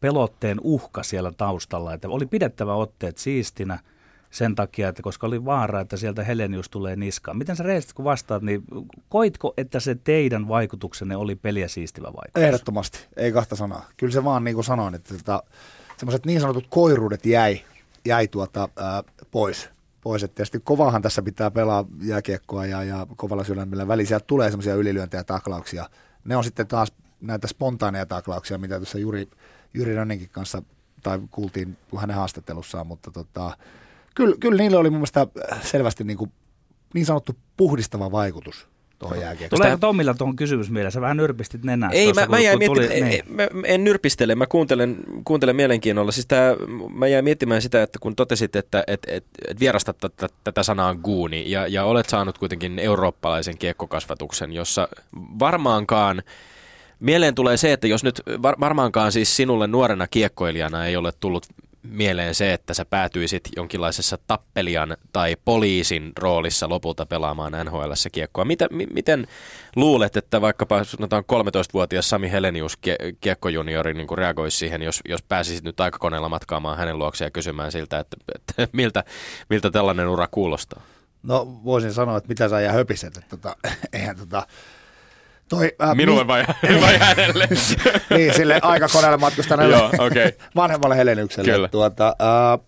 pelotteen 0.00 0.60
uhka 0.62 1.02
siellä 1.02 1.32
taustalla, 1.32 1.94
että 1.94 2.08
oli 2.08 2.26
pidettävä 2.26 2.74
otteet 2.74 3.18
siistinä– 3.18 3.78
sen 4.34 4.54
takia, 4.54 4.88
että 4.88 5.02
koska 5.02 5.26
oli 5.26 5.44
vaara, 5.44 5.80
että 5.80 5.96
sieltä 5.96 6.24
Helenius 6.24 6.68
tulee 6.68 6.96
niskaan. 6.96 7.38
Miten 7.38 7.56
sä 7.56 7.62
rehellisesti 7.64 7.94
kun 7.94 8.04
vastaat, 8.04 8.42
niin 8.42 8.62
koitko, 9.08 9.54
että 9.56 9.80
se 9.80 9.94
teidän 9.94 10.48
vaikutuksenne 10.48 11.16
oli 11.16 11.34
peliä 11.34 11.68
siistivä 11.68 12.06
vaikutus? 12.06 12.42
Ehdottomasti, 12.42 12.98
ei 13.16 13.32
kahta 13.32 13.56
sanaa. 13.56 13.88
Kyllä 13.96 14.12
se 14.12 14.24
vaan 14.24 14.44
niin 14.44 14.54
kuin 14.54 14.64
sanoin, 14.64 14.94
että 14.94 15.14
tota, 15.14 15.42
semmoiset 15.96 16.26
niin 16.26 16.40
sanotut 16.40 16.66
koiruudet 16.70 17.26
jäi, 17.26 17.60
jäi 18.04 18.28
tuota, 18.28 18.68
ää, 18.76 19.02
pois. 19.30 19.70
pois. 20.02 20.22
Et 20.22 20.34
tietysti 20.34 20.60
kovahan 20.64 21.02
tässä 21.02 21.22
pitää 21.22 21.50
pelaa 21.50 21.84
jääkiekkoa 22.02 22.66
ja, 22.66 22.84
ja 22.84 23.06
kovalla 23.16 23.44
sydämellä 23.44 23.88
väliin. 23.88 24.06
Sieltä 24.06 24.26
tulee 24.26 24.50
semmoisia 24.50 24.74
ylilyöntejä 24.74 25.20
ja 25.20 25.24
taklauksia. 25.24 25.88
Ne 26.24 26.36
on 26.36 26.44
sitten 26.44 26.66
taas 26.66 26.92
näitä 27.20 27.46
spontaaneja 27.46 28.06
taklauksia, 28.06 28.58
mitä 28.58 28.76
tuossa 28.76 28.98
Juri, 28.98 29.28
Jyri 29.74 29.94
Rönninkin 29.94 30.30
kanssa 30.30 30.62
tai 31.02 31.20
kuultiin 31.30 31.76
hänen 31.96 32.16
haastattelussaan, 32.16 32.86
mutta 32.86 33.10
tota, 33.10 33.56
kyllä, 34.14 34.36
kyllä 34.40 34.62
niillä 34.62 34.78
oli 34.78 34.90
mun 34.90 34.98
mielestä 34.98 35.26
selvästi 35.62 36.04
niin, 36.04 36.16
kuin, 36.18 36.32
niin 36.94 37.06
sanottu 37.06 37.36
puhdistava 37.56 38.12
vaikutus 38.12 38.68
tuohon 38.98 39.20
jääkiekkoon. 39.20 39.58
Tuleeko 39.58 39.78
Tommilla 39.78 40.14
tuohon 40.14 40.36
kysymys 40.36 40.70
mielessä? 40.70 41.00
Vähän 41.00 41.16
nyrpistit 41.16 41.64
nenää. 41.64 41.90
Ei, 41.90 42.12
mä, 42.12 42.26
mä, 42.26 42.38
jäin 42.38 42.58
tuli, 42.66 42.88
niin. 42.88 43.24
mä, 43.28 43.48
en 43.64 43.84
nyrpistele, 43.84 44.34
mä 44.34 44.46
kuuntelen, 44.46 44.96
kuuntelen 45.24 45.56
mielenkiinnolla. 45.56 46.12
Siis 46.12 46.26
tää, 46.26 46.56
mä 46.94 47.06
jäin 47.06 47.24
miettimään 47.24 47.62
sitä, 47.62 47.82
että 47.82 47.98
kun 47.98 48.16
totesit, 48.16 48.56
että 48.56 48.84
et, 48.86 49.00
et, 49.06 49.24
et 49.48 49.60
vierastat 49.60 49.98
tätä, 49.98 50.28
tätä 50.44 50.62
sanaa 50.62 50.94
guuni 50.94 51.50
ja, 51.50 51.66
ja 51.66 51.84
olet 51.84 52.08
saanut 52.08 52.38
kuitenkin 52.38 52.78
eurooppalaisen 52.78 53.58
kiekkokasvatuksen, 53.58 54.52
jossa 54.52 54.88
varmaankaan 55.38 56.22
Mieleen 57.00 57.34
tulee 57.34 57.56
se, 57.56 57.72
että 57.72 57.86
jos 57.86 58.04
nyt 58.04 58.22
var, 58.42 58.54
varmaankaan 58.60 59.12
siis 59.12 59.36
sinulle 59.36 59.66
nuorena 59.66 60.06
kiekkoilijana 60.06 60.86
ei 60.86 60.96
ole 60.96 61.12
tullut 61.20 61.46
mieleen 61.84 62.34
se, 62.34 62.52
että 62.52 62.74
sä 62.74 62.84
päätyisit 62.84 63.48
jonkinlaisessa 63.56 64.18
tappelijan 64.26 64.96
tai 65.12 65.36
poliisin 65.44 66.12
roolissa 66.18 66.68
lopulta 66.68 67.06
pelaamaan 67.06 67.52
nhl 67.64 67.92
kiekkoa. 68.12 68.44
Mitä, 68.44 68.68
m- 68.70 68.94
miten 68.94 69.26
luulet, 69.76 70.16
että 70.16 70.40
vaikkapa 70.40 70.84
sanotaan 70.84 71.24
13-vuotias 71.32 72.08
Sami 72.10 72.30
Helenius 72.30 72.78
kie- 72.86 73.16
kiekkojuniori 73.20 73.94
niin 73.94 74.18
reagoisi 74.18 74.58
siihen, 74.58 74.82
jos, 74.82 75.00
jos 75.08 75.22
pääsisit 75.22 75.64
nyt 75.64 75.80
aikakoneella 75.80 76.28
matkaamaan 76.28 76.78
hänen 76.78 76.98
luokseen 76.98 77.26
ja 77.26 77.30
kysymään 77.30 77.72
siltä, 77.72 77.98
että, 77.98 78.16
että 78.34 78.68
miltä, 78.76 79.04
miltä 79.50 79.70
tällainen 79.70 80.08
ura 80.08 80.28
kuulostaa? 80.30 80.82
No 81.22 81.60
voisin 81.64 81.92
sanoa, 81.92 82.16
että 82.16 82.28
mitä 82.28 82.48
sä 82.48 82.60
jää 82.60 82.72
höpiset, 82.72 83.16
että 83.16 83.36
tota, 83.36 83.56
eihän 83.92 84.16
tota, 84.16 84.46
Toi, 85.48 85.72
äh, 85.82 85.94
Minulle 85.94 86.22
mi- 86.24 86.28
vai, 86.28 86.44
vai 86.80 86.98
hänelle? 86.98 87.48
niin, 88.16 88.34
sille 88.34 88.58
aikakoneelle 88.62 89.16
matkustaneelle 89.16 89.76
Joo, 89.76 89.86
okay. 89.86 90.32
vanhemmalle 90.56 90.96
Heleniukselle. 90.96 91.52
Kyllä. 91.52 91.68
Tuota, 91.68 92.08
äh, 92.08 92.66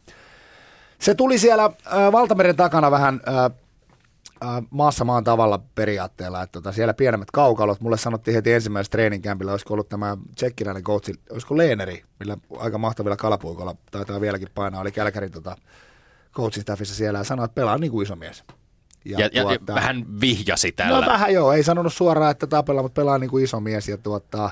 se 0.98 1.14
tuli 1.14 1.38
siellä 1.38 1.64
äh, 1.64 2.12
Valtameren 2.12 2.56
takana 2.56 2.90
vähän 2.90 3.20
äh, 3.28 3.44
äh, 3.44 4.62
maassa 4.70 5.04
maan 5.04 5.24
tavalla 5.24 5.60
periaatteella, 5.74 6.42
että 6.42 6.52
tota, 6.52 6.72
siellä 6.72 6.94
pienemmät 6.94 7.30
kaukalot. 7.30 7.80
Mulle 7.80 7.98
sanottiin 7.98 8.34
heti 8.34 8.52
ensimmäisessä 8.52 8.90
treeninkämpillä, 8.90 9.52
olisiko 9.52 9.74
ollut 9.74 9.88
tämä 9.88 10.16
tsekkiläinen 10.34 10.82
coachi, 10.82 11.12
olisiko 11.30 11.56
Leeneri, 11.56 12.04
millä 12.20 12.36
aika 12.58 12.78
mahtavilla 12.78 13.16
kalapuikolla 13.16 13.74
taitaa 13.90 14.20
vieläkin 14.20 14.48
painaa, 14.54 14.80
oli 14.80 14.92
Kälkärin 14.92 15.32
tota, 15.32 15.56
coachin 16.34 16.62
staffissa 16.62 16.94
siellä 16.94 17.18
ja 17.18 17.24
sanoi, 17.24 17.44
että 17.44 17.54
pelaa 17.54 17.78
niin 17.78 17.90
kuin 17.92 18.02
iso 18.06 18.16
mies. 18.16 18.44
Ja, 19.10 19.20
ja, 19.20 19.42
tuota, 19.42 19.72
ja 19.72 19.74
vähän 19.74 20.20
vihjasi 20.20 20.72
tällä. 20.72 21.00
No 21.00 21.06
vähän 21.06 21.32
joo, 21.32 21.52
ei 21.52 21.62
sanonut 21.62 21.92
suoraan, 21.92 22.30
että 22.30 22.46
tapella, 22.46 22.82
mutta 22.82 23.00
pelaa 23.00 23.18
niin 23.18 23.30
kuin 23.30 23.44
iso 23.44 23.60
mies. 23.60 23.88
Ja 23.88 23.98
tuota, 23.98 24.50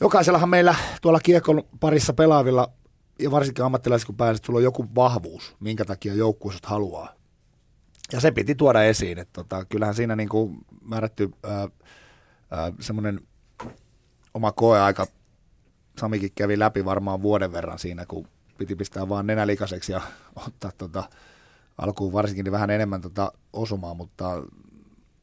jokaisellahan 0.00 0.48
meillä 0.48 0.74
tuolla 1.02 1.20
kiekon 1.20 1.62
parissa 1.80 2.12
pelaavilla, 2.12 2.72
ja 3.18 3.30
varsinkin 3.30 3.64
ammattilaisilla 3.64 4.06
kun 4.06 4.16
pääset, 4.16 4.44
sulla 4.44 4.56
on 4.56 4.62
joku 4.62 4.86
vahvuus, 4.94 5.56
minkä 5.60 5.84
takia 5.84 6.14
joukkueessa 6.14 6.68
haluaa. 6.68 7.12
Ja 8.12 8.20
se 8.20 8.30
piti 8.30 8.54
tuoda 8.54 8.82
esiin, 8.82 9.18
että 9.18 9.32
tota, 9.32 9.64
kyllähän 9.64 9.94
siinä 9.94 10.16
niin 10.16 10.28
kuin 10.28 10.58
määrätty 10.82 11.30
semmoinen 12.80 13.20
oma 14.34 14.52
koeaika, 14.52 15.06
Samikin 16.00 16.32
kävi 16.34 16.58
läpi 16.58 16.84
varmaan 16.84 17.22
vuoden 17.22 17.52
verran 17.52 17.78
siinä, 17.78 18.06
kun 18.06 18.28
piti 18.58 18.76
pistää 18.76 19.08
vaan 19.08 19.26
nenälikaseksi 19.26 19.92
ja 19.92 20.00
ottaa 20.46 20.70
tota, 20.78 21.04
alkuun 21.78 22.12
varsinkin 22.12 22.44
niin 22.44 22.52
vähän 22.52 22.70
enemmän 22.70 23.00
tota 23.00 23.32
osumaa, 23.52 23.94
mutta, 23.94 24.42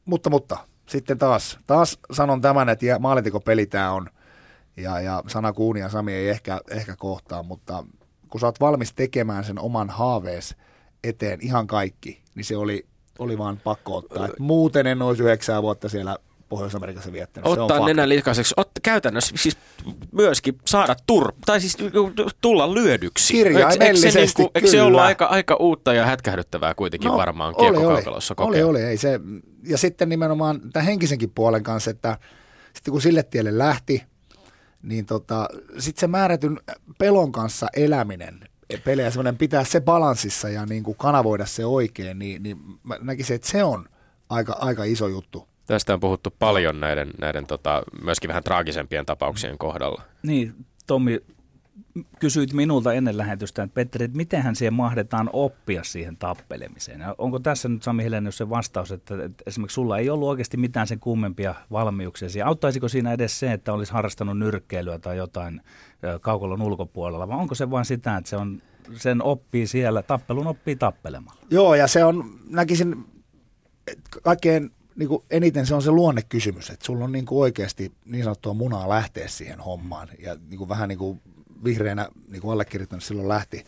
mutta, 0.04 0.30
mutta 0.30 0.58
sitten 0.88 1.18
taas, 1.18 1.58
taas 1.66 1.98
sanon 2.12 2.40
tämän, 2.40 2.68
että 2.68 2.98
maalintekopeli 2.98 3.66
tämä 3.66 3.92
on, 3.92 4.10
ja, 4.76 5.00
ja 5.00 5.22
sana 5.26 5.52
Kuuni 5.52 5.80
ja 5.80 5.88
Sami 5.88 6.12
ei 6.12 6.28
ehkä, 6.28 6.60
ehkä 6.70 6.96
kohtaa, 6.96 7.42
mutta 7.42 7.84
kun 8.30 8.40
sä 8.40 8.46
oot 8.46 8.60
valmis 8.60 8.92
tekemään 8.92 9.44
sen 9.44 9.58
oman 9.58 9.90
haavees 9.90 10.56
eteen 11.04 11.38
ihan 11.42 11.66
kaikki, 11.66 12.22
niin 12.34 12.44
se 12.44 12.56
oli, 12.56 12.86
oli 13.18 13.38
vaan 13.38 13.60
pakko 13.64 13.96
ottaa. 13.96 14.26
Et 14.26 14.38
muuten 14.38 14.86
en 14.86 15.02
olisi 15.02 15.22
yhdeksää 15.22 15.62
vuotta 15.62 15.88
siellä 15.88 16.18
Pohjois-Amerikassa 16.54 17.12
viettänyt. 17.12 17.46
Ottaa 17.46 17.86
nenän 17.86 18.08
likaiseksi, 18.08 18.54
ot, 18.56 18.70
käytännössä 18.82 19.36
siis 19.36 19.56
myöskin 20.12 20.58
saada 20.66 20.96
tur, 21.06 21.32
tai 21.46 21.60
siis 21.60 21.76
tulla 22.40 22.74
lyödyksi. 22.74 23.32
Kirjaimellisesti, 23.34 24.06
eikö, 24.06 24.12
se, 24.12 24.18
niin 24.20 24.32
kuin, 24.36 24.50
eikö 24.54 24.68
se 24.68 24.82
ollut 24.82 25.00
aika, 25.00 25.24
aika 25.26 25.56
uutta 25.60 25.94
ja 25.94 26.06
hätkähdyttävää 26.06 26.74
kuitenkin 26.74 27.08
no, 27.08 27.16
varmaan 27.16 27.54
kiekkokaukalossa 27.56 28.34
kokea? 28.34 28.66
Oli, 28.66 28.80
oli, 28.80 28.82
ei 28.82 28.96
se, 28.96 29.20
ja 29.66 29.78
sitten 29.78 30.08
nimenomaan 30.08 30.60
tämän 30.72 30.86
henkisenkin 30.86 31.30
puolen 31.30 31.62
kanssa, 31.62 31.90
että 31.90 32.18
sitten 32.74 32.92
kun 32.92 33.02
sille 33.02 33.22
tielle 33.22 33.58
lähti, 33.58 34.02
niin 34.82 35.06
tota, 35.06 35.48
sitten 35.78 36.00
se 36.00 36.06
määrätyn 36.06 36.60
pelon 36.98 37.32
kanssa 37.32 37.66
eläminen, 37.76 38.40
pelejä 38.84 39.10
semmoinen 39.10 39.38
pitää 39.38 39.64
se 39.64 39.80
balanssissa 39.80 40.48
ja 40.48 40.66
niin 40.66 40.82
kuin 40.82 40.96
kanavoida 40.96 41.46
se 41.46 41.66
oikein, 41.66 42.18
niin, 42.18 42.42
niin 42.42 42.56
mä 42.82 42.96
näkisin, 43.02 43.36
että 43.36 43.48
se 43.48 43.64
on 43.64 43.88
aika, 44.28 44.52
aika 44.52 44.84
iso 44.84 45.08
juttu 45.08 45.53
Tästä 45.66 45.94
on 45.94 46.00
puhuttu 46.00 46.34
paljon 46.38 46.80
näiden, 46.80 47.10
näiden 47.20 47.46
tota, 47.46 47.82
myöskin 48.02 48.28
vähän 48.28 48.44
traagisempien 48.44 49.06
tapauksien 49.06 49.58
kohdalla. 49.58 50.02
Niin, 50.22 50.54
Tommi, 50.86 51.20
kysyit 52.18 52.52
minulta 52.52 52.92
ennen 52.92 53.18
lähetystä, 53.18 53.62
että 53.62 53.74
Petteri, 53.74 54.04
että 54.04 54.16
mitenhän 54.16 54.56
siihen 54.56 54.74
mahdetaan 54.74 55.30
oppia 55.32 55.84
siihen 55.84 56.16
tappelemiseen? 56.16 57.00
Ja 57.00 57.14
onko 57.18 57.38
tässä 57.38 57.68
nyt 57.68 57.82
Sami 57.82 58.04
Helenius 58.04 58.36
se 58.36 58.50
vastaus, 58.50 58.92
että, 58.92 59.24
että 59.24 59.44
esimerkiksi 59.46 59.74
sulla 59.74 59.98
ei 59.98 60.10
ollut 60.10 60.28
oikeasti 60.28 60.56
mitään 60.56 60.86
sen 60.86 61.00
kummempia 61.00 61.54
valmiuksia? 61.70 62.28
Siihen? 62.28 62.46
Auttaisiko 62.46 62.88
siinä 62.88 63.12
edes 63.12 63.40
se, 63.40 63.52
että 63.52 63.72
olisi 63.72 63.92
harrastanut 63.92 64.38
nyrkkeilyä 64.38 64.98
tai 64.98 65.16
jotain 65.16 65.60
kaukolon 66.20 66.62
ulkopuolella, 66.62 67.28
vai 67.28 67.38
onko 67.38 67.54
se 67.54 67.70
vain 67.70 67.84
sitä, 67.84 68.16
että 68.16 68.30
se 68.30 68.36
on, 68.36 68.62
sen 68.92 69.22
oppii 69.22 69.66
siellä, 69.66 70.02
tappelun 70.02 70.46
oppii 70.46 70.76
tappelemalla? 70.76 71.40
Joo, 71.50 71.74
ja 71.74 71.86
se 71.86 72.04
on, 72.04 72.24
näkisin, 72.50 73.04
kaikkein 74.22 74.70
niin 74.96 75.08
kuin 75.08 75.24
eniten 75.30 75.66
se 75.66 75.74
on 75.74 75.82
se 75.82 75.90
luonnekysymys, 75.90 76.70
että 76.70 76.84
sulla 76.84 77.04
on 77.04 77.12
niin 77.12 77.26
kuin 77.26 77.38
oikeasti 77.38 77.92
niin 78.04 78.24
sanottua 78.24 78.54
munaa 78.54 78.88
lähteä 78.88 79.28
siihen 79.28 79.60
hommaan. 79.60 80.08
Ja 80.18 80.36
niin 80.48 80.58
kuin 80.58 80.68
vähän 80.68 80.88
niin 80.88 80.98
kuin 80.98 81.20
vihreänä 81.64 82.08
niin 82.28 82.42
kuin 82.42 82.52
allekirjoittanut 82.52 83.04
silloin 83.04 83.28
lähti. 83.28 83.64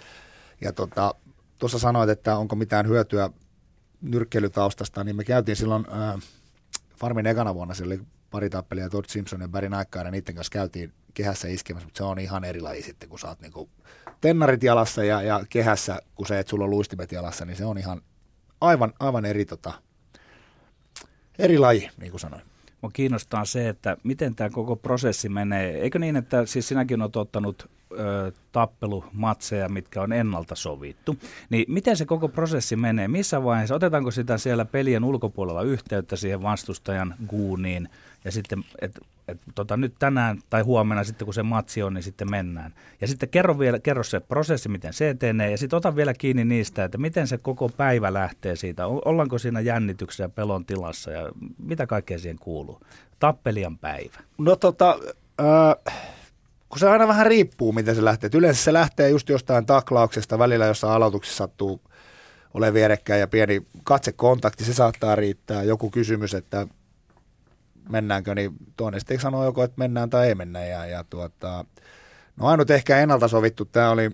Ja 0.60 0.72
tota, 0.72 1.14
tuossa 1.58 1.78
sanoit, 1.78 2.10
että 2.10 2.36
onko 2.36 2.56
mitään 2.56 2.88
hyötyä 2.88 3.30
nyrkkeilytaustasta, 4.00 5.04
niin 5.04 5.16
me 5.16 5.24
käytiin 5.24 5.56
silloin 5.56 5.86
äh, 5.92 6.22
Farmin 6.96 7.26
ekana 7.26 7.54
vuonna, 7.54 7.74
siellä 7.74 7.94
oli 7.94 8.02
pari 8.30 8.50
tappelia, 8.50 8.90
Todd 8.90 9.04
Simpson 9.08 9.40
ja 9.40 9.48
Barry 9.48 9.68
Naikkainen, 9.68 10.12
niiden 10.12 10.34
kanssa 10.34 10.50
käytiin 10.50 10.92
kehässä 11.14 11.48
iskemässä, 11.48 11.86
mutta 11.86 11.98
se 11.98 12.04
on 12.04 12.18
ihan 12.18 12.44
eri 12.44 12.60
laji 12.60 12.82
sitten, 12.82 13.08
kun 13.08 13.18
sä 13.18 13.28
oot 13.28 13.40
niinku 13.40 13.68
tennarit 14.20 14.62
jalassa 14.62 15.04
ja, 15.04 15.22
ja 15.22 15.40
kehässä, 15.48 15.98
kun 16.14 16.26
se, 16.26 16.38
että 16.38 16.50
sulla 16.50 16.64
on 16.64 16.70
luistimet 16.70 17.12
jalassa, 17.12 17.44
niin 17.44 17.56
se 17.56 17.64
on 17.64 17.78
ihan 17.78 18.02
aivan, 18.60 18.92
aivan 19.00 19.24
eri, 19.24 19.44
tota, 19.44 19.72
eri 21.38 21.58
laji, 21.58 21.90
niin 22.00 22.10
kuin 22.10 22.20
sanoin. 22.20 22.42
Mua 22.82 22.90
kiinnostaa 22.90 23.44
se, 23.44 23.68
että 23.68 23.96
miten 24.02 24.34
tämä 24.34 24.50
koko 24.50 24.76
prosessi 24.76 25.28
menee. 25.28 25.78
Eikö 25.78 25.98
niin, 25.98 26.16
että 26.16 26.46
siis 26.46 26.68
sinäkin 26.68 27.02
olet 27.02 27.16
ottanut 27.16 27.70
ö, 27.92 28.32
tappelumatseja, 28.52 29.68
mitkä 29.68 30.02
on 30.02 30.12
ennalta 30.12 30.54
sovittu. 30.54 31.16
Niin 31.50 31.64
miten 31.68 31.96
se 31.96 32.04
koko 32.04 32.28
prosessi 32.28 32.76
menee? 32.76 33.08
Missä 33.08 33.44
vaiheessa? 33.44 33.74
Otetaanko 33.74 34.10
sitä 34.10 34.38
siellä 34.38 34.64
pelien 34.64 35.04
ulkopuolella 35.04 35.62
yhteyttä 35.62 36.16
siihen 36.16 36.42
vastustajan 36.42 37.14
guuniin 37.28 37.88
ja 38.24 38.32
sitten, 38.32 38.64
että 38.80 39.00
et, 39.28 39.40
tota, 39.54 39.76
nyt 39.76 39.94
tänään 39.98 40.38
tai 40.50 40.62
huomenna 40.62 41.04
sitten 41.04 41.24
kun 41.24 41.34
se 41.34 41.42
matsi 41.42 41.82
on, 41.82 41.94
niin 41.94 42.02
sitten 42.02 42.30
mennään. 42.30 42.74
Ja 43.00 43.06
sitten 43.08 43.28
kerro 43.28 43.58
vielä 43.58 43.78
kerro 43.78 44.02
se 44.02 44.20
prosessi, 44.20 44.68
miten 44.68 44.92
se 44.92 45.10
etenee 45.10 45.50
ja 45.50 45.58
sitten 45.58 45.76
ota 45.76 45.96
vielä 45.96 46.14
kiinni 46.14 46.44
niistä, 46.44 46.84
että 46.84 46.98
miten 46.98 47.26
se 47.26 47.38
koko 47.38 47.68
päivä 47.68 48.12
lähtee 48.12 48.56
siitä. 48.56 48.86
Ollaanko 48.86 49.38
siinä 49.38 49.60
jännityksessä 49.60 50.24
ja 50.24 50.28
pelon 50.28 50.66
tilassa 50.66 51.10
ja 51.10 51.28
mitä 51.58 51.86
kaikkea 51.86 52.18
siihen 52.18 52.38
kuuluu? 52.38 52.80
Tappelijan 53.18 53.78
päivä. 53.78 54.18
No 54.38 54.56
tota, 54.56 54.98
äh, 55.40 55.94
kun 56.68 56.78
se 56.78 56.88
aina 56.88 57.08
vähän 57.08 57.26
riippuu, 57.26 57.72
miten 57.72 57.94
se 57.94 58.04
lähtee. 58.04 58.26
Et 58.26 58.34
yleensä 58.34 58.64
se 58.64 58.72
lähtee 58.72 59.10
just 59.10 59.28
jostain 59.28 59.66
taklauksesta, 59.66 60.38
välillä 60.38 60.66
jossain 60.66 60.92
aloituksessa 60.92 61.36
sattuu 61.36 61.80
ole 62.54 62.74
vierekkäin 62.74 63.20
ja 63.20 63.28
pieni 63.28 63.62
katsekontakti, 63.84 64.64
se 64.64 64.74
saattaa 64.74 65.16
riittää. 65.16 65.62
Joku 65.62 65.90
kysymys, 65.90 66.34
että 66.34 66.66
mennäänkö, 67.88 68.34
niin 68.34 68.52
toinen 68.76 69.00
sitten 69.00 69.20
sanoo 69.20 69.44
joko, 69.44 69.62
että 69.62 69.78
mennään 69.78 70.10
tai 70.10 70.28
ei 70.28 70.34
mennä. 70.34 70.64
Ja, 70.64 70.86
ja 70.86 71.04
tuota, 71.04 71.64
no 72.36 72.46
ainut 72.46 72.70
ehkä 72.70 72.98
ennalta 72.98 73.28
sovittu, 73.28 73.64
tämä 73.64 73.90
oli 73.90 74.10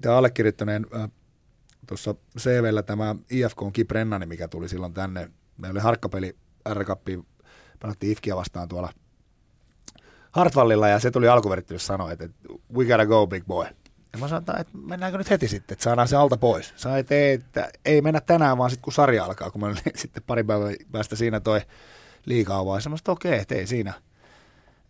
tämä 0.00 0.16
allekirjoittaneen 0.16 0.86
äh, 0.96 1.10
tuossa 1.86 2.14
CVllä 2.38 2.82
tämä 2.82 3.16
IFK 3.30 3.62
on 3.62 3.72
Kiprennani, 3.72 4.26
mikä 4.26 4.48
tuli 4.48 4.68
silloin 4.68 4.94
tänne. 4.94 5.30
Meillä 5.58 5.76
oli 5.76 5.82
harkkapeli 5.82 6.36
r 6.72 6.84
pelattiin 7.80 8.12
IFKia 8.12 8.36
vastaan 8.36 8.68
tuolla 8.68 8.92
Hartwallilla 10.32 10.88
ja 10.88 10.98
se 10.98 11.10
tuli 11.10 11.28
alkuverttelyssä 11.28 11.86
sanoa, 11.86 12.12
että 12.12 12.28
we 12.74 12.84
gotta 12.84 13.06
go 13.06 13.26
big 13.26 13.44
boy. 13.46 13.66
Ja 14.12 14.18
mä 14.18 14.28
sanoin, 14.28 14.60
että 14.60 14.78
mennäänkö 14.78 15.18
nyt 15.18 15.30
heti 15.30 15.48
sitten, 15.48 15.74
että 15.74 15.82
saadaan 15.82 16.08
se 16.08 16.16
alta 16.16 16.36
pois. 16.36 16.72
Sanoin, 16.76 17.00
että 17.00 17.14
ei, 17.14 17.32
että 17.32 17.70
ei 17.84 18.02
mennä 18.02 18.20
tänään, 18.20 18.58
vaan 18.58 18.70
sitten 18.70 18.84
kun 18.84 18.92
sarja 18.92 19.24
alkaa, 19.24 19.50
kun 19.50 19.60
mä 19.60 19.66
olin 19.66 19.78
sitten 19.94 20.22
pari 20.26 20.44
päivää 20.44 20.72
päästä 20.92 21.16
siinä 21.16 21.40
toi 21.40 21.60
liikaa 22.28 22.66
vaan. 22.66 22.80
Että 22.96 23.12
okei, 23.12 23.38
että 23.38 23.54
ei 23.54 23.66
siinä. 23.66 23.92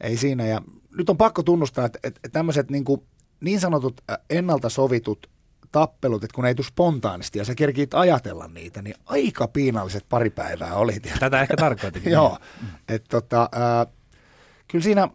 Ei 0.01 0.17
siinä. 0.17 0.47
Ja 0.47 0.63
nyt 0.99 1.11
on 1.11 1.17
pakko 1.17 1.43
tunnustaa, 1.43 1.87
että, 1.87 1.99
että 2.05 2.29
tämmöiset 2.33 2.71
niin, 2.71 2.85
niin 3.41 3.61
sanotut 3.61 4.01
ennalta 4.31 4.69
sovitut 4.69 5.31
tappelut, 5.73 6.25
että 6.25 6.35
kun 6.35 6.47
ei 6.47 6.55
tule 6.55 6.67
spontaanisti 6.67 7.39
ja 7.39 7.45
sä 7.45 7.55
kerkiit 7.55 7.95
ajatella 7.95 8.49
niitä, 8.49 8.83
niin 8.83 8.95
aika 9.07 9.49
piinalliset 9.49 10.05
pari 10.09 10.31
päivää 10.31 10.75
oli. 10.75 11.01
Tätä 11.21 11.41
ehkä 11.41 11.57
tarkoitin. 11.57 12.13
Joo, 12.13 12.39
että 12.89 13.09
tota, 13.09 13.43
äh, 13.43 13.93
kyllä 14.69 14.83
siinä, 14.83 15.09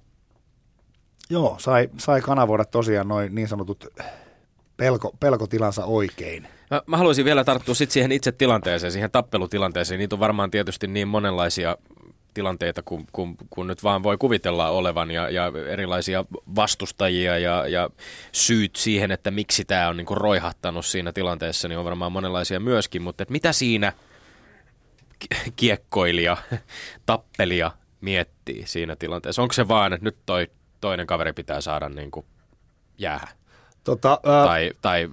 joo, 1.29 1.55
sai, 1.59 1.89
sai 1.97 2.21
kanavoida 2.21 2.65
tosiaan 2.65 3.07
noin 3.07 3.35
niin 3.35 3.47
sanotut 3.47 3.87
pelko, 4.77 5.15
pelkotilansa 5.19 5.85
oikein. 5.85 6.47
Mä, 6.71 6.81
mä 6.87 6.97
haluaisin 6.97 7.25
vielä 7.25 7.43
tarttua 7.43 7.75
sit 7.75 7.91
siihen 7.91 8.11
itse 8.11 8.31
tilanteeseen, 8.31 8.91
siihen 8.91 9.11
tappelutilanteeseen. 9.11 9.99
Niitä 9.99 10.15
on 10.15 10.19
varmaan 10.19 10.51
tietysti 10.51 10.87
niin 10.87 11.07
monenlaisia 11.07 11.77
tilanteita, 12.33 12.81
kun, 12.81 13.05
kun, 13.11 13.35
kun 13.49 13.67
nyt 13.67 13.83
vaan 13.83 14.03
voi 14.03 14.17
kuvitella 14.17 14.69
olevan 14.69 15.11
ja, 15.11 15.29
ja 15.29 15.51
erilaisia 15.69 16.25
vastustajia 16.55 17.37
ja, 17.37 17.67
ja 17.67 17.89
syyt 18.31 18.75
siihen, 18.75 19.11
että 19.11 19.31
miksi 19.31 19.65
tämä 19.65 19.89
on 19.89 19.97
niinku 19.97 20.15
roihattanut 20.15 20.85
siinä 20.85 21.13
tilanteessa, 21.13 21.67
niin 21.67 21.79
on 21.79 21.85
varmaan 21.85 22.11
monenlaisia 22.11 22.59
myöskin, 22.59 23.01
mutta 23.01 23.25
mitä 23.29 23.53
siinä 23.53 23.93
kiekkoilija, 25.55 26.37
tappelija 27.05 27.71
miettii 28.01 28.67
siinä 28.67 28.95
tilanteessa? 28.95 29.41
Onko 29.41 29.53
se 29.53 29.67
vaan, 29.67 29.93
että 29.93 30.05
nyt 30.05 30.17
toi 30.25 30.47
toinen 30.81 31.07
kaveri 31.07 31.33
pitää 31.33 31.61
saada 31.61 31.89
niinku 31.89 32.25
jäähän? 32.97 33.35
Tota, 33.83 34.19
ää... 34.23 34.45
Tai, 34.45 34.71
tai 34.81 35.09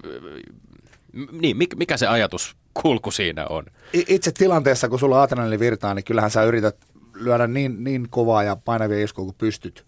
niin, 1.33 1.57
mikä 1.77 1.97
se 1.97 2.07
ajatus 2.07 2.57
kulku 2.75 3.11
siinä 3.11 3.47
on? 3.47 3.64
Itse 3.93 4.33
tilanteessa, 4.33 4.89
kun 4.89 4.99
sulla 4.99 5.23
adrenalin 5.23 5.61
virtaa, 5.61 5.95
niin 5.95 6.05
kyllähän 6.05 6.31
sä 6.31 6.43
yrität 6.43 6.77
lyödä 7.21 7.47
niin, 7.47 7.85
niin 7.85 8.11
kovaa 8.11 8.43
ja 8.43 8.57
painavia 8.57 9.05
iskuja 9.05 9.25
kuin 9.25 9.37
pystyt. 9.39 9.87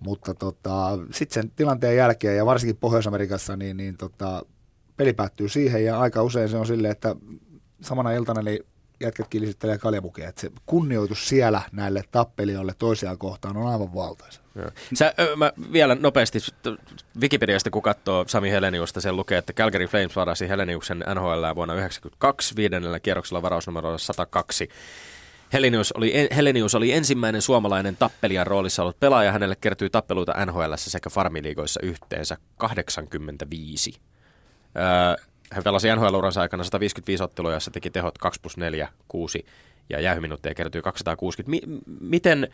Mutta 0.00 0.34
tota, 0.34 0.98
sitten 1.10 1.42
sen 1.42 1.50
tilanteen 1.50 1.96
jälkeen 1.96 2.36
ja 2.36 2.46
varsinkin 2.46 2.76
Pohjois-Amerikassa, 2.76 3.56
niin, 3.56 3.76
niin 3.76 3.96
tota, 3.96 4.42
peli 4.96 5.12
päättyy 5.12 5.48
siihen 5.48 5.84
ja 5.84 6.00
aika 6.00 6.22
usein 6.22 6.48
se 6.48 6.56
on 6.56 6.66
silleen, 6.66 6.92
että 6.92 7.16
samana 7.80 8.12
iltana 8.12 8.42
niin 8.42 8.60
jätkät 9.00 9.28
kilisittelee 9.28 9.78
kaljamukeja. 9.78 10.28
Että 10.28 10.40
se 10.40 10.50
kunnioitus 10.66 11.28
siellä 11.28 11.62
näille 11.72 12.02
tappelijoille 12.10 12.74
toisiaan 12.78 13.18
kohtaan 13.18 13.56
on 13.56 13.66
aivan 13.66 13.94
valtaisa. 13.94 14.40
Sä, 14.94 15.14
mä 15.36 15.52
vielä 15.72 15.94
nopeasti 15.94 16.38
Wikipediasta, 17.20 17.70
kun 17.70 17.82
katsoo 17.82 18.24
Sami 18.28 18.50
Heleniusta, 18.50 19.00
sen 19.00 19.16
lukee, 19.16 19.38
että 19.38 19.52
Calgary 19.52 19.86
Flames 19.86 20.16
varasi 20.16 20.48
Heleniuksen 20.48 20.98
NHL 20.98 21.54
vuonna 21.54 21.74
1992 21.74 22.56
viidennellä 22.56 23.00
kierroksella 23.00 23.42
varausnumero 23.42 23.98
102. 23.98 24.68
Helenius 25.52 25.92
oli, 25.92 26.12
Helenius 26.36 26.74
oli 26.74 26.92
ensimmäinen 26.92 27.42
suomalainen 27.42 27.96
tappelijan 27.96 28.46
roolissa 28.46 28.82
ollut 28.82 29.00
pelaaja. 29.00 29.32
Hänelle 29.32 29.56
kertyi 29.60 29.90
tappeluita 29.90 30.46
NHL 30.46 30.72
sekä 30.76 31.10
farmiliigoissa 31.10 31.80
yhteensä 31.82 32.36
85. 32.56 34.00
Öö, 34.76 35.24
hän 35.52 35.64
pelasi 35.64 35.88
NHL-uransa 35.88 36.40
aikana 36.40 36.64
155 36.64 37.24
ottelua, 37.24 37.52
jossa 37.52 37.70
teki 37.70 37.90
tehot 37.90 38.18
2 38.18 38.40
plus 38.40 38.56
4, 38.56 38.88
6 39.08 39.46
ja 39.90 40.00
jäähyminuutteja 40.00 40.54
kertyi 40.54 40.82
260. 40.82 41.50
Mi- 41.50 41.80
miten, 42.00 42.48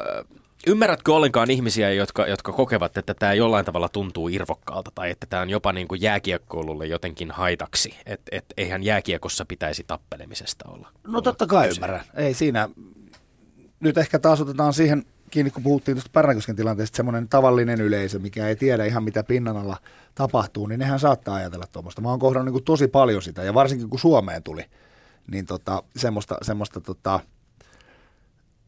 öö, 0.00 0.24
Ymmärrätkö 0.66 1.14
ollenkaan 1.14 1.50
ihmisiä, 1.50 1.92
jotka, 1.92 2.26
jotka 2.26 2.52
kokevat, 2.52 2.96
että 2.96 3.14
tämä 3.14 3.34
jollain 3.34 3.64
tavalla 3.64 3.88
tuntuu 3.88 4.28
irvokkaalta 4.28 4.90
tai 4.94 5.10
että 5.10 5.26
tämä 5.30 5.42
on 5.42 5.50
jopa 5.50 5.72
niin 5.72 5.88
kuin 5.88 6.02
jääkiekkoilulle 6.02 6.86
jotenkin 6.86 7.30
haitaksi? 7.30 7.94
Että 8.06 8.36
et, 8.36 8.44
eihän 8.56 8.82
jääkiekossa 8.82 9.44
pitäisi 9.44 9.84
tappelemisesta 9.86 10.68
olla. 10.68 10.88
No 11.06 11.20
totta 11.20 11.46
kai 11.46 11.68
kyse. 11.68 11.78
ymmärrän. 11.78 12.04
Ei 12.14 12.34
siinä. 12.34 12.68
Nyt 13.80 13.98
ehkä 13.98 14.18
taas 14.18 14.40
otetaan 14.40 14.72
siihen 14.72 15.04
kiinni, 15.30 15.50
kun 15.50 15.62
puhuttiin 15.62 15.96
tuosta 15.96 16.10
Pärnäkosken 16.12 16.56
tilanteesta, 16.56 16.96
semmoinen 16.96 17.28
tavallinen 17.28 17.80
yleisö, 17.80 18.18
mikä 18.18 18.48
ei 18.48 18.56
tiedä 18.56 18.84
ihan 18.84 19.04
mitä 19.04 19.24
pinnan 19.24 19.56
alla 19.56 19.76
tapahtuu, 20.14 20.66
niin 20.66 20.78
nehän 20.78 21.00
saattaa 21.00 21.34
ajatella 21.34 21.66
tuommoista. 21.72 22.00
Mä 22.02 22.10
oon 22.10 22.18
kohdannut 22.18 22.54
niin 22.54 22.64
tosi 22.64 22.88
paljon 22.88 23.22
sitä, 23.22 23.42
ja 23.42 23.54
varsinkin 23.54 23.90
kun 23.90 23.98
Suomeen 23.98 24.42
tuli, 24.42 24.64
niin 25.30 25.46
tota, 25.46 25.82
semmoista, 25.96 26.36
semmoista 26.42 26.80
tota, 26.80 27.20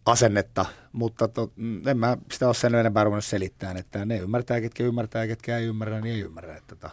asennetta, 0.06 0.66
mutta 0.92 1.28
to, 1.28 1.52
mm, 1.56 1.88
en 1.88 1.98
mä 1.98 2.16
sitä 2.32 2.46
ole 2.46 2.54
sen 2.54 2.74
enempää 2.74 3.04
ruvennut 3.04 3.24
selittämään, 3.24 3.76
että 3.76 4.04
ne 4.04 4.18
ymmärtää, 4.18 4.60
ketkä 4.60 4.84
ymmärtää, 4.84 5.26
ketkä 5.26 5.58
ei 5.58 5.66
ymmärrä, 5.66 6.00
niin 6.00 6.14
ei 6.14 6.20
ymmärrä. 6.20 6.56
Että 6.56 6.76
tota, 6.76 6.90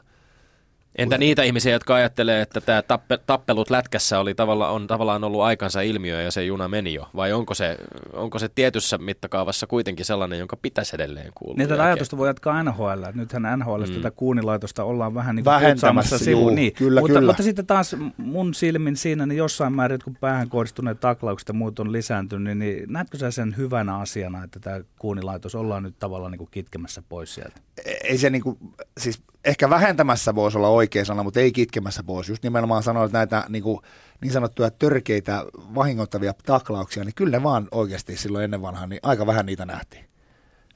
Entä 0.95 1.17
niitä 1.17 1.43
ihmisiä, 1.43 1.73
jotka 1.73 1.95
ajattelee, 1.95 2.41
että 2.41 2.61
tämä 2.61 2.81
tappe, 2.81 3.19
tappelut 3.25 3.69
lätkässä 3.69 4.19
oli 4.19 4.35
tavalla, 4.35 4.69
on 4.69 4.87
tavallaan 4.87 5.23
ollut 5.23 5.41
aikansa 5.41 5.81
ilmiö 5.81 6.21
ja 6.21 6.31
se 6.31 6.45
juna 6.45 6.67
meni 6.67 6.93
jo? 6.93 7.09
Vai 7.15 7.33
onko 7.33 7.53
se, 7.53 7.77
onko 8.13 8.39
se 8.39 8.49
tietyssä 8.49 8.97
mittakaavassa 8.97 9.67
kuitenkin 9.67 10.05
sellainen, 10.05 10.39
jonka 10.39 10.55
pitäisi 10.55 10.95
edelleen 10.95 11.31
kuulua? 11.35 11.57
Niin 11.57 11.69
tätä 11.69 11.83
ajatusta 11.83 12.17
voi 12.17 12.27
jatkaa 12.27 12.63
NHL. 12.63 13.03
Nythän 13.13 13.59
NHL 13.59 13.83
mm. 13.87 13.93
tätä 13.93 14.11
kuunilaitosta 14.11 14.83
ollaan 14.83 15.13
vähän 15.13 15.35
niin 15.35 15.43
kuin 15.43 16.19
sivuun. 16.19 16.55
Niin. 16.55 16.73
Kyllä, 16.73 17.01
mutta, 17.01 17.13
kyllä. 17.13 17.27
mutta 17.27 17.43
sitten 17.43 17.65
taas 17.65 17.95
mun 18.17 18.53
silmin 18.53 18.95
siinä, 18.95 19.25
niin 19.25 19.37
jossain 19.37 19.73
määrin, 19.73 19.99
kun 20.03 20.15
päähän 20.15 20.49
kohdistuneet 20.49 20.99
taklaukset 20.99 21.47
ja 21.47 21.53
muut 21.53 21.79
on 21.79 21.91
lisääntynyt, 21.91 22.57
niin, 22.57 22.59
niin 22.59 22.93
näetkö 22.93 23.17
sä 23.17 23.31
sen 23.31 23.57
hyvänä 23.57 23.97
asiana, 23.97 24.43
että 24.43 24.59
tämä 24.59 24.81
kuunilaitos 24.99 25.55
ollaan 25.55 25.83
nyt 25.83 25.99
tavallaan 25.99 26.31
niin 26.31 26.39
kuin 26.39 26.51
kitkemässä 26.51 27.03
pois 27.09 27.35
sieltä? 27.35 27.61
Ei 28.03 28.17
se 28.17 28.29
niin 28.29 28.41
kuin, 28.41 28.57
siis 28.97 29.21
ehkä 29.45 29.69
vähentämässä 29.69 30.35
voisi 30.35 30.57
olla 30.57 30.67
oikea 30.67 31.05
sana, 31.05 31.23
mutta 31.23 31.39
ei 31.39 31.51
kitkemässä 31.51 32.03
pois. 32.03 32.29
Just 32.29 32.43
nimenomaan 32.43 32.83
sanoin, 32.83 33.05
että 33.05 33.17
näitä 33.17 33.45
niin, 33.49 33.63
kuin, 33.63 33.79
niin 34.21 34.33
sanottuja 34.33 34.71
törkeitä 34.71 35.45
vahingoittavia 35.75 36.33
taklauksia, 36.45 37.03
niin 37.03 37.15
kyllä 37.15 37.37
ne 37.37 37.43
vaan 37.43 37.67
oikeasti 37.71 38.17
silloin 38.17 38.43
ennen 38.43 38.61
vanhaa, 38.61 38.87
niin 38.87 38.99
aika 39.03 39.25
vähän 39.25 39.45
niitä 39.45 39.65
nähtiin. 39.65 40.05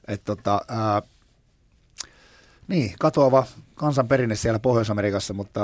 Et 0.08 0.24
tota, 0.24 0.60
ää, 0.68 1.02
niin, 2.68 2.94
katoava 2.98 3.46
kansanperinne 3.74 4.34
siellä 4.34 4.58
Pohjois-Amerikassa, 4.58 5.34
mutta, 5.34 5.60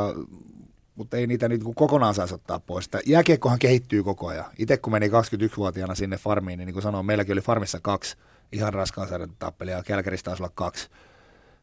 mutta 0.94 1.16
ei 1.16 1.26
niitä 1.26 1.48
niin 1.48 1.74
kokonaan 1.74 2.14
saisi 2.14 2.34
ottaa 2.34 2.60
pois. 2.60 2.84
Että 2.84 3.00
jääkiekkohan 3.06 3.58
kehittyy 3.58 4.02
koko 4.02 4.26
ajan. 4.26 4.44
Itse 4.58 4.76
kun 4.76 4.92
meni 4.92 5.08
21-vuotiaana 5.08 5.94
sinne 5.94 6.16
farmiin, 6.16 6.58
niin 6.58 6.66
niin 6.66 6.74
kuin 6.74 6.82
sanoin, 6.82 7.06
meilläkin 7.06 7.32
oli 7.32 7.40
farmissa 7.40 7.78
kaksi 7.82 8.16
ihan 8.52 8.74
raskaan 8.74 9.08
tappelia, 9.38 9.82
Kälkäristä 9.82 10.30
taisi 10.30 10.42
olla 10.42 10.52
kaksi 10.54 10.88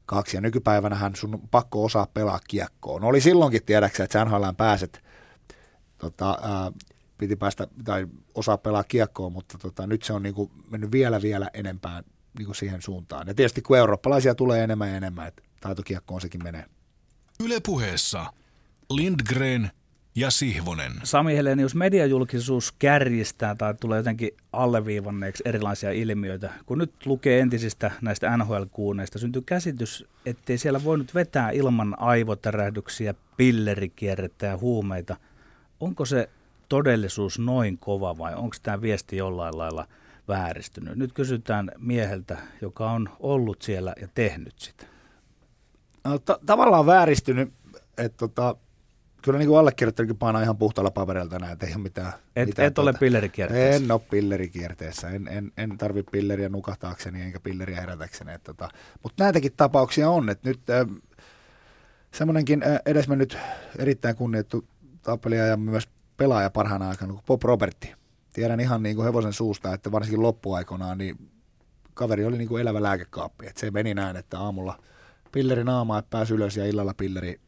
kaksi. 0.08 0.38
Ja 0.38 0.42
nykypäivänähän 0.42 1.16
sun 1.16 1.42
pakko 1.52 1.84
osaa 1.84 2.08
pelaa 2.14 2.40
kiekkoon. 2.48 3.02
No 3.02 3.08
oli 3.08 3.22
silloinkin 3.22 3.66
tiedäksä, 3.66 4.04
että 4.04 4.20
sä 4.20 4.26
NHL 4.26 4.44
pääset 4.58 5.04
tota, 5.98 6.38
ää, 6.42 6.72
piti 7.18 7.36
päästä 7.36 7.68
tai 7.84 8.08
osaa 8.36 8.58
pelaa 8.58 8.84
kiekkoa, 8.84 9.30
mutta 9.30 9.58
tota, 9.58 9.88
nyt 9.88 10.04
se 10.04 10.14
on 10.14 10.24
niin 10.24 10.36
kuin 10.36 10.52
mennyt 10.72 10.92
vielä 10.92 11.22
vielä 11.22 11.50
enempään 11.54 12.04
niin 12.38 12.46
kuin 12.46 12.56
siihen 12.56 12.82
suuntaan. 12.82 13.28
Ja 13.28 13.34
tietysti 13.34 13.62
kun 13.62 13.78
eurooppalaisia 13.78 14.36
tulee 14.36 14.64
enemmän 14.64 14.90
ja 14.90 14.98
enemmän, 14.98 15.28
että 15.28 15.44
taitokiekkoon 15.62 16.22
sekin 16.22 16.44
menee. 16.44 16.66
Yle 17.40 17.60
puheessa 17.66 18.34
Lindgren 18.90 19.72
ja 20.18 20.32
Sihvonen. 20.32 20.92
Sami 21.04 21.36
Helenius, 21.36 21.76
mediajulkisuus 21.76 22.72
kärjistää 22.80 23.56
tai 23.56 23.74
tulee 23.74 23.98
jotenkin 23.98 24.30
alleviivanneeksi 24.54 25.44
erilaisia 25.46 25.92
ilmiöitä. 25.92 26.54
Kun 26.66 26.78
nyt 26.78 27.06
lukee 27.06 27.40
entisistä 27.40 27.92
näistä 28.02 28.38
NHL-kuuneista, 28.38 29.20
syntyy 29.20 29.42
käsitys, 29.42 30.06
ettei 30.26 30.58
siellä 30.58 30.84
voinut 30.84 31.16
vetää 31.16 31.52
ilman 31.52 32.00
aivotärähdyksiä, 32.00 33.14
pillerikierrettä 33.38 34.46
ja 34.46 34.58
huumeita. 34.58 35.16
Onko 35.80 36.06
se 36.06 36.30
todellisuus 36.70 37.40
noin 37.40 37.78
kova 37.78 38.18
vai 38.18 38.36
onko 38.36 38.56
tämä 38.64 38.82
viesti 38.82 39.18
jollain 39.18 39.58
lailla 39.58 39.88
vääristynyt? 40.28 40.96
Nyt 40.98 41.14
kysytään 41.14 41.72
mieheltä, 41.78 42.38
joka 42.62 42.92
on 42.92 43.10
ollut 43.20 43.62
siellä 43.62 43.94
ja 44.02 44.08
tehnyt 44.16 44.60
sitä. 44.60 44.86
No, 46.04 46.20
ta- 46.20 46.40
tavallaan 46.46 46.86
vääristynyt, 46.86 47.54
että 47.98 48.18
tota, 48.18 48.56
kyllä 49.22 49.40
niin 49.40 49.48
kuin 49.48 49.60
allekirjoittajakin 49.60 50.18
painaa 50.18 50.42
ihan 50.42 50.58
puhtaalla 50.58 50.92
paperilta 50.92 51.40
näitä, 51.40 51.66
ei 51.66 51.74
ole 51.74 51.84
mitään. 51.84 52.14
Et, 52.36 52.48
mitään 52.48 52.68
et 52.68 52.80
ole 52.80 52.94
pillerikierteessä. 52.94 53.86
En 53.86 53.92
ole 53.92 54.02
pillerikierteessä, 54.10 55.10
en, 55.10 55.28
en, 55.28 55.52
en 55.58 55.78
tarvi 55.78 56.04
pilleriä 56.04 56.50
nukahtaakseni 56.50 57.22
enkä 57.22 57.40
pilleriä 57.40 57.82
herätäkseni. 57.82 58.34
Että 58.34 58.54
tota, 58.54 58.70
mutta 59.04 59.24
näitäkin 59.24 59.52
tapauksia 59.58 60.10
on, 60.10 60.30
että 60.30 60.50
nyt 60.50 60.70
äh, 60.70 60.88
semmoinenkin 62.14 62.64
äh, 62.64 62.80
edesmennyt 62.86 63.38
erittäin 63.78 64.16
kunnioittu 64.16 64.66
tappelija 65.02 65.46
ja 65.46 65.58
myös 65.58 65.88
pelaaja 66.18 66.50
parhaana 66.50 66.90
aikana 66.90 67.14
kuin 67.14 67.24
Bob 67.26 67.44
Robertti. 67.44 67.94
Tiedän 68.34 68.60
ihan 68.60 68.84
niin 68.84 68.96
kuin 68.96 69.06
hevosen 69.06 69.34
suusta, 69.34 69.74
että 69.74 69.92
varsinkin 69.92 70.22
loppuaikonaan 70.22 70.98
niin 70.98 71.32
kaveri 71.94 72.26
oli 72.26 72.38
niin 72.38 72.48
kuin 72.48 72.62
elävä 72.62 72.84
lääkekaappi. 72.84 73.48
Että 73.48 73.60
se 73.60 73.72
meni 73.72 73.94
näin, 73.94 74.16
että 74.16 74.40
aamulla 74.40 74.80
pilleri 75.32 75.64
naamaa, 75.64 76.00
että 76.00 76.10
pääsi 76.10 76.34
ylös 76.34 76.58
ja 76.58 76.66
illalla 76.66 76.94
pilleri 76.94 77.40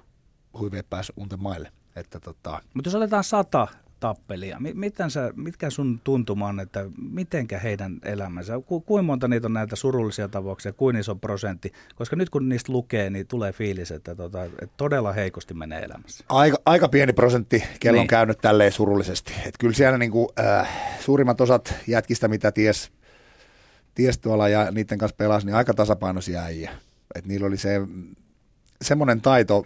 huiveen 0.59 0.83
pääsi 0.89 1.13
unten 1.17 1.41
maille. 1.43 1.71
Että 1.95 2.19
tota, 2.19 2.61
Mutta 2.73 2.87
jos 2.87 2.95
otetaan 2.95 3.23
sata 3.23 3.67
tappelia, 3.99 4.59
mi- 4.59 4.73
miten 4.73 5.11
sä, 5.11 5.33
mitkä 5.35 5.69
sun 5.69 6.01
tuntuma 6.03 6.47
on, 6.47 6.59
että 6.59 6.85
mitenkä 7.11 7.59
heidän 7.59 7.99
elämänsä, 8.03 8.53
ku, 8.65 8.81
kuinka 8.81 9.03
monta 9.03 9.27
niitä 9.27 9.47
on 9.47 9.53
näitä 9.53 9.75
surullisia 9.75 10.27
tapauksia, 10.27 10.73
kuin 10.73 10.95
iso 10.95 11.15
prosentti, 11.15 11.71
koska 11.95 12.15
nyt 12.15 12.29
kun 12.29 12.49
niistä 12.49 12.71
lukee, 12.71 13.09
niin 13.09 13.27
tulee 13.27 13.53
fiilis, 13.53 13.91
että, 13.91 14.15
tota, 14.15 14.43
että 14.45 14.67
todella 14.77 15.13
heikosti 15.13 15.53
menee 15.53 15.79
elämässä. 15.81 16.23
aika, 16.29 16.57
aika 16.65 16.87
pieni 16.89 17.13
prosentti 17.13 17.63
kello 17.79 17.97
on 17.97 18.01
Niin. 18.01 18.07
käynyt 18.07 18.37
tälleen 18.41 18.71
surullisesti. 18.71 19.33
Et 19.45 19.55
kyllä 19.59 19.73
siellä 19.73 19.97
niinku, 19.97 20.31
äh, 20.39 20.69
suurimmat 20.99 21.41
osat 21.41 21.73
jätkistä, 21.87 22.27
mitä 22.27 22.51
ties, 22.51 22.91
ties 23.95 24.17
tuolla 24.19 24.49
ja 24.49 24.71
niiden 24.71 24.97
kanssa 24.97 25.15
pelasi, 25.15 25.45
niin 25.45 25.55
aika 25.55 25.73
tasapainoisia 25.73 26.41
äijä. 26.41 26.71
Et 27.15 27.25
niillä 27.25 27.47
oli 27.47 27.57
se 27.57 27.81
semmoinen 28.81 29.21
taito, 29.21 29.65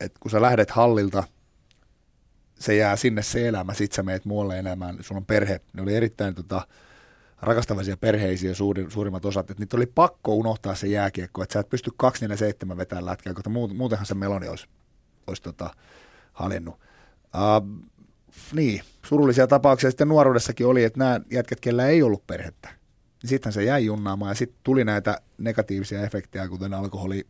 että 0.00 0.18
kun 0.20 0.30
sä 0.30 0.42
lähdet 0.42 0.70
hallilta, 0.70 1.24
se 2.58 2.76
jää 2.76 2.96
sinne 2.96 3.22
se 3.22 3.48
elämä, 3.48 3.74
sit 3.74 3.92
sä 3.92 4.02
meet 4.02 4.24
muualle 4.24 4.58
elämään, 4.58 4.98
sulla 5.00 5.18
on 5.18 5.26
perhe. 5.26 5.60
Ne 5.72 5.82
oli 5.82 5.94
erittäin 5.94 6.34
tota, 6.34 6.66
rakastavaisia 7.42 7.96
perheisiä 7.96 8.54
suurin, 8.54 8.90
suurimmat 8.90 9.24
osat, 9.24 9.50
että 9.50 9.62
niitä 9.62 9.76
oli 9.76 9.86
pakko 9.86 10.34
unohtaa 10.34 10.74
se 10.74 10.86
jääkiekko, 10.86 11.42
että 11.42 11.52
sä 11.52 11.60
et 11.60 11.68
pysty 11.68 11.90
247 11.96 12.76
vetämään 12.76 13.06
lätkää, 13.06 13.34
koska 13.34 13.50
muut- 13.50 13.74
muutenhan 13.74 14.06
se 14.06 14.14
meloni 14.14 14.48
olisi, 14.48 14.66
olisi 15.26 15.42
tota, 15.42 15.70
haljennut. 16.32 16.74
Uh, 16.74 17.84
niin, 18.52 18.82
surullisia 19.06 19.46
tapauksia 19.46 19.90
sitten 19.90 20.08
nuoruudessakin 20.08 20.66
oli, 20.66 20.84
että 20.84 20.98
nämä 20.98 21.20
jätkät, 21.32 21.60
kellä 21.60 21.86
ei 21.86 22.02
ollut 22.02 22.26
perhettä, 22.26 22.68
niin 23.22 23.30
sittenhän 23.30 23.52
se 23.52 23.64
jäi 23.64 23.84
junnaamaan 23.84 24.30
ja 24.30 24.34
sitten 24.34 24.60
tuli 24.64 24.84
näitä 24.84 25.20
negatiivisia 25.38 26.02
efektejä, 26.02 26.48
kuten 26.48 26.74
alkoholi 26.74 27.26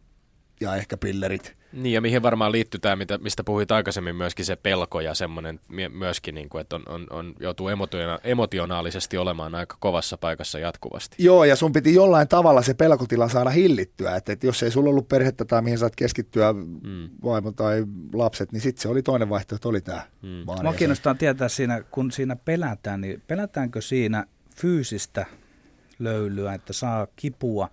ja 0.60 0.76
ehkä 0.76 0.96
pillerit. 0.96 1.58
Niin, 1.72 1.92
ja 1.92 2.00
mihin 2.00 2.22
varmaan 2.22 2.52
liittyy 2.52 2.80
tämä, 2.80 2.96
mitä, 2.96 3.18
mistä 3.18 3.44
puhuit 3.44 3.70
aikaisemmin, 3.70 4.16
myöskin 4.16 4.44
se 4.44 4.56
pelko 4.56 5.00
ja 5.00 5.14
semmoinen 5.14 5.60
myöskin, 5.92 6.34
niin 6.34 6.48
kuin, 6.48 6.60
että 6.60 6.76
on, 6.76 6.82
on, 6.88 7.06
on, 7.10 7.34
joutuu 7.40 7.68
emotiona- 7.68 8.20
emotionaalisesti 8.24 9.18
olemaan 9.18 9.54
aika 9.54 9.76
kovassa 9.80 10.18
paikassa 10.18 10.58
jatkuvasti. 10.58 11.16
Joo, 11.18 11.44
ja 11.44 11.56
sun 11.56 11.72
piti 11.72 11.94
jollain 11.94 12.28
tavalla 12.28 12.62
se 12.62 12.74
pelkotila 12.74 13.28
saada 13.28 13.50
hillittyä, 13.50 14.16
että, 14.16 14.32
että 14.32 14.46
jos 14.46 14.62
ei 14.62 14.70
sulla 14.70 14.90
ollut 14.90 15.08
perhettä 15.08 15.44
tai 15.44 15.62
mihin 15.62 15.78
saat 15.78 15.96
keskittyä, 15.96 16.52
mm. 16.52 17.08
vaimo 17.24 17.52
tai 17.52 17.84
lapset, 18.14 18.52
niin 18.52 18.60
sitten 18.60 18.82
se 18.82 18.88
oli 18.88 19.02
toinen 19.02 19.28
vaihtoehto, 19.28 19.68
oli 19.68 19.80
tämä. 19.80 20.02
Mm. 20.22 20.62
Mua 20.62 20.74
kiinnostaa 20.74 21.14
tietää 21.14 21.48
siinä, 21.48 21.82
kun 21.90 22.12
siinä 22.12 22.36
pelätään, 22.36 23.00
niin 23.00 23.22
pelätäänkö 23.26 23.80
siinä 23.80 24.24
fyysistä 24.56 25.26
löylyä, 25.98 26.54
että 26.54 26.72
saa 26.72 27.06
kipua, 27.16 27.68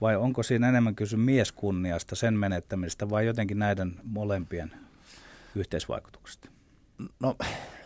vai 0.00 0.16
onko 0.16 0.42
siinä 0.42 0.68
enemmän 0.68 0.94
kysy 0.94 1.16
mieskunniasta, 1.16 2.14
sen 2.14 2.34
menettämistä, 2.34 3.10
vai 3.10 3.26
jotenkin 3.26 3.58
näiden 3.58 3.94
molempien 4.04 4.72
yhteisvaikutuksesta? 5.54 6.48
No, 7.20 7.36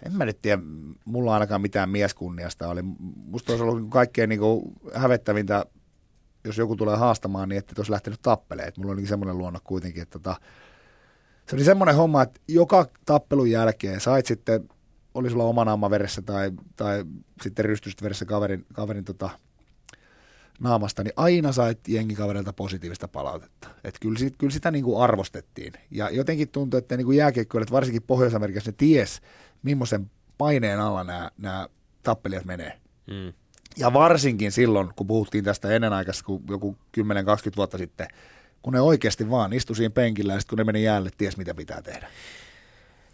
en 0.06 0.12
mä 0.12 0.24
nyt 0.24 0.42
tiedä, 0.42 0.62
mulla 1.04 1.34
ainakaan 1.34 1.60
mitään 1.60 1.90
mieskunniasta 1.90 2.68
oli. 2.68 2.82
Musta 3.26 3.52
olisi 3.52 3.64
ollut 3.64 3.90
kaikkein 3.90 4.28
niin 4.28 4.40
kuin 4.40 4.62
hävettävintä, 4.94 5.66
jos 6.44 6.58
joku 6.58 6.76
tulee 6.76 6.96
haastamaan, 6.96 7.48
niin 7.48 7.58
että 7.58 7.74
olisi 7.78 7.92
lähtenyt 7.92 8.22
tappelemaan. 8.22 8.68
Et 8.68 8.76
mulla 8.76 8.92
oli 8.92 9.06
semmoinen 9.06 9.38
luonne 9.38 9.58
kuitenkin, 9.64 10.02
että 10.02 10.18
tota, 10.18 10.36
se 11.46 11.56
oli 11.56 11.64
semmoinen 11.64 11.96
homma, 11.96 12.22
että 12.22 12.40
joka 12.48 12.86
tappelun 13.04 13.50
jälkeen 13.50 14.00
sait 14.00 14.26
sitten, 14.26 14.68
oli 15.14 15.30
sulla 15.30 15.44
oma 15.44 15.64
naama 15.64 15.90
veressä 15.90 16.22
tai, 16.22 16.50
tai 16.76 17.04
sitten 17.42 17.64
rystystä 17.64 18.02
veressä 18.02 18.24
kaverin, 18.24 18.66
kaverin 18.72 19.04
tota, 19.04 19.30
naamasta, 20.60 21.04
niin 21.04 21.12
aina 21.16 21.52
sait 21.52 21.88
jengikaverilta 21.88 22.52
positiivista 22.52 23.08
palautetta. 23.08 23.68
Et 23.84 23.94
kyllä, 24.00 24.18
sit, 24.18 24.34
kyllä 24.38 24.52
sitä 24.52 24.70
niin 24.70 24.84
kuin 24.84 25.02
arvostettiin. 25.02 25.72
Ja 25.90 26.10
jotenkin 26.10 26.48
tuntui, 26.48 26.78
että 26.78 26.96
niin 26.96 27.04
kuin 27.04 27.16
jääkiekkoilijat, 27.16 27.72
varsinkin 27.72 28.02
Pohjois-Amerikassa, 28.02 28.70
ne 28.70 28.74
ties, 28.78 29.20
millaisen 29.62 30.10
paineen 30.38 30.80
alla 30.80 31.04
nämä, 31.04 31.30
nämä 31.38 31.68
tappelijat 32.02 32.44
menee. 32.44 32.80
Mm. 33.06 33.32
Ja 33.76 33.92
varsinkin 33.92 34.52
silloin, 34.52 34.90
kun 34.96 35.06
puhuttiin 35.06 35.44
tästä 35.44 35.68
ennenaikaisesti, 35.68 36.24
kun 36.24 36.42
joku 36.50 36.76
10-20 37.00 37.02
vuotta 37.56 37.78
sitten, 37.78 38.08
kun 38.62 38.72
ne 38.72 38.80
oikeasti 38.80 39.30
vaan 39.30 39.52
istui 39.52 39.76
siinä 39.76 39.90
penkillä 39.90 40.32
ja 40.32 40.40
sitten 40.40 40.50
kun 40.50 40.58
ne 40.58 40.64
meni 40.64 40.82
jäälle, 40.82 41.10
ties 41.18 41.36
mitä 41.36 41.54
pitää 41.54 41.82
tehdä. 41.82 42.08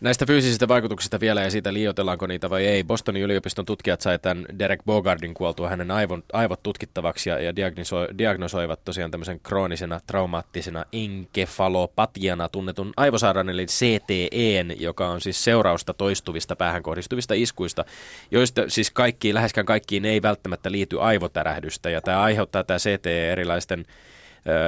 Näistä 0.06 0.26
fyysisistä 0.26 0.68
vaikutuksista 0.68 1.20
vielä 1.20 1.42
ja 1.42 1.50
siitä 1.50 1.72
liioitellaanko 1.72 2.26
niitä 2.26 2.50
vai 2.50 2.66
ei. 2.66 2.84
Bostonin 2.84 3.22
yliopiston 3.22 3.64
tutkijat 3.64 4.00
sai 4.00 4.18
tämän 4.18 4.46
Derek 4.58 4.80
Bogardin 4.84 5.34
kuoltua 5.34 5.68
hänen 5.68 5.90
aivon, 5.90 6.22
aivot 6.32 6.62
tutkittavaksi 6.62 7.30
ja, 7.30 7.40
ja 7.40 7.56
diagnoso, 7.56 8.06
diagnosoivat 8.18 8.84
tosiaan 8.84 9.10
tämmöisen 9.10 9.40
kroonisena 9.40 10.00
traumaattisena 10.06 10.84
enkefalopatiana 10.92 12.48
tunnetun 12.48 12.92
aivosairaan 12.96 13.48
eli 13.48 13.66
CTEn, 13.66 14.80
joka 14.80 15.08
on 15.08 15.20
siis 15.20 15.44
seurausta 15.44 15.94
toistuvista 15.94 16.56
päähän 16.56 16.82
kohdistuvista 16.82 17.34
iskuista, 17.34 17.84
joista 18.30 18.62
siis 18.68 18.90
kaikkiin, 18.90 19.34
läheskään 19.34 19.66
kaikkiin 19.66 20.04
ei 20.04 20.22
välttämättä 20.22 20.72
liity 20.72 21.00
aivotärähdystä 21.00 21.90
ja 21.90 22.00
tämä 22.00 22.22
aiheuttaa 22.22 22.64
tämä 22.64 22.78
CTE 22.78 23.32
erilaisten 23.32 23.86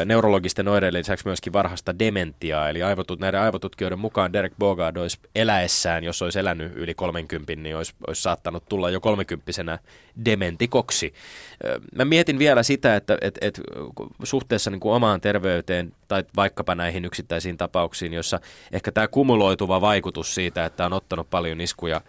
neurologisten 0.04 0.68
oireiden 0.68 0.98
lisäksi 0.98 1.26
myöskin 1.26 1.52
varhaista 1.52 1.98
dementiaa, 1.98 2.68
eli 2.68 2.82
aivotut, 2.82 3.20
näiden 3.20 3.40
aivotutkijoiden 3.40 3.98
mukaan 3.98 4.32
Derek 4.32 4.52
Bogard 4.58 4.96
olisi 4.96 5.18
eläessään, 5.34 6.04
jos 6.04 6.22
olisi 6.22 6.38
elänyt 6.38 6.72
yli 6.76 6.94
30, 6.94 7.54
niin 7.56 7.76
olisi, 7.76 7.94
olisi 8.06 8.22
saattanut 8.22 8.68
tulla 8.68 8.90
jo 8.90 9.00
30 9.00 9.78
dementikoksi. 10.24 11.14
Mä 11.94 12.04
mietin 12.04 12.38
vielä 12.38 12.62
sitä, 12.62 12.96
että 12.96 13.18
et, 13.20 13.38
et, 13.40 13.60
suhteessa 14.22 14.70
niin 14.70 14.80
kuin 14.80 14.94
omaan 14.94 15.20
terveyteen 15.20 15.92
tai 16.08 16.24
vaikkapa 16.36 16.74
näihin 16.74 17.04
yksittäisiin 17.04 17.56
tapauksiin, 17.56 18.12
jossa 18.12 18.40
ehkä 18.72 18.92
tämä 18.92 19.08
kumuloituva 19.08 19.80
vaikutus 19.80 20.34
siitä, 20.34 20.64
että 20.64 20.86
on 20.86 20.92
ottanut 20.92 21.30
paljon 21.30 21.60
iskuja 21.60 22.00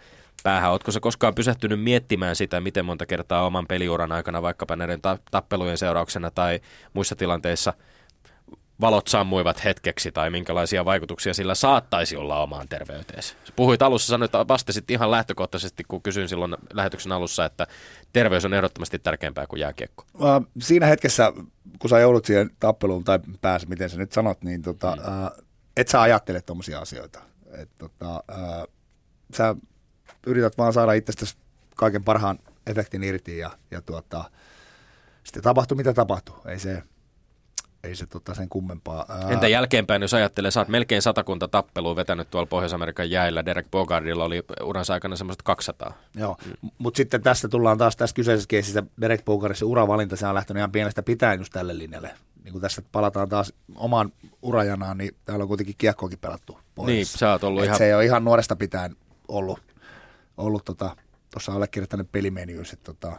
päähän. 0.42 0.70
Oletko 0.70 0.90
sä 0.92 1.00
koskaan 1.00 1.34
pysähtynyt 1.34 1.82
miettimään 1.82 2.36
sitä, 2.36 2.60
miten 2.60 2.84
monta 2.84 3.06
kertaa 3.06 3.46
oman 3.46 3.66
peliuran 3.66 4.12
aikana 4.12 4.42
vaikkapa 4.42 4.76
näiden 4.76 5.00
ta- 5.00 5.18
tappelujen 5.30 5.78
seurauksena 5.78 6.30
tai 6.30 6.60
muissa 6.94 7.16
tilanteissa 7.16 7.72
valot 8.80 9.08
sammuivat 9.08 9.64
hetkeksi 9.64 10.12
tai 10.12 10.30
minkälaisia 10.30 10.84
vaikutuksia 10.84 11.34
sillä 11.34 11.54
saattaisi 11.54 12.16
olla 12.16 12.42
omaan 12.42 12.68
terveyteesi? 12.68 13.36
Puhuit 13.56 13.82
alussa, 13.82 14.10
sanoit, 14.10 14.32
vastasit 14.48 14.90
ihan 14.90 15.10
lähtökohtaisesti, 15.10 15.84
kun 15.84 16.02
kysyin 16.02 16.28
silloin 16.28 16.56
lähetyksen 16.72 17.12
alussa, 17.12 17.44
että 17.44 17.66
terveys 18.12 18.44
on 18.44 18.54
ehdottomasti 18.54 18.98
tärkeämpää 18.98 19.46
kuin 19.46 19.60
jääkiekko. 19.60 20.04
Siinä 20.58 20.86
hetkessä, 20.86 21.32
kun 21.78 21.90
sä 21.90 21.98
joudut 21.98 22.24
siihen 22.24 22.50
tappeluun 22.60 23.04
tai 23.04 23.18
pääsi, 23.40 23.66
miten 23.66 23.90
sä 23.90 23.98
nyt 23.98 24.12
sanot, 24.12 24.44
niin 24.44 24.62
tota, 24.62 24.96
mm. 24.96 25.42
et 25.76 25.88
sä 25.88 26.00
ajattele 26.00 26.40
tommosia 26.40 26.80
asioita. 26.80 27.22
Et, 27.52 27.70
tota, 27.78 28.24
sä 29.36 29.56
yrität 30.26 30.58
vaan 30.58 30.72
saada 30.72 30.92
itsestäsi 30.92 31.36
kaiken 31.76 32.04
parhaan 32.04 32.38
efektin 32.66 33.02
irti 33.02 33.38
ja, 33.38 33.50
ja 33.70 33.82
tuota, 33.82 34.24
sitten 35.24 35.42
tapahtuu 35.42 35.76
mitä 35.76 35.94
tapahtuu. 35.94 36.36
Ei 36.46 36.58
se, 36.58 36.82
ei 37.84 37.94
se 37.94 38.06
tota 38.06 38.34
sen 38.34 38.48
kummempaa. 38.48 39.06
Ää, 39.08 39.30
Entä 39.30 39.48
jälkeenpäin, 39.48 40.02
jos 40.02 40.14
ajattelee, 40.14 40.50
sä 40.50 40.60
oot 40.60 40.68
melkein 40.68 41.02
satakunta 41.02 41.48
tappelua 41.48 41.96
vetänyt 41.96 42.30
tuolla 42.30 42.46
Pohjois-Amerikan 42.46 43.10
jäillä. 43.10 43.44
Derek 43.44 43.70
Bogardilla 43.70 44.24
oli 44.24 44.42
uransa 44.62 44.94
aikana 44.94 45.16
semmoista 45.16 45.42
200. 45.44 45.92
Joo, 46.16 46.36
mm. 46.62 46.70
mutta 46.78 46.96
sitten 46.96 47.22
tässä 47.22 47.48
tullaan 47.48 47.78
taas 47.78 47.96
tässä 47.96 48.14
kyseisessä 48.14 48.48
keisissä 48.48 48.82
Derek 49.00 49.24
Bogarissa 49.24 49.66
uravalinta, 49.66 50.16
se 50.16 50.26
on 50.26 50.34
lähtenyt 50.34 50.60
ihan 50.60 50.72
pienestä 50.72 51.02
pitäen 51.02 51.38
just 51.38 51.52
tälle 51.52 51.78
linjalle. 51.78 52.10
Niin 52.44 52.52
kuin 52.52 52.62
tässä 52.62 52.82
palataan 52.92 53.28
taas 53.28 53.52
omaan 53.74 54.12
urajanaan, 54.42 54.98
niin 54.98 55.16
täällä 55.24 55.42
on 55.42 55.48
kuitenkin 55.48 55.74
kiekkoakin 55.78 56.18
pelattu 56.18 56.58
pois. 56.74 56.86
Niin, 56.86 57.06
sä 57.06 57.32
oot 57.32 57.44
ollut 57.44 57.62
Et 57.62 57.66
ihan... 57.66 57.78
Se 57.78 57.86
ei 57.86 57.94
ole 57.94 58.04
ihan 58.04 58.24
nuoresta 58.24 58.56
pitäen 58.56 58.96
ollut, 59.28 59.60
ollut 60.40 60.64
tota, 60.64 60.96
tuossa 61.32 61.52
allekirjoittanut 61.52 62.12
pelimenyys. 62.12 62.72
Että 62.72 62.92
tota, 62.92 63.16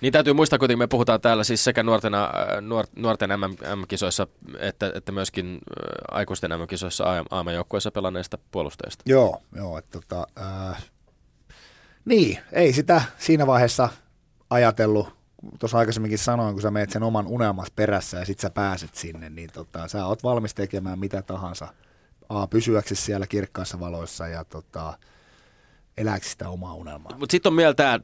Niin 0.00 0.12
täytyy 0.12 0.32
muistaa 0.32 0.58
kuitenkin, 0.58 0.78
me 0.78 0.86
puhutaan 0.86 1.20
täällä 1.20 1.44
siis 1.44 1.64
sekä 1.64 1.82
nuorten, 1.82 2.14
äh, 2.14 2.30
nuor, 2.60 2.86
nuorten 2.96 3.30
MM-kisoissa 3.30 4.26
että, 4.58 4.92
että 4.94 5.12
myöskin 5.12 5.54
äh, 5.54 6.16
aikuisten 6.16 6.50
MM-kisoissa 6.50 7.04
AM-joukkueessa 7.30 7.90
pelanneista 7.90 8.38
puolustajista. 8.50 9.04
Joo, 9.06 9.42
joo. 9.56 9.78
Että 9.78 10.00
tota, 10.00 10.26
ää, 10.36 10.80
niin, 12.04 12.38
ei 12.52 12.72
sitä 12.72 13.02
siinä 13.18 13.46
vaiheessa 13.46 13.88
ajatellut. 14.50 15.08
Tuossa 15.58 15.78
aikaisemminkin 15.78 16.18
sanoin, 16.18 16.54
kun 16.54 16.62
sä 16.62 16.70
meet 16.70 16.90
sen 16.90 17.02
oman 17.02 17.26
unelmas 17.26 17.70
perässä 17.70 18.18
ja 18.18 18.24
sit 18.24 18.40
sä 18.40 18.50
pääset 18.50 18.94
sinne, 18.94 19.30
niin 19.30 19.50
tota, 19.52 19.88
sä 19.88 20.06
oot 20.06 20.22
valmis 20.22 20.54
tekemään 20.54 20.98
mitä 20.98 21.22
tahansa. 21.22 21.68
A, 22.28 22.46
pysyäksesi 22.46 23.02
siellä 23.02 23.26
kirkkaissa 23.26 23.80
valoissa 23.80 24.28
ja 24.28 24.44
tota, 24.44 24.98
elääksesi 25.96 26.32
sitä 26.32 26.48
omaa 26.48 26.74
unelmaa. 26.74 27.16
Mutta 27.18 27.32
sitten 27.32 27.50
on 27.50 27.56
vielä 27.56 27.74
tämä 27.74 28.00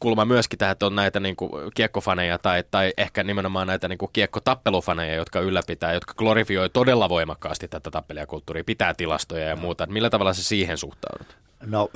kulma 0.00 0.24
myöskin 0.24 0.58
tähän, 0.58 0.72
että 0.72 0.86
on 0.86 0.94
näitä 0.94 1.20
niinku 1.20 1.50
kiekkofaneja 1.74 2.38
tai, 2.38 2.64
tai 2.70 2.92
ehkä 2.96 3.24
nimenomaan 3.24 3.66
näitä 3.66 3.88
niinku 3.88 4.10
kiekkotappelufaneja, 4.12 5.14
jotka 5.14 5.40
ylläpitää, 5.40 5.92
jotka 5.92 6.14
glorifioi 6.14 6.70
todella 6.70 7.08
voimakkaasti 7.08 7.68
tätä 7.68 7.90
tappelijakulttuuria, 7.90 8.64
pitää 8.64 8.94
tilastoja 8.94 9.48
ja 9.48 9.56
muuta. 9.56 9.84
Et 9.84 9.90
millä 9.90 10.10
tavalla 10.10 10.32
se 10.32 10.42
siihen 10.42 10.78
suhtaudut? 10.78 11.36
No, 11.66 11.88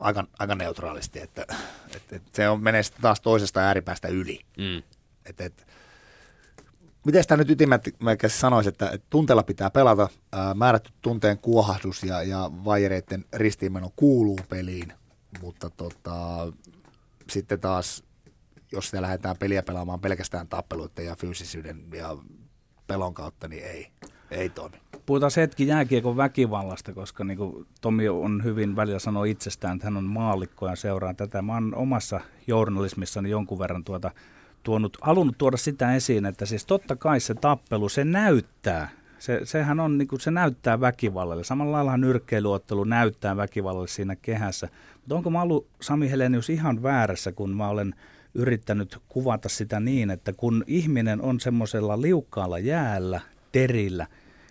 aika, 0.00 0.24
aika 0.38 0.54
neutraalisti, 0.54 1.20
että, 1.20 1.46
että, 1.96 2.16
että 2.16 2.30
se 2.32 2.48
on, 2.48 2.62
menee 2.62 2.82
taas 3.00 3.20
toisesta 3.20 3.60
ääripäästä 3.60 4.08
yli. 4.08 4.40
Mm. 4.58 4.82
Et, 5.26 5.40
et, 5.40 5.66
miten 7.06 7.22
sitä 7.22 7.36
nyt 7.36 7.50
ytimättömästi 7.50 8.28
sanoisi, 8.28 8.68
että, 8.68 8.90
että 8.90 9.06
tunteella 9.10 9.42
pitää 9.42 9.70
pelata, 9.70 10.08
ää, 10.32 10.54
määrätty 10.54 10.90
tunteen 11.02 11.38
kuohahdus 11.38 12.02
ja, 12.02 12.22
ja 12.22 12.50
vaijereiden 12.64 13.24
ristiinmeno 13.32 13.90
kuuluu 13.96 14.38
peliin, 14.48 14.92
mutta 15.42 15.70
tota, 15.70 16.52
sitten 17.28 17.60
taas, 17.60 18.04
jos 18.72 18.86
sitä 18.86 19.02
lähdetään 19.02 19.36
peliä 19.36 19.62
pelaamaan 19.62 20.00
pelkästään 20.00 20.48
tappeluiden 20.48 21.06
ja 21.06 21.16
fyysisyyden 21.16 21.84
ja 21.94 22.16
pelon 22.86 23.14
kautta, 23.14 23.48
niin 23.48 23.64
ei, 23.64 23.88
ei 24.30 24.48
toimi. 24.48 24.76
Puhutaan 25.06 25.32
hetki 25.36 25.66
jääkiekon 25.66 26.16
väkivallasta, 26.16 26.92
koska 26.92 27.24
niin 27.24 27.38
kuin 27.38 27.66
Tomi 27.80 28.08
on 28.08 28.44
hyvin 28.44 28.76
välillä 28.76 28.98
sanoo 28.98 29.24
itsestään, 29.24 29.76
että 29.76 29.86
hän 29.86 29.96
on 29.96 30.04
maallikko 30.04 30.68
ja 30.68 30.76
seuraa 30.76 31.14
tätä. 31.14 31.42
Mä 31.42 31.54
oon 31.54 31.74
omassa 31.74 32.20
journalismissani 32.46 33.30
jonkun 33.30 33.58
verran 33.58 33.84
tuota 33.84 34.10
tuonut, 34.62 34.96
halunnut 35.00 35.38
tuoda 35.38 35.56
sitä 35.56 35.94
esiin, 35.94 36.26
että 36.26 36.46
siis 36.46 36.66
totta 36.66 36.96
kai 36.96 37.20
se 37.20 37.34
tappelu, 37.34 37.88
se 37.88 38.04
näyttää, 38.04 38.90
se, 39.18 39.40
sehän 39.44 39.80
on, 39.80 39.98
niin 39.98 40.08
kuin, 40.08 40.20
se 40.20 40.30
näyttää 40.30 40.80
väkivallalle. 40.80 41.44
Samalla 41.44 41.72
lailla 41.72 41.96
nyrkkeilyottelu 41.96 42.84
näyttää 42.84 43.36
väkivallalle 43.36 43.88
siinä 43.88 44.16
kehässä. 44.16 44.68
Mutta 44.94 45.14
onko 45.14 45.30
mä 45.30 45.42
ollut 45.42 45.66
Sami 45.80 46.10
Helenius 46.10 46.50
ihan 46.50 46.82
väärässä, 46.82 47.32
kun 47.32 47.56
mä 47.56 47.68
olen 47.68 47.94
yrittänyt 48.34 48.98
kuvata 49.08 49.48
sitä 49.48 49.80
niin, 49.80 50.10
että 50.10 50.32
kun 50.32 50.64
ihminen 50.66 51.22
on 51.22 51.40
semmoisella 51.40 52.00
liukkaalla 52.00 52.58
jäällä, 52.58 53.20
terillä, 53.52 54.06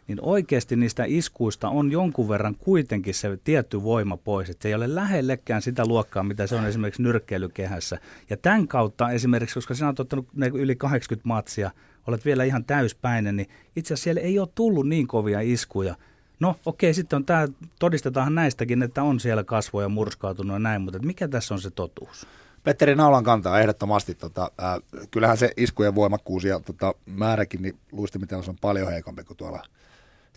niin 0.09 0.19
oikeasti 0.21 0.75
niistä 0.75 1.03
iskuista 1.07 1.69
on 1.69 1.91
jonkun 1.91 2.29
verran 2.29 2.55
kuitenkin 2.55 3.13
se 3.13 3.37
tietty 3.43 3.83
voima 3.83 4.17
pois. 4.17 4.49
Että 4.49 4.63
se 4.63 4.69
ei 4.69 4.75
ole 4.75 4.95
lähellekään 4.95 5.61
sitä 5.61 5.85
luokkaa, 5.85 6.23
mitä 6.23 6.47
se 6.47 6.55
on 6.55 6.65
esimerkiksi 6.65 7.01
nyrkkeilykehässä. 7.01 7.99
Ja 8.29 8.37
tämän 8.37 8.67
kautta 8.67 9.11
esimerkiksi, 9.11 9.53
koska 9.53 9.73
sinä 9.73 9.87
olet 9.87 9.99
ottanut 9.99 10.27
yli 10.53 10.75
80 10.75 11.27
matsia, 11.27 11.71
olet 12.07 12.25
vielä 12.25 12.43
ihan 12.43 12.65
täyspäinen, 12.65 13.35
niin 13.35 13.49
itse 13.75 13.93
asiassa 13.93 14.03
siellä 14.03 14.21
ei 14.21 14.39
ole 14.39 14.49
tullut 14.55 14.87
niin 14.87 15.07
kovia 15.07 15.41
iskuja. 15.41 15.95
No 16.39 16.55
okei, 16.65 16.93
sitten 16.93 17.17
on 17.17 17.25
tämä, 17.25 17.47
todistetaan 17.79 18.35
näistäkin, 18.35 18.83
että 18.83 19.03
on 19.03 19.19
siellä 19.19 19.43
kasvoja 19.43 19.89
murskautunut 19.89 20.55
ja 20.55 20.59
näin, 20.59 20.81
mutta 20.81 20.99
mikä 20.99 21.27
tässä 21.27 21.53
on 21.53 21.61
se 21.61 21.69
totuus? 21.69 22.27
Petteri 22.63 22.95
Naulan 22.95 23.23
kantaa 23.23 23.59
ehdottomasti. 23.59 24.15
Tota, 24.15 24.51
äh, 24.63 25.07
kyllähän 25.11 25.37
se 25.37 25.51
iskujen 25.57 25.95
voimakkuus 25.95 26.43
ja 26.43 26.59
tota, 26.59 26.93
määräkin, 27.05 27.61
niin 27.61 27.77
luistimiten 27.91 28.37
on 28.37 28.55
paljon 28.61 28.91
heikompi 28.91 29.23
kuin 29.23 29.37
tuolla 29.37 29.63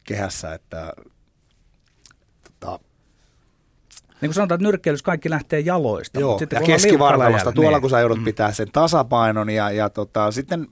kehässä, 0.05 0.55
että 0.55 0.93
tota, 2.45 2.79
niin 4.21 4.29
kuin 4.29 4.35
sanotaan, 4.35 4.57
että 4.57 4.67
nyrkkeilyssä 4.67 5.05
kaikki 5.05 5.31
lähtee 5.31 5.61
jaloista. 5.61 6.21
Joo, 6.21 6.39
sitten, 6.39 6.61
ja 6.61 6.67
keskivartalosta 6.67 7.53
tuolla, 7.53 7.77
niin. 7.77 7.81
kun 7.81 7.91
sä 7.91 8.01
joudut 8.01 8.19
mm. 8.19 8.25
pitää 8.25 8.53
sen 8.53 8.69
tasapainon. 8.73 9.51
Ja, 9.51 9.71
ja 9.71 9.91
tota, 9.91 10.31
sitten, 10.31 10.67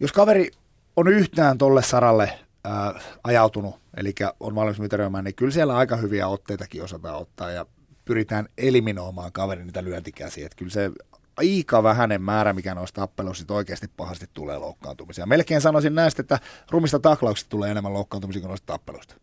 jos 0.00 0.12
kaveri 0.12 0.50
on 0.96 1.08
yhtään 1.08 1.58
tolle 1.58 1.82
saralle 1.82 2.32
ää, 2.64 3.00
ajautunut, 3.24 3.80
eli 3.96 4.14
on 4.40 4.54
valmis 4.54 4.80
mytäröimään, 4.80 5.24
niin 5.24 5.34
kyllä 5.34 5.52
siellä 5.52 5.76
aika 5.76 5.96
hyviä 5.96 6.28
otteitakin 6.28 6.84
osataan 6.84 7.16
ottaa 7.16 7.50
ja 7.50 7.66
pyritään 8.04 8.48
eliminoimaan 8.58 9.32
kaverin 9.32 9.66
niitä 9.66 9.84
lyöntikäsiä. 9.84 10.46
Että 10.46 10.56
kyllä 10.56 10.70
se 10.70 10.90
aika 11.38 11.82
vähäinen 11.82 12.22
määrä, 12.22 12.52
mikä 12.52 12.74
noista 12.74 13.00
tappeluista 13.00 13.54
oikeasti 13.54 13.86
pahasti 13.96 14.26
tulee 14.34 14.58
loukkaantumisia. 14.58 15.26
Melkein 15.26 15.60
sanoisin 15.60 15.94
näistä, 15.94 16.22
että 16.22 16.38
rumista 16.70 16.98
taklauksista 16.98 17.50
tulee 17.50 17.70
enemmän 17.70 17.92
loukkaantumisia 17.92 18.40
kuin 18.40 18.48
noista 18.48 18.66
tappeluista. 18.66 19.14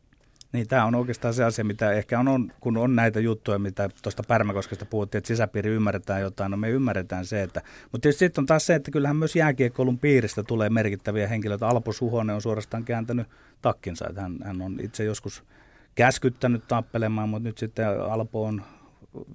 Niin, 0.51 0.67
tämä 0.67 0.85
on 0.85 0.95
oikeastaan 0.95 1.33
se 1.33 1.43
asia, 1.43 1.65
mitä 1.65 1.91
ehkä 1.91 2.19
on, 2.19 2.51
kun 2.59 2.77
on 2.77 2.95
näitä 2.95 3.19
juttuja, 3.19 3.59
mitä 3.59 3.89
tuosta 4.03 4.23
Pärmäkoskesta 4.27 4.85
puhuttiin, 4.85 5.17
että 5.17 5.27
sisäpiiri 5.27 5.71
ymmärretään 5.71 6.21
jotain, 6.21 6.51
no 6.51 6.57
me 6.57 6.69
ymmärretään 6.69 7.25
se, 7.25 7.43
että, 7.43 7.61
mutta 7.91 8.01
tietysti 8.01 8.25
sitten 8.25 8.41
on 8.41 8.45
taas 8.45 8.65
se, 8.65 8.75
että 8.75 8.91
kyllähän 8.91 9.15
myös 9.15 9.35
jääkiekkoulun 9.35 9.99
piiristä 9.99 10.43
tulee 10.43 10.69
merkittäviä 10.69 11.27
henkilöitä. 11.27 11.67
Alpo 11.67 11.93
Suhonen 11.93 12.35
on 12.35 12.41
suorastaan 12.41 12.83
kääntänyt 12.83 13.27
takkinsa, 13.61 14.05
että 14.09 14.21
hän, 14.21 14.37
hän 14.43 14.61
on 14.61 14.79
itse 14.81 15.03
joskus 15.03 15.43
käskyttänyt 15.95 16.67
tappelemaan, 16.67 17.29
mutta 17.29 17.49
nyt 17.49 17.57
sitten 17.57 18.01
Alpo 18.01 18.45
on 18.45 18.63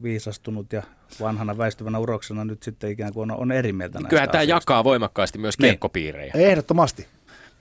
viisastunut 0.03 0.73
ja 0.73 0.83
vanhana 1.21 1.59
väistyvänä 1.59 1.99
uroksena 1.99 2.45
nyt 2.45 2.63
sitten 2.63 2.91
ikään 2.91 3.13
kuin 3.13 3.31
on, 3.31 3.39
on 3.39 3.53
eri 3.53 3.73
mieltä 3.73 3.99
näistä 3.99 4.09
Kyllähän 4.09 4.31
tämä 4.31 4.43
asioista. 4.43 4.63
jakaa 4.73 4.85
voimakkaasti 4.85 5.39
myös 5.39 5.59
Niin. 5.59 5.67
kiekkopiirejä. 5.69 6.33
Ehdottomasti. 6.37 7.07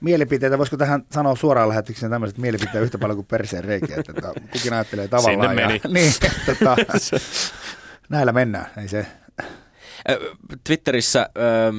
Mielipiteitä, 0.00 0.58
voisiko 0.58 0.76
tähän 0.76 1.02
sanoa 1.12 1.36
suoraan 1.36 1.68
lähetykseen 1.68 2.10
tämmöiset 2.10 2.38
mielipiteet 2.38 2.84
yhtä 2.84 2.98
paljon 2.98 3.16
kuin 3.16 3.26
perseen 3.26 3.64
reikiä, 3.64 3.96
että 3.96 4.12
tota, 4.14 4.32
kukin 4.52 4.72
ajattelee 4.72 5.08
tavallaan. 5.08 5.48
Sinne 5.50 5.66
meni. 5.66 5.80
Ja, 5.84 5.90
niin, 5.94 6.12
tota, 6.46 6.76
näillä 8.08 8.32
mennään, 8.32 8.66
ei 8.76 8.88
se. 8.88 9.06
Twitterissä 10.64 11.30
ö, 11.38 11.72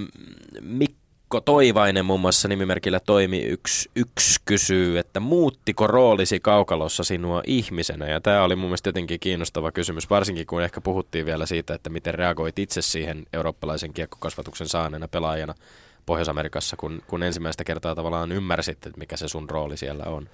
Mikko 1.32 1.42
Toivainen 1.42 2.06
muun 2.06 2.20
muassa 2.20 2.48
nimimerkillä 2.48 3.00
toimi 3.00 3.40
yksi, 3.40 3.92
yksi 3.96 4.40
kysyy, 4.46 5.00
että 5.00 5.20
muuttiko 5.20 5.88
roolisi 5.88 6.40
kaukalossa 6.40 7.04
sinua 7.04 7.42
ihmisenä? 7.48 8.08
Ja 8.08 8.22
tämä 8.22 8.44
oli 8.44 8.56
mun 8.56 8.66
mielestä 8.66 8.90
jotenkin 8.90 9.20
kiinnostava 9.20 9.72
kysymys, 9.72 10.10
varsinkin 10.10 10.46
kun 10.46 10.62
ehkä 10.62 10.82
puhuttiin 10.82 11.26
vielä 11.26 11.46
siitä, 11.46 11.74
että 11.74 11.90
miten 11.90 12.14
reagoit 12.14 12.60
itse 12.60 12.82
siihen 12.82 13.26
eurooppalaisen 13.34 13.94
kiekkokasvatuksen 13.94 14.68
saaneena 14.68 15.08
pelaajana 15.08 15.54
Pohjois-Amerikassa, 16.06 16.76
kun, 16.78 17.02
kun 17.08 17.24
ensimmäistä 17.24 17.64
kertaa 17.64 17.96
tavallaan 17.96 18.32
ymmärsit, 18.32 18.86
että 18.86 19.00
mikä 19.00 19.18
se 19.18 19.28
sun 19.28 19.50
rooli 19.50 19.78
siellä 19.78 20.04
on. 20.04 20.30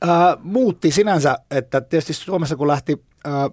Ää, 0.00 0.36
muutti 0.42 0.90
sinänsä, 0.90 1.38
että 1.50 1.80
tietysti 1.80 2.12
Suomessa 2.12 2.56
kun 2.56 2.68
lähti 2.68 3.04
ää, 3.24 3.50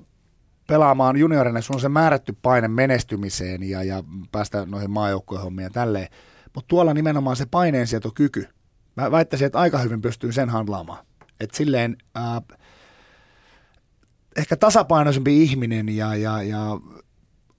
pelaamaan 0.67 1.17
juniorina, 1.17 1.61
sun 1.61 1.75
on 1.75 1.81
se 1.81 1.89
määrätty 1.89 2.35
paine 2.41 2.67
menestymiseen 2.67 3.69
ja, 3.69 3.83
ja 3.83 4.03
päästä 4.31 4.65
noihin 4.65 4.91
maajoukkojen 4.91 5.43
hommiin 5.43 5.63
ja 5.63 5.69
tälleen. 5.69 6.07
Mutta 6.55 6.67
tuolla 6.67 6.93
nimenomaan 6.93 7.35
se 7.35 7.45
paineensietokyky. 7.45 8.47
Mä 8.95 9.11
väittäisin, 9.11 9.45
että 9.45 9.59
aika 9.59 9.77
hyvin 9.77 10.01
pystyy 10.01 10.31
sen 10.31 10.49
handlaamaan. 10.49 11.05
Että 11.39 11.57
silleen 11.57 11.97
ää, 12.15 12.41
ehkä 14.37 14.55
tasapainoisempi 14.55 15.43
ihminen 15.43 15.89
ja, 15.89 16.15
ja, 16.15 16.43
ja 16.43 16.79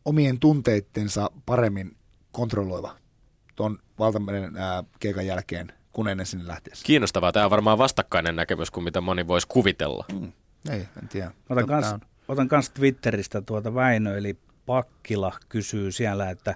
omien 0.05 0.39
tunteittensa 0.39 1.31
paremmin 1.47 1.97
kontrolloiva 2.33 2.97
tuon 3.57 3.79
valtameren 3.99 4.57
ää, 4.57 4.85
keikan 5.01 5.27
jälkeen 5.27 5.73
kuin 5.93 6.09
ennen 6.09 6.27
sinne 6.27 6.47
lähtiessä. 6.47 6.85
Kiinnostavaa, 6.87 7.33
tämä 7.33 7.45
on 7.45 7.51
varmaan 7.51 7.79
vastakkainen 7.79 8.37
näkemys 8.37 8.71
kuin 8.71 8.85
mitä 8.85 9.01
moni 9.01 9.27
voisi 9.27 9.47
kuvitella. 9.49 10.05
Mm. 10.21 10.33
Ei, 10.71 10.89
en 11.03 11.09
tiedä. 11.09 11.31
Otan 11.51 11.67
kans, 11.67 11.95
otan 12.29 12.49
kans 12.49 12.71
Twitteristä 12.71 13.41
tuota 13.43 13.75
Väinö, 13.75 14.19
eli 14.19 14.39
Pakkila 14.67 15.33
kysyy 15.49 15.93
siellä, 15.93 16.31
että 16.31 16.55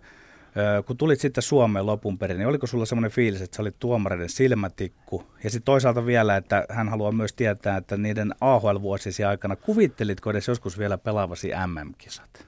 kun 0.86 0.96
tulit 0.96 1.20
sitten 1.20 1.42
Suomeen 1.42 1.86
lopun 1.86 2.18
perin, 2.18 2.38
niin 2.38 2.48
oliko 2.48 2.66
sulla 2.66 2.86
semmoinen 2.86 3.10
fiilis, 3.10 3.42
että 3.42 3.56
sä 3.56 3.62
olit 3.62 3.78
tuomareiden 3.78 4.28
silmätikku? 4.28 5.24
Ja 5.44 5.50
sitten 5.50 5.64
toisaalta 5.64 6.06
vielä, 6.06 6.36
että 6.36 6.66
hän 6.68 6.88
haluaa 6.88 7.12
myös 7.12 7.32
tietää, 7.32 7.76
että 7.76 7.96
niiden 7.96 8.34
AHL-vuosisi 8.40 9.24
aikana 9.24 9.56
kuvittelitko 9.56 10.30
edes 10.30 10.48
joskus 10.48 10.78
vielä 10.78 10.98
pelaavasi 10.98 11.50
MM-kisat? 11.66 12.46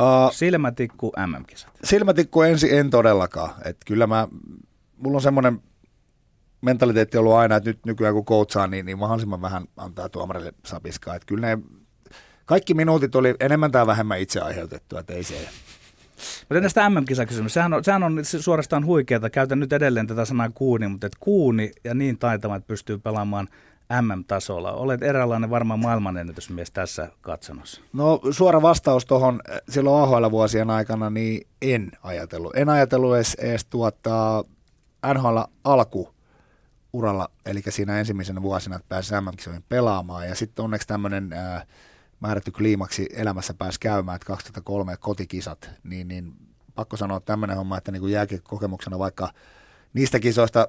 Uh, 0.00 0.32
Silmätikku 0.32 1.12
MM-kisat. 1.26 1.70
silmätikku 1.84 2.42
ensi 2.42 2.76
en 2.76 2.90
todellakaan. 2.90 3.50
Et 3.64 3.76
kyllä 3.86 4.06
mä, 4.06 4.28
mulla 4.96 5.16
on 5.16 5.22
semmoinen 5.22 5.62
mentaliteetti 6.60 7.18
ollut 7.18 7.32
aina, 7.32 7.56
että 7.56 7.70
nyt 7.70 7.86
nykyään 7.86 8.14
kun 8.14 8.24
coachaa, 8.24 8.66
niin, 8.66 8.86
niin 8.86 8.98
mahdollisimman 8.98 9.42
vähän 9.42 9.64
antaa 9.76 10.08
tuomarille 10.08 10.52
sapiskaa. 10.66 11.14
Että 11.14 11.26
kyllä 11.26 11.46
ne 11.46 11.58
kaikki 12.44 12.74
minuutit 12.74 13.14
oli 13.14 13.34
enemmän 13.40 13.70
tai 13.70 13.86
vähemmän 13.86 14.20
itse 14.20 14.40
aiheutettua, 14.40 15.00
että 15.00 15.12
ei 15.14 15.22
se. 15.22 15.48
Mutta 16.40 16.60
tästä 16.62 16.90
MM-kisakysymys, 16.90 17.54
sehän 17.54 17.72
on, 17.72 17.84
sehän 17.84 18.02
on 18.02 18.20
suorastaan 18.24 18.86
huikeaa. 18.86 19.30
Käytän 19.30 19.60
nyt 19.60 19.72
edelleen 19.72 20.06
tätä 20.06 20.24
sanaa 20.24 20.50
kuuni, 20.54 20.88
mutta 20.88 21.06
et 21.06 21.16
kuuni 21.20 21.72
ja 21.84 21.94
niin 21.94 22.18
taitava, 22.18 22.56
että 22.56 22.66
pystyy 22.66 22.98
pelaamaan 22.98 23.48
MM-tasolla. 24.00 24.72
Olet 24.72 25.02
eräänlainen 25.02 25.50
varmaan 25.50 25.80
maailmanennätysmies 25.80 26.70
tässä 26.70 27.08
katsonossa. 27.20 27.80
No 27.92 28.20
suora 28.30 28.62
vastaus 28.62 29.06
tuohon 29.06 29.40
silloin 29.68 30.02
AHL-vuosien 30.02 30.70
aikana, 30.70 31.10
niin 31.10 31.46
en 31.62 31.90
ajatellut. 32.02 32.56
En 32.56 32.68
ajatellut 32.68 33.16
edes, 33.16 33.34
edes 33.34 33.64
tuottaa 33.64 34.44
NHL 35.14 35.38
alku 35.64 36.14
uralla, 36.92 37.28
eli 37.46 37.62
siinä 37.68 37.98
ensimmäisenä 37.98 38.42
vuosina, 38.42 38.76
että 38.76 38.88
pääsi 38.88 39.14
MM-kisoihin 39.14 39.64
pelaamaan. 39.68 40.28
Ja 40.28 40.34
sitten 40.34 40.64
onneksi 40.64 40.88
tämmöinen 40.88 41.32
äh, 41.32 41.66
määrätty 42.20 42.50
kliimaksi 42.50 43.08
elämässä 43.14 43.54
pääsi 43.54 43.80
käymään, 43.80 44.16
että 44.16 44.26
2003 44.26 44.96
kotikisat, 44.96 45.70
niin, 45.84 46.08
niin 46.08 46.32
pakko 46.74 46.96
sanoa 46.96 47.20
tämmöinen 47.20 47.56
homma, 47.56 47.78
että 47.78 47.92
niin 47.92 48.00
kuin 48.00 48.12
kokemuksena 48.42 48.98
vaikka 48.98 49.32
niistä 49.94 50.18
kisoista 50.18 50.68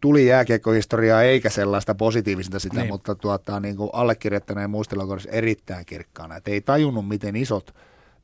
tuli 0.00 0.26
jääkiekkohistoriaa 0.26 1.22
eikä 1.22 1.50
sellaista 1.50 1.94
positiivista 1.94 2.58
sitä, 2.58 2.80
niin. 2.80 2.88
mutta 2.88 3.14
tuota, 3.14 3.60
niin 3.60 3.76
kuin 3.76 3.90
allekirjoittaneen 3.92 4.70
muistelukohdassa 4.70 5.30
erittäin 5.30 5.86
kirkkaana. 5.86 6.36
että 6.36 6.50
ei 6.50 6.60
tajunnut, 6.60 7.08
miten, 7.08 7.36
isot, 7.36 7.74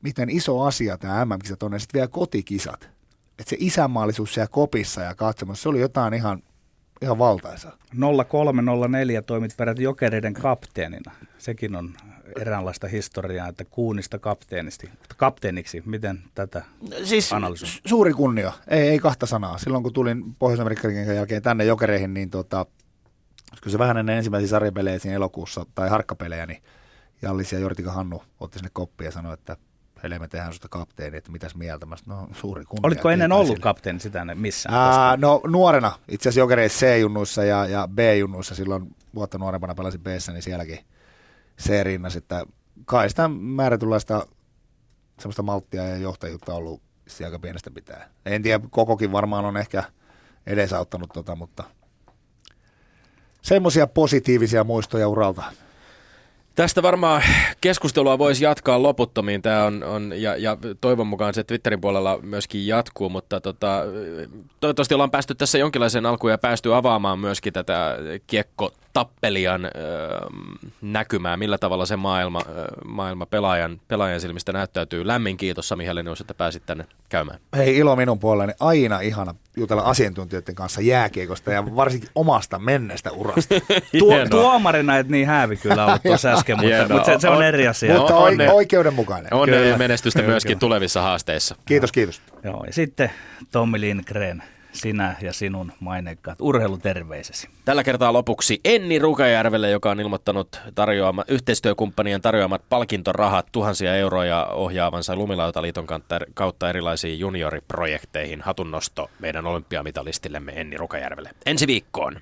miten 0.01 0.29
iso 0.29 0.61
asia 0.61 0.97
tämä 0.97 1.25
MM-kisat 1.25 1.63
on, 1.63 1.73
ja 1.73 1.79
sitten 1.79 1.99
vielä 1.99 2.07
kotikisat. 2.07 2.89
Että 3.39 3.49
se 3.49 3.57
isänmaallisuus 3.59 4.33
siellä 4.33 4.47
kopissa 4.47 5.01
ja 5.01 5.15
katsomassa, 5.15 5.63
se 5.63 5.69
oli 5.69 5.79
jotain 5.79 6.13
ihan, 6.13 6.43
ihan 7.01 7.17
valtaisaa. 7.17 7.77
0304 8.29 9.21
toimit 9.21 9.57
peräti 9.57 9.83
jokereiden 9.83 10.33
kapteenina. 10.33 11.11
Sekin 11.37 11.75
on 11.75 11.93
eräänlaista 12.35 12.87
historiaa, 12.87 13.47
että 13.47 13.65
kuunista 13.65 14.19
kapteeniksi. 14.19 14.89
kapteeniksi. 15.17 15.83
Miten 15.85 16.23
tätä 16.35 16.63
siis 17.03 17.33
analysoin? 17.33 17.71
Suuri 17.85 18.13
kunnio, 18.13 18.53
ei, 18.67 18.87
ei 18.87 18.99
kahta 18.99 19.25
sanaa. 19.25 19.57
Silloin 19.57 19.83
kun 19.83 19.93
tulin 19.93 20.35
Pohjois-Amerikan 20.39 21.15
jälkeen 21.15 21.41
tänne 21.43 21.65
jokereihin, 21.65 22.13
niin 22.13 22.29
tota, 22.29 22.65
kun 23.63 23.71
se 23.71 23.79
vähän 23.79 23.97
ennen 23.97 24.17
ensimmäisiä 24.17 24.49
sarjapelejä 24.49 24.99
siinä 24.99 25.15
elokuussa, 25.15 25.65
tai 25.75 25.89
harkkapelejä, 25.89 26.45
niin 26.45 26.63
Jallis 27.21 27.51
ja 27.51 27.59
Jortika 27.59 27.91
Hannu 27.91 28.23
otti 28.39 28.59
sinne 28.59 28.69
koppia 28.73 29.07
ja 29.07 29.11
sanoi, 29.11 29.33
että 29.33 29.57
Hele, 30.03 30.19
me 30.19 30.27
tehdään 30.27 30.51
sinusta 30.51 30.67
kapteeni, 30.69 31.17
että 31.17 31.31
mitäs 31.31 31.55
mieltä. 31.55 31.85
Mä 31.85 31.95
no 32.05 32.27
suuri 32.33 32.65
kunnia. 32.65 32.87
Olitko 32.87 33.09
ennen 33.09 33.31
ollut 33.31 33.47
sille. 33.47 33.59
kapteeni 33.59 33.99
sitä 33.99 34.35
missään? 34.35 34.75
Ää, 34.75 35.17
no 35.17 35.41
nuorena, 35.47 35.91
itse 36.07 36.29
asiassa 36.29 36.39
jokereissa 36.39 36.85
C-junnuissa 36.85 37.43
ja, 37.43 37.65
ja 37.65 37.87
B-junnuissa 37.95 38.55
silloin 38.55 38.95
vuotta 39.15 39.37
nuorempana 39.37 39.75
pelasin 39.75 40.01
b 40.01 40.07
niin 40.07 40.41
sielläkin 40.41 40.79
C-rinnas, 41.61 42.15
että 42.15 42.45
kai 42.85 43.09
sitä 43.09 43.27
määrätynlaista 43.27 44.27
semmoista 45.19 45.43
malttia 45.43 45.83
ja 45.83 45.97
johtajuutta 45.97 46.53
ollut 46.53 46.81
aika 47.25 47.39
pienestä 47.39 47.71
pitää. 47.71 48.09
En 48.25 48.43
tiedä, 48.43 48.63
kokokin 48.69 49.11
varmaan 49.11 49.45
on 49.45 49.57
ehkä 49.57 49.83
edesauttanut 50.47 51.09
tota, 51.13 51.35
mutta 51.35 51.63
semmoisia 53.41 53.87
positiivisia 53.87 54.63
muistoja 54.63 55.07
uralta. 55.07 55.43
Tästä 56.55 56.83
varmaan 56.83 57.23
keskustelua 57.61 58.17
voisi 58.17 58.43
jatkaa 58.43 58.83
loputtomiin. 58.83 59.41
Tämä 59.41 59.63
on, 59.63 59.83
on 59.83 60.13
ja, 60.15 60.35
ja, 60.35 60.57
toivon 60.81 61.07
mukaan 61.07 61.33
se 61.33 61.43
Twitterin 61.43 61.81
puolella 61.81 62.19
myöskin 62.21 62.67
jatkuu, 62.67 63.09
mutta 63.09 63.41
tota, 63.41 63.83
toivottavasti 64.59 64.93
ollaan 64.93 65.11
päästy 65.11 65.35
tässä 65.35 65.57
jonkinlaiseen 65.57 66.05
alkuun 66.05 66.31
ja 66.31 66.37
päästy 66.37 66.75
avaamaan 66.75 67.19
myöskin 67.19 67.53
tätä 67.53 67.97
kiekko 68.27 68.71
tappelijan 68.97 69.65
ö, 69.65 69.69
näkymää, 70.81 71.37
millä 71.37 71.57
tavalla 71.57 71.85
se 71.85 71.95
maailma, 71.95 72.41
ö, 72.49 72.67
maailma 72.85 73.25
pelaajan, 73.25 73.81
pelaajan 73.87 74.21
silmistä 74.21 74.53
näyttäytyy. 74.53 75.07
Lämmin 75.07 75.37
kiitos 75.37 75.67
Sami 75.67 75.85
Helenius, 75.85 76.21
että 76.21 76.33
pääsit 76.33 76.65
tänne 76.65 76.85
käymään. 77.09 77.39
Hei 77.55 77.77
ilo 77.77 77.95
minun 77.95 78.19
puolellani. 78.19 78.53
Aina 78.59 78.99
ihana 78.99 79.35
jutella 79.57 79.81
asiantuntijoiden 79.81 80.55
kanssa 80.55 80.81
jääkiekosta 80.81 81.51
ja 81.51 81.75
varsinkin 81.75 82.09
omasta 82.15 82.59
menneestä 82.59 83.11
urasta. 83.11 83.55
Tuo, 83.99 84.25
tuomarina 84.29 84.97
et 84.97 85.09
niin 85.09 85.27
häävi 85.27 85.57
kyllä 85.57 85.85
ollut 85.85 86.03
tuossa 86.03 86.29
äsken, 86.33 86.57
mutta, 86.57 86.93
mutta 86.93 87.05
se, 87.05 87.19
se, 87.19 87.29
on 87.29 87.43
eri 87.43 87.67
asia. 87.67 87.97
Mutta 87.97 88.15
on, 88.15 88.33
oikeudenmukainen. 88.51 89.33
Onnea 89.33 89.65
ja 89.65 89.77
menestystä 89.77 90.21
myöskin 90.21 90.59
tulevissa 90.59 91.01
haasteissa. 91.01 91.55
Kiitos, 91.65 91.91
kiitos. 91.91 92.21
Joo, 92.43 92.63
ja 92.63 92.73
sitten 92.73 93.11
Tommi 93.51 93.79
Lindgren 93.81 94.43
sinä 94.77 95.15
ja 95.21 95.33
sinun 95.33 95.71
maineikkaat 95.79 96.41
urheiluterveisesi. 96.41 97.49
Tällä 97.65 97.83
kertaa 97.83 98.13
lopuksi 98.13 98.61
Enni 98.65 98.99
Rukajärvelle, 98.99 99.69
joka 99.69 99.91
on 99.91 99.99
ilmoittanut 99.99 100.61
tarjoama, 100.75 101.23
yhteistyökumppanien 101.27 102.21
tarjoamat 102.21 102.61
palkintorahat 102.69 103.47
tuhansia 103.51 103.95
euroja 103.95 104.45
ohjaavansa 104.45 105.15
Lumilautaliiton 105.15 105.87
kautta 106.33 106.69
erilaisiin 106.69 107.19
junioriprojekteihin. 107.19 108.41
Hatunnosto 108.41 109.09
meidän 109.19 109.45
olympiamitalistillemme 109.45 110.51
Enni 110.55 110.77
Rukajärvelle. 110.77 111.29
Ensi 111.45 111.67
viikkoon. 111.67 112.21